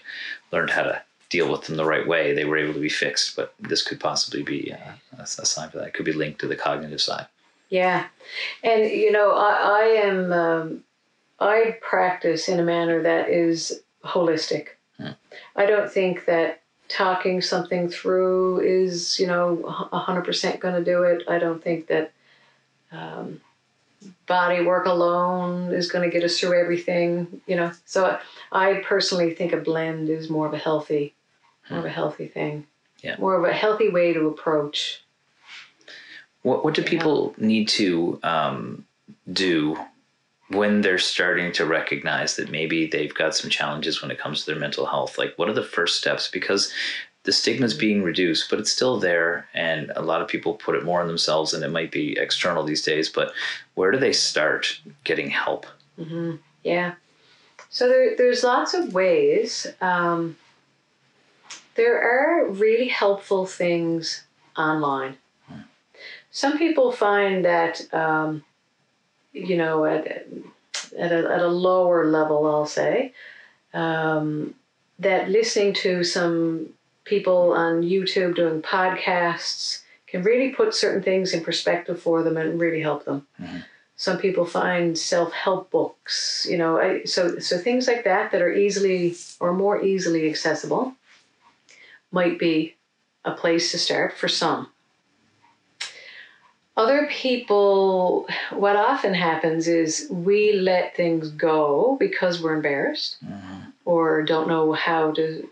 learned 0.52 0.70
how 0.70 0.82
to 0.82 1.02
deal 1.30 1.50
with 1.50 1.62
them 1.62 1.76
the 1.76 1.84
right 1.84 2.06
way, 2.06 2.32
they 2.34 2.44
were 2.44 2.58
able 2.58 2.74
to 2.74 2.80
be 2.80 2.88
fixed. 2.88 3.36
But 3.36 3.54
this 3.60 3.82
could 3.82 3.98
possibly 4.00 4.42
be 4.42 4.72
uh, 4.72 4.92
a, 5.18 5.22
a 5.22 5.26
sign 5.26 5.70
for 5.70 5.78
that. 5.78 5.88
It 5.88 5.94
could 5.94 6.04
be 6.06 6.12
linked 6.12 6.40
to 6.40 6.46
the 6.48 6.56
cognitive 6.56 7.00
side. 7.00 7.26
Yeah, 7.70 8.06
and 8.62 8.90
you 8.90 9.10
know, 9.10 9.32
I, 9.32 9.80
I 9.80 9.82
am 10.04 10.32
um, 10.32 10.84
I 11.42 11.78
practice 11.80 12.48
in 12.48 12.60
a 12.60 12.62
manner 12.62 13.02
that 13.02 13.28
is 13.28 13.82
holistic. 14.04 14.68
Hmm. 14.96 15.12
I 15.56 15.66
don't 15.66 15.90
think 15.90 16.26
that 16.26 16.62
talking 16.88 17.40
something 17.40 17.88
through 17.88 18.60
is 18.60 19.18
you 19.18 19.26
know 19.26 19.64
a 19.92 19.98
hundred 19.98 20.24
percent 20.24 20.60
going 20.60 20.74
to 20.74 20.84
do 20.84 21.02
it. 21.02 21.24
I 21.28 21.38
don't 21.38 21.62
think 21.62 21.88
that 21.88 22.12
um, 22.92 23.40
body 24.26 24.64
work 24.64 24.86
alone 24.86 25.72
is 25.72 25.90
going 25.90 26.08
to 26.08 26.14
get 26.14 26.24
us 26.24 26.38
through 26.38 26.60
everything. 26.60 27.40
You 27.46 27.56
know, 27.56 27.72
so 27.86 28.18
I 28.52 28.82
personally 28.84 29.34
think 29.34 29.52
a 29.52 29.56
blend 29.56 30.08
is 30.08 30.30
more 30.30 30.46
of 30.46 30.54
a 30.54 30.58
healthy, 30.58 31.14
more 31.70 31.80
of 31.80 31.84
a 31.84 31.90
healthy 31.90 32.28
thing. 32.28 32.66
Yeah. 33.02 33.16
More 33.18 33.34
of 33.34 33.44
a 33.44 33.52
healthy 33.52 33.88
way 33.88 34.12
to 34.12 34.28
approach. 34.28 35.02
What 36.42 36.64
what 36.64 36.74
do 36.74 36.82
people 36.82 37.34
need 37.36 37.68
to 37.68 38.20
um, 38.22 38.84
do 39.32 39.76
when 40.54 40.80
they're 40.80 40.98
starting 40.98 41.52
to 41.52 41.64
recognize 41.64 42.36
that 42.36 42.50
maybe 42.50 42.86
they've 42.86 43.14
got 43.14 43.34
some 43.34 43.50
challenges 43.50 44.02
when 44.02 44.10
it 44.10 44.18
comes 44.18 44.40
to 44.40 44.50
their 44.50 44.60
mental 44.60 44.86
health? 44.86 45.18
Like, 45.18 45.34
what 45.36 45.48
are 45.48 45.54
the 45.54 45.62
first 45.62 45.98
steps? 45.98 46.28
Because 46.28 46.72
the 47.24 47.32
stigma's 47.32 47.74
being 47.74 48.02
reduced, 48.02 48.50
but 48.50 48.58
it's 48.58 48.72
still 48.72 48.98
there, 48.98 49.48
and 49.54 49.92
a 49.94 50.02
lot 50.02 50.20
of 50.22 50.28
people 50.28 50.54
put 50.54 50.74
it 50.74 50.84
more 50.84 51.00
on 51.00 51.06
themselves, 51.06 51.54
and 51.54 51.62
it 51.64 51.70
might 51.70 51.92
be 51.92 52.18
external 52.18 52.64
these 52.64 52.82
days. 52.82 53.08
But 53.08 53.32
where 53.74 53.90
do 53.90 53.98
they 53.98 54.12
start 54.12 54.80
getting 55.04 55.30
help? 55.30 55.66
hmm 55.96 56.36
Yeah. 56.64 56.94
So 57.70 57.88
there, 57.88 58.16
there's 58.16 58.44
lots 58.44 58.74
of 58.74 58.92
ways. 58.92 59.66
Um, 59.80 60.36
there 61.74 62.00
are 62.00 62.50
really 62.50 62.88
helpful 62.88 63.46
things 63.46 64.24
online. 64.56 65.16
Some 66.30 66.56
people 66.58 66.92
find 66.92 67.44
that, 67.44 67.92
um, 67.94 68.44
you 69.32 69.56
know, 69.56 69.84
at, 69.84 70.06
at, 70.06 71.12
a, 71.12 71.30
at 71.30 71.40
a 71.40 71.48
lower 71.48 72.06
level, 72.06 72.46
I'll 72.46 72.66
say, 72.66 73.12
um, 73.74 74.54
that 74.98 75.30
listening 75.30 75.74
to 75.74 76.04
some 76.04 76.68
people 77.04 77.52
on 77.52 77.82
YouTube 77.82 78.36
doing 78.36 78.62
podcasts 78.62 79.82
can 80.06 80.22
really 80.22 80.50
put 80.50 80.74
certain 80.74 81.02
things 81.02 81.32
in 81.32 81.42
perspective 81.42 82.00
for 82.00 82.22
them 82.22 82.36
and 82.36 82.60
really 82.60 82.80
help 82.82 83.04
them. 83.04 83.26
Some 83.96 84.18
people 84.18 84.44
find 84.44 84.96
self-help 84.98 85.70
books 85.70 86.46
you 86.48 86.58
know 86.58 86.78
I, 86.78 87.04
so 87.04 87.38
so 87.38 87.56
things 87.58 87.86
like 87.86 88.04
that 88.04 88.32
that 88.32 88.42
are 88.42 88.52
easily 88.52 89.16
or 89.40 89.52
more 89.52 89.82
easily 89.82 90.28
accessible 90.28 90.94
might 92.10 92.38
be 92.38 92.76
a 93.24 93.32
place 93.32 93.70
to 93.72 93.78
start 93.78 94.12
for 94.12 94.28
some 94.28 94.68
other 96.76 97.06
people 97.10 98.26
what 98.50 98.76
often 98.76 99.12
happens 99.12 99.68
is 99.68 100.06
we 100.10 100.54
let 100.54 100.96
things 100.96 101.30
go 101.30 101.96
because 102.00 102.42
we're 102.42 102.54
embarrassed 102.54 103.18
or 103.84 104.22
don't 104.22 104.48
know 104.48 104.72
how 104.72 105.10
to 105.12 105.46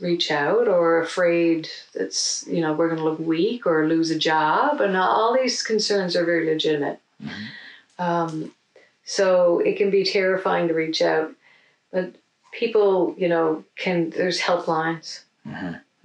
reach 0.00 0.30
out 0.30 0.66
or 0.66 1.00
afraid 1.00 1.68
that's 1.94 2.44
you 2.48 2.60
know 2.60 2.72
we're 2.72 2.88
going 2.88 2.98
to 2.98 3.04
look 3.04 3.20
weak 3.20 3.66
or 3.66 3.86
lose 3.86 4.10
a 4.10 4.18
job 4.18 4.80
and 4.80 4.96
all 4.96 5.34
these 5.34 5.62
concerns 5.62 6.16
are 6.16 6.24
very 6.24 6.46
legitimate 6.46 6.98
um, 7.98 8.52
so 9.04 9.60
it 9.60 9.76
can 9.76 9.90
be 9.90 10.04
terrifying 10.04 10.68
to 10.68 10.74
reach 10.74 11.02
out, 11.02 11.32
but 11.92 12.14
people, 12.52 13.14
you 13.18 13.28
know, 13.28 13.64
can, 13.76 14.10
there's 14.10 14.40
helplines. 14.40 15.20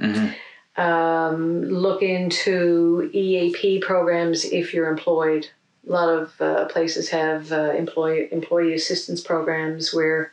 Mm-hmm. 0.01 0.31
Um, 0.79 1.63
look 1.63 2.01
into 2.01 3.09
EAP 3.13 3.79
programs 3.81 4.45
if 4.45 4.73
you're 4.73 4.89
employed. 4.89 5.49
A 5.87 5.91
lot 5.91 6.09
of 6.09 6.39
uh, 6.41 6.65
places 6.65 7.09
have 7.09 7.51
uh, 7.51 7.71
employee, 7.77 8.29
employee 8.31 8.73
assistance 8.73 9.21
programs 9.21 9.93
where 9.93 10.31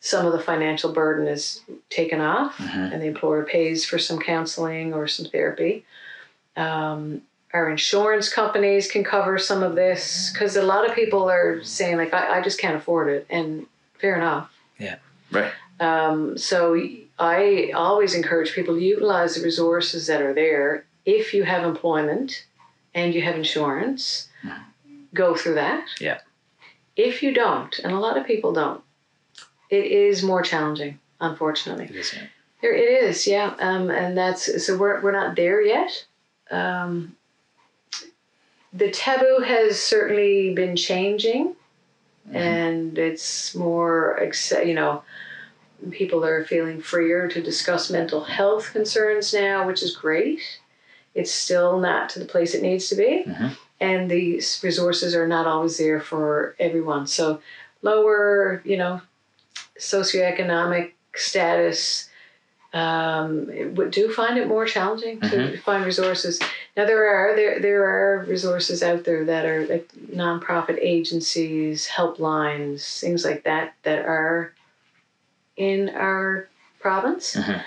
some 0.00 0.24
of 0.26 0.32
the 0.32 0.38
financial 0.38 0.92
burden 0.92 1.26
is 1.26 1.60
taken 1.90 2.20
off 2.20 2.56
Mhm. 2.58 2.92
and 2.92 3.02
the 3.02 3.06
employer 3.06 3.42
pays 3.44 3.84
for 3.84 3.98
some 3.98 4.20
counseling 4.20 4.94
or 4.94 5.08
some 5.08 5.26
therapy. 5.26 5.84
Um, 6.56 7.22
our 7.52 7.68
insurance 7.70 8.28
companies 8.28 8.88
can 8.90 9.02
cover 9.02 9.38
some 9.38 9.62
of 9.64 9.74
this 9.74 10.30
because 10.32 10.54
a 10.54 10.62
lot 10.62 10.88
of 10.88 10.94
people 10.94 11.28
are 11.28 11.62
saying 11.64 11.96
like 11.96 12.12
I, 12.14 12.38
I 12.38 12.42
just 12.42 12.60
can't 12.60 12.76
afford 12.76 13.08
it 13.08 13.26
and 13.30 13.66
fair 13.98 14.16
enough 14.16 14.50
Yeah. 14.78 14.96
Right. 15.32 15.50
um, 15.80 16.36
so 16.36 16.74
i 17.18 17.70
always 17.74 18.14
encourage 18.14 18.52
people 18.52 18.74
to 18.74 18.80
utilize 18.80 19.34
the 19.34 19.42
resources 19.44 20.06
that 20.06 20.22
are 20.22 20.34
there 20.34 20.84
if 21.04 21.32
you 21.34 21.42
have 21.44 21.64
employment 21.64 22.44
and 22.94 23.14
you 23.14 23.22
have 23.22 23.34
insurance 23.36 24.28
go 25.14 25.34
through 25.34 25.54
that 25.54 25.86
Yeah. 26.00 26.18
if 26.96 27.22
you 27.22 27.32
don't 27.32 27.78
and 27.80 27.92
a 27.92 27.98
lot 27.98 28.16
of 28.16 28.26
people 28.26 28.52
don't 28.52 28.82
it 29.70 29.86
is 29.86 30.22
more 30.22 30.42
challenging 30.42 30.98
unfortunately. 31.20 31.86
It 31.86 31.96
is, 31.96 32.14
yeah. 32.14 32.26
There 32.62 32.72
it 32.74 33.04
is, 33.04 33.26
yeah. 33.26 33.54
Um, 33.58 33.90
and 33.90 34.16
that's 34.16 34.64
so 34.64 34.76
we're 34.76 35.00
we're 35.00 35.12
not 35.12 35.36
there 35.36 35.60
yet. 35.60 36.04
Um, 36.50 37.16
the 38.72 38.90
taboo 38.90 39.42
has 39.44 39.80
certainly 39.80 40.54
been 40.54 40.76
changing, 40.76 41.54
and 42.32 42.98
it's 42.98 43.54
more. 43.54 44.20
You 44.64 44.74
know, 44.74 45.02
people 45.90 46.24
are 46.24 46.44
feeling 46.44 46.80
freer 46.80 47.28
to 47.28 47.40
discuss 47.42 47.90
mental 47.90 48.24
health 48.24 48.72
concerns 48.72 49.32
now, 49.32 49.66
which 49.66 49.82
is 49.82 49.96
great. 49.96 50.40
It's 51.14 51.32
still 51.32 51.78
not 51.78 52.10
to 52.10 52.18
the 52.18 52.24
place 52.24 52.54
it 52.54 52.62
needs 52.62 52.88
to 52.88 52.94
be, 52.96 53.24
Mhm. 53.26 53.56
and 53.80 54.10
these 54.10 54.60
resources 54.62 55.14
are 55.14 55.26
not 55.28 55.46
always 55.46 55.78
there 55.78 56.00
for 56.00 56.54
everyone. 56.58 57.06
So, 57.06 57.40
lower, 57.82 58.60
you 58.64 58.76
know, 58.76 59.00
socioeconomic 59.78 60.92
status 61.14 62.08
um, 62.74 63.46
do 63.90 64.12
find 64.12 64.36
it 64.36 64.46
more 64.46 64.66
challenging 64.66 65.20
to 65.22 65.56
find 65.58 65.86
resources. 65.86 66.38
Now 66.76 66.84
there 66.84 67.08
are 67.08 67.34
there 67.34 67.60
there 67.60 67.84
are 67.84 68.24
resources 68.28 68.82
out 68.82 69.04
there 69.04 69.24
that 69.24 69.46
are 69.46 69.66
like 69.66 69.88
nonprofit 70.12 70.78
agencies, 70.78 71.88
helplines, 71.88 73.00
things 73.00 73.24
like 73.24 73.44
that 73.44 73.74
that 73.84 74.00
are 74.04 74.52
in 75.58 75.90
our 75.90 76.48
province. 76.80 77.36
Mhm. 77.36 77.62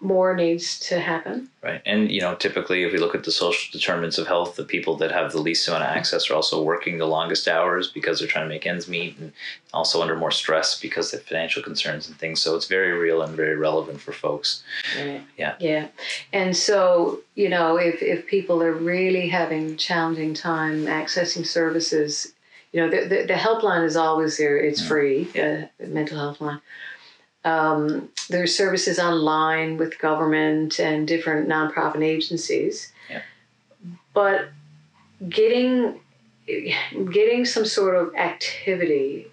More 0.00 0.34
needs 0.34 0.78
to 0.88 0.98
happen. 0.98 1.48
Right. 1.62 1.80
And, 1.86 2.10
you 2.10 2.20
know, 2.20 2.34
typically, 2.34 2.84
if 2.84 2.92
we 2.92 2.98
look 2.98 3.14
at 3.14 3.24
the 3.24 3.30
social 3.30 3.70
determinants 3.72 4.18
of 4.18 4.26
health, 4.26 4.56
the 4.56 4.64
people 4.64 4.96
that 4.96 5.10
have 5.10 5.32
the 5.32 5.40
least 5.40 5.66
amount 5.66 5.84
of 5.84 5.90
access 5.90 6.30
are 6.30 6.34
also 6.34 6.62
working 6.62 6.98
the 6.98 7.06
longest 7.06 7.48
hours 7.48 7.88
because 7.88 8.18
they're 8.18 8.28
trying 8.28 8.44
to 8.44 8.54
make 8.54 8.66
ends 8.66 8.86
meet 8.86 9.16
and 9.18 9.32
also 9.72 10.02
under 10.02 10.16
more 10.16 10.30
stress 10.30 10.78
because 10.78 11.12
of 11.14 11.22
financial 11.22 11.62
concerns 11.62 12.06
and 12.06 12.18
things. 12.18 12.40
So 12.42 12.54
it's 12.54 12.66
very 12.66 12.92
real 12.92 13.22
and 13.22 13.34
very 13.34 13.56
relevant 13.56 14.00
for 14.00 14.12
folks. 14.12 14.62
Right. 14.98 15.22
Yeah. 15.38 15.54
Yeah. 15.58 15.88
And 16.32 16.54
so, 16.56 17.20
you 17.34 17.48
know, 17.48 17.76
if, 17.76 18.02
if 18.02 18.26
people 18.26 18.62
are 18.62 18.72
really 18.72 19.28
having 19.28 19.76
challenging 19.78 20.34
time 20.34 20.84
accessing 20.84 21.46
services, 21.46 22.33
you 22.74 22.80
know, 22.80 22.90
the, 22.90 23.06
the, 23.06 23.22
the 23.28 23.34
helpline 23.34 23.84
is 23.84 23.94
always 23.96 24.36
there. 24.36 24.58
It's 24.58 24.84
free, 24.84 25.28
Yeah. 25.32 25.66
the 25.78 25.86
mental 25.86 26.18
health 26.18 26.40
line. 26.40 26.60
Um, 27.44 28.08
there's 28.30 28.52
services 28.56 28.98
online 28.98 29.76
with 29.76 29.96
government 30.00 30.80
and 30.80 31.06
different 31.06 31.48
nonprofit 31.48 32.02
agencies. 32.02 32.90
Yeah. 33.08 33.22
But 34.12 34.48
getting 35.28 36.00
getting 37.12 37.44
some 37.44 37.64
sort 37.64 37.94
of 37.94 38.14
activity 38.16 39.28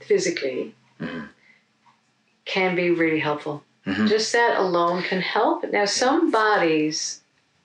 physically 0.00 0.74
Mhm. 1.00 1.28
can 2.46 2.74
be 2.74 2.90
really 2.90 3.20
helpful. 3.20 3.62
Mhm. 3.86 4.08
Just 4.08 4.32
that 4.32 4.56
alone 4.58 5.02
can 5.02 5.20
help. 5.20 5.64
Now, 5.70 5.84
some 5.84 6.30
bodies 6.30 7.20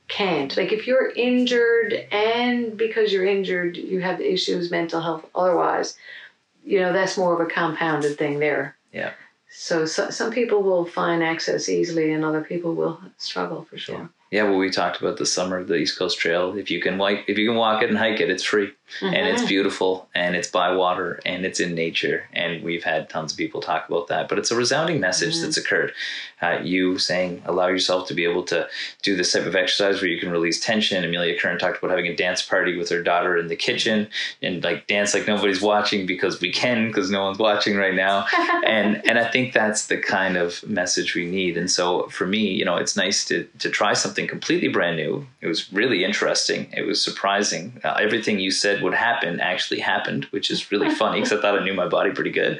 can't. 0.09 0.55
Like 0.57 0.73
if 0.73 0.85
you're 0.85 1.11
injured 1.11 1.93
and 2.11 2.75
because 2.75 3.13
you're 3.13 3.25
injured, 3.25 3.77
you 3.77 4.01
have 4.01 4.19
issues, 4.19 4.69
mental 4.69 5.01
health, 5.01 5.25
otherwise, 5.33 5.95
you 6.65 6.79
know, 6.79 6.91
that's 6.91 7.17
more 7.17 7.33
of 7.33 7.39
a 7.39 7.49
compounded 7.49 8.17
thing 8.17 8.39
there. 8.39 8.75
Yeah. 8.91 9.13
So, 9.51 9.85
so 9.85 10.09
some 10.09 10.31
people 10.31 10.61
will 10.61 10.85
find 10.85 11.23
access 11.23 11.69
easily 11.69 12.11
and 12.11 12.25
other 12.25 12.41
people 12.41 12.75
will 12.75 12.99
struggle 13.17 13.63
for 13.63 13.77
sure. 13.77 14.09
Yeah, 14.31 14.43
well, 14.43 14.57
we 14.57 14.69
talked 14.69 15.01
about 15.01 15.17
the 15.17 15.25
summer, 15.25 15.57
of 15.57 15.67
the 15.67 15.75
East 15.75 15.97
Coast 15.97 16.19
Trail. 16.19 16.55
If 16.55 16.69
you 16.69 16.81
can 16.81 16.99
like, 16.99 17.25
if 17.27 17.37
you 17.37 17.47
can 17.47 17.57
walk 17.57 17.81
it 17.81 17.89
and 17.89 17.97
hike 17.97 18.19
it, 18.19 18.29
it's 18.29 18.43
free, 18.43 18.71
and 19.01 19.27
it's 19.27 19.45
beautiful, 19.45 20.07
and 20.15 20.35
it's 20.35 20.49
by 20.49 20.73
water, 20.73 21.19
and 21.25 21.45
it's 21.45 21.59
in 21.59 21.75
nature. 21.75 22.25
And 22.33 22.63
we've 22.63 22.83
had 22.83 23.09
tons 23.09 23.31
of 23.31 23.37
people 23.37 23.61
talk 23.61 23.87
about 23.87 24.07
that. 24.07 24.29
But 24.29 24.39
it's 24.39 24.51
a 24.51 24.55
resounding 24.55 24.99
message 24.99 25.39
that's 25.39 25.57
occurred. 25.57 25.93
Uh, 26.41 26.59
you 26.63 26.97
saying 26.97 27.41
allow 27.45 27.67
yourself 27.67 28.07
to 28.07 28.13
be 28.13 28.23
able 28.23 28.43
to 28.43 28.67
do 29.01 29.15
this 29.15 29.33
type 29.33 29.45
of 29.45 29.55
exercise 29.55 30.01
where 30.01 30.09
you 30.09 30.19
can 30.19 30.31
release 30.31 30.59
tension. 30.59 31.03
Amelia 31.03 31.37
Kern 31.37 31.59
talked 31.59 31.79
about 31.79 31.89
having 31.89 32.07
a 32.07 32.15
dance 32.15 32.41
party 32.41 32.77
with 32.77 32.89
her 32.89 33.03
daughter 33.03 33.35
in 33.35 33.47
the 33.47 33.57
kitchen 33.57 34.07
and 34.41 34.63
like 34.63 34.87
dance 34.87 35.13
like 35.13 35.27
nobody's 35.27 35.61
watching 35.61 36.05
because 36.05 36.39
we 36.39 36.51
can 36.51 36.87
because 36.87 37.11
no 37.11 37.25
one's 37.25 37.39
watching 37.39 37.75
right 37.75 37.93
now. 37.93 38.25
and 38.65 39.01
and 39.07 39.19
I 39.19 39.29
think 39.29 39.53
that's 39.53 39.87
the 39.87 39.97
kind 39.97 40.37
of 40.37 40.65
message 40.67 41.13
we 41.13 41.25
need. 41.25 41.57
And 41.57 41.69
so 41.69 42.07
for 42.07 42.25
me, 42.25 42.47
you 42.53 42.63
know, 42.63 42.77
it's 42.77 42.95
nice 42.95 43.25
to 43.25 43.43
to 43.59 43.69
try 43.69 43.93
something 43.93 44.27
completely 44.27 44.69
brand 44.69 44.95
new. 44.95 45.27
It 45.41 45.47
was 45.47 45.71
really 45.73 46.05
interesting. 46.05 46.69
It 46.71 46.85
was 46.85 47.01
surprising. 47.01 47.81
Uh, 47.83 47.97
everything 47.99 48.39
you 48.39 48.51
said 48.51 48.78
would 48.81 48.93
happen 48.93 49.39
actually 49.39 49.79
happened, 49.79 50.25
which 50.25 50.51
is 50.51 50.71
really 50.71 50.93
funny 50.95 51.19
because 51.19 51.37
I 51.37 51.41
thought 51.41 51.59
I 51.59 51.63
knew 51.63 51.73
my 51.73 51.87
body 51.87 52.11
pretty 52.11 52.31
good. 52.31 52.59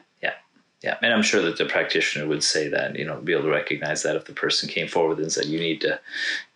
Yeah. 0.82 0.97
And 1.01 1.13
I'm 1.13 1.23
sure 1.23 1.41
that 1.41 1.57
the 1.57 1.65
practitioner 1.65 2.28
would 2.28 2.43
say 2.43 2.67
that, 2.67 2.95
you 2.95 3.05
know, 3.05 3.19
be 3.19 3.34
able 3.34 3.43
to 3.43 3.49
recognize 3.49 4.03
that 4.03 4.15
if 4.15 4.25
the 4.25 4.34
person 4.34 4.69
came 4.69 4.88
forward 4.88 5.17
and 5.17 5.32
said, 5.32 5.45
you 5.45 5.59
need 5.59 5.82
to 5.82 5.99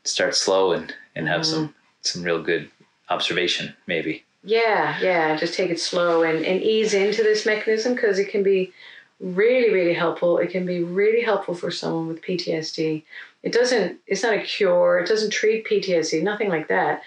start 0.04 0.36
slow 0.36 0.74
and, 0.74 0.94
and 1.16 1.28
have 1.28 1.46
some 1.46 1.70
mm-hmm. 1.70 1.72
some 2.02 2.24
real 2.24 2.42
good 2.42 2.70
observation, 3.10 3.76
maybe. 3.88 4.24
Yeah, 4.44 5.00
yeah. 5.00 5.36
Just 5.38 5.54
take 5.54 5.70
it 5.70 5.80
slow 5.80 6.24
and, 6.24 6.46
and 6.46 6.62
ease 6.62 6.94
into 6.94 7.24
this 7.24 7.46
mechanism 7.46 7.96
because 7.96 8.20
it 8.20 8.30
can 8.30 8.44
be 8.44 8.72
really, 9.20 9.72
really 9.72 9.94
helpful. 9.94 10.38
It 10.38 10.50
can 10.50 10.66
be 10.66 10.84
really 10.84 11.22
helpful 11.22 11.54
for 11.54 11.70
someone 11.70 12.08
with 12.08 12.24
PTSD. 12.24 13.04
It 13.44 13.54
doesn't, 13.54 14.00
it's 14.08 14.24
not 14.24 14.34
a 14.34 14.42
cure, 14.42 15.00
it 15.00 15.08
doesn't 15.08 15.32
treat 15.32 15.68
PTSD, 15.68 16.24
nothing 16.24 16.50
like 16.50 16.68
that. 16.70 17.04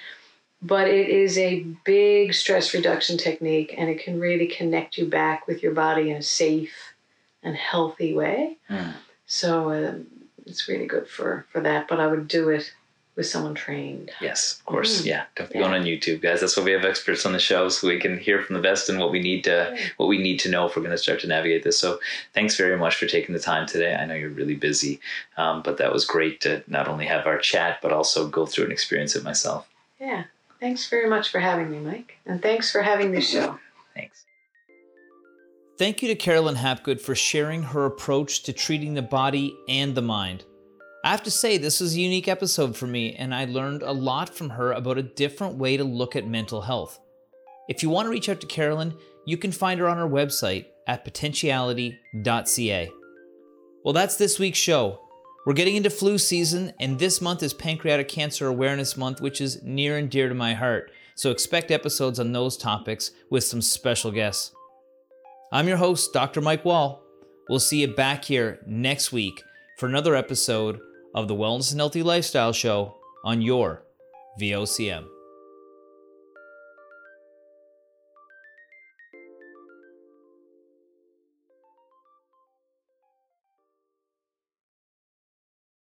But 0.63 0.89
it 0.89 1.09
is 1.09 1.37
a 1.37 1.67
big 1.85 2.35
stress 2.35 2.73
reduction 2.73 3.19
technique 3.19 3.75
and 3.77 3.91
it 3.91 4.03
can 4.03 4.19
really 4.19 4.47
connect 4.47 4.97
you 4.97 5.07
back 5.07 5.47
with 5.47 5.63
your 5.63 5.73
body 5.73 6.11
in 6.11 6.17
a 6.17 6.23
safe 6.23 6.94
and 7.45 7.55
healthy 7.57 8.15
way. 8.15 8.57
Mm. 8.69 8.95
So 9.27 9.71
um, 9.71 10.07
it's 10.47 10.69
really 10.69 10.87
good 10.87 11.07
for, 11.09 11.47
for 11.53 11.61
that. 11.61 11.87
But 11.89 12.01
I 12.01 12.07
would 12.09 12.27
do 12.27 12.49
it 12.49 12.73
with 13.17 13.27
someone 13.27 13.55
trained. 13.55 14.11
Yes, 14.21 14.59
of 14.59 14.65
course. 14.67 15.03
Mhm. 15.03 15.07
Yeah. 15.07 15.25
Don't 15.37 15.49
be 15.53 15.59
Yeah. 15.59 15.69
going 15.69 15.81
on 15.81 15.87
YouTube, 15.87 16.21
guys. 16.21 16.41
That's 16.41 16.57
why 16.57 16.65
we 16.65 16.73
have 16.73 16.85
experts 16.85 17.25
on 17.25 17.33
the 17.33 17.39
show 17.39 17.69
so 17.69 17.87
we 17.87 18.01
can 18.01 18.19
hear 18.19 18.43
from 18.43 18.57
the 18.57 18.61
best 18.61 18.89
and 18.89 18.99
what 18.99 19.13
we 19.13 19.21
need 19.21 19.45
to 19.45 19.77
what 19.99 20.09
we 20.09 20.19
need 20.19 20.41
to 20.41 20.49
know 20.51 20.67
if 20.67 20.75
we're 20.75 20.83
going 20.83 20.91
to 20.97 20.99
start 20.99 21.21
to 21.21 21.29
navigate 21.29 21.63
this. 21.63 21.79
So 21.79 22.01
thanks 22.33 22.57
very 22.57 22.77
much 22.77 22.97
for 22.97 23.07
taking 23.07 23.33
the 23.33 23.41
time 23.41 23.67
today. 23.69 23.95
I 23.95 24.05
know 24.05 24.17
you're 24.17 24.31
really 24.31 24.57
busy, 24.57 24.99
um, 25.37 25.63
but 25.63 25.77
that 25.79 25.93
was 25.93 26.05
great 26.05 26.41
to 26.41 26.65
not 26.67 26.89
only 26.89 27.07
have 27.07 27.25
our 27.27 27.39
chat, 27.39 27.79
but 27.81 27.93
also 27.93 28.27
go 28.27 28.47
through 28.47 28.65
and 28.65 28.73
experience 28.73 29.15
it 29.15 29.23
myself. 29.23 29.69
Yeah. 30.01 30.25
Thanks 30.59 30.89
very 30.89 31.09
much 31.09 31.29
for 31.31 31.39
having 31.39 31.71
me, 31.71 31.79
Mike. 31.79 32.19
And 32.27 32.43
thanks 32.43 32.73
for 32.73 32.83
having 32.83 33.13
this 33.13 33.29
show. 33.31 33.61
Thanks. 33.95 34.25
Thank 35.77 36.03
you 36.03 36.09
to 36.09 36.15
Carolyn 36.15 36.55
Hapgood 36.55 37.01
for 37.01 37.17
sharing 37.17 37.65
her 37.65 37.85
approach 37.85 38.45
to 38.45 38.53
treating 38.53 38.95
the 38.95 39.03
body 39.03 39.57
and 39.69 39.93
the 39.93 40.03
mind. 40.03 40.45
I 41.05 41.11
have 41.11 41.25
to 41.25 41.33
say, 41.33 41.59
this 41.59 41.81
was 41.81 41.97
a 41.97 42.01
unique 42.01 42.29
episode 42.29 42.77
for 42.77 42.87
me, 42.87 43.17
and 43.17 43.35
I 43.35 43.47
learned 43.47 43.83
a 43.83 43.91
lot 43.91 44.33
from 44.33 44.51
her 44.51 44.71
about 44.71 44.99
a 44.99 45.03
different 45.03 45.57
way 45.57 45.77
to 45.77 45.83
look 45.83 46.15
at 46.15 46.29
mental 46.29 46.61
health. 46.61 47.01
If 47.69 47.83
you 47.83 47.91
want 47.91 48.07
to 48.07 48.11
reach 48.11 48.29
out 48.29 48.41
to 48.43 48.47
Carolyn, 48.47 48.95
you 49.27 49.37
can 49.37 49.51
find 49.51 49.81
her 49.81 49.89
on 49.89 49.97
her 49.97 50.09
website 50.09 50.67
at 50.87 51.05
potentiality.ca. 51.05 52.91
Well, 53.85 53.95
that's 53.95 54.17
this 54.17 54.39
week's 54.39 54.59
show. 54.59 55.01
We're 55.45 55.55
getting 55.55 55.75
into 55.75 55.91
flu 55.91 56.19
season, 56.19 56.73
and 56.79 57.01
this 57.01 57.21
month 57.21 57.43
is 57.43 57.53
Pancreatic 57.53 58.07
Cancer 58.07 58.47
Awareness 58.47 58.97
Month, 58.97 59.21
which 59.21 59.41
is 59.41 59.61
near 59.65 59.99
and 59.99 60.09
dear 60.09 60.29
to 60.29 60.37
my 60.37 60.55
heart. 60.55 60.93
So 61.17 61.33
expect 61.33 61.73
episodes 61.73 62.21
on 62.21 62.31
those 62.31 62.57
topics 62.57 63.11
with 63.29 63.43
some 63.43 63.61
special 63.61 64.13
guests. 64.13 64.53
I'm 65.55 65.69
your 65.69 65.77
host, 65.77 66.13
Dr. 66.13 66.41
Mike 66.41 66.65
Wall. 66.65 67.01
We'll 67.49 67.61
see 67.61 67.83
you 67.83 67.95
back 67.95 68.25
here 68.25 68.59
next 68.67 69.13
week 69.13 69.41
for 69.79 69.87
another 69.87 70.17
episode 70.17 70.81
of 71.15 71.29
the 71.29 71.35
Wellness 71.37 71.71
and 71.71 71.79
Healthy 71.79 72.03
Lifestyle 72.03 72.53
Show 72.53 72.97
on 73.25 73.41
your 73.41 73.85
VOCM. 74.41 75.14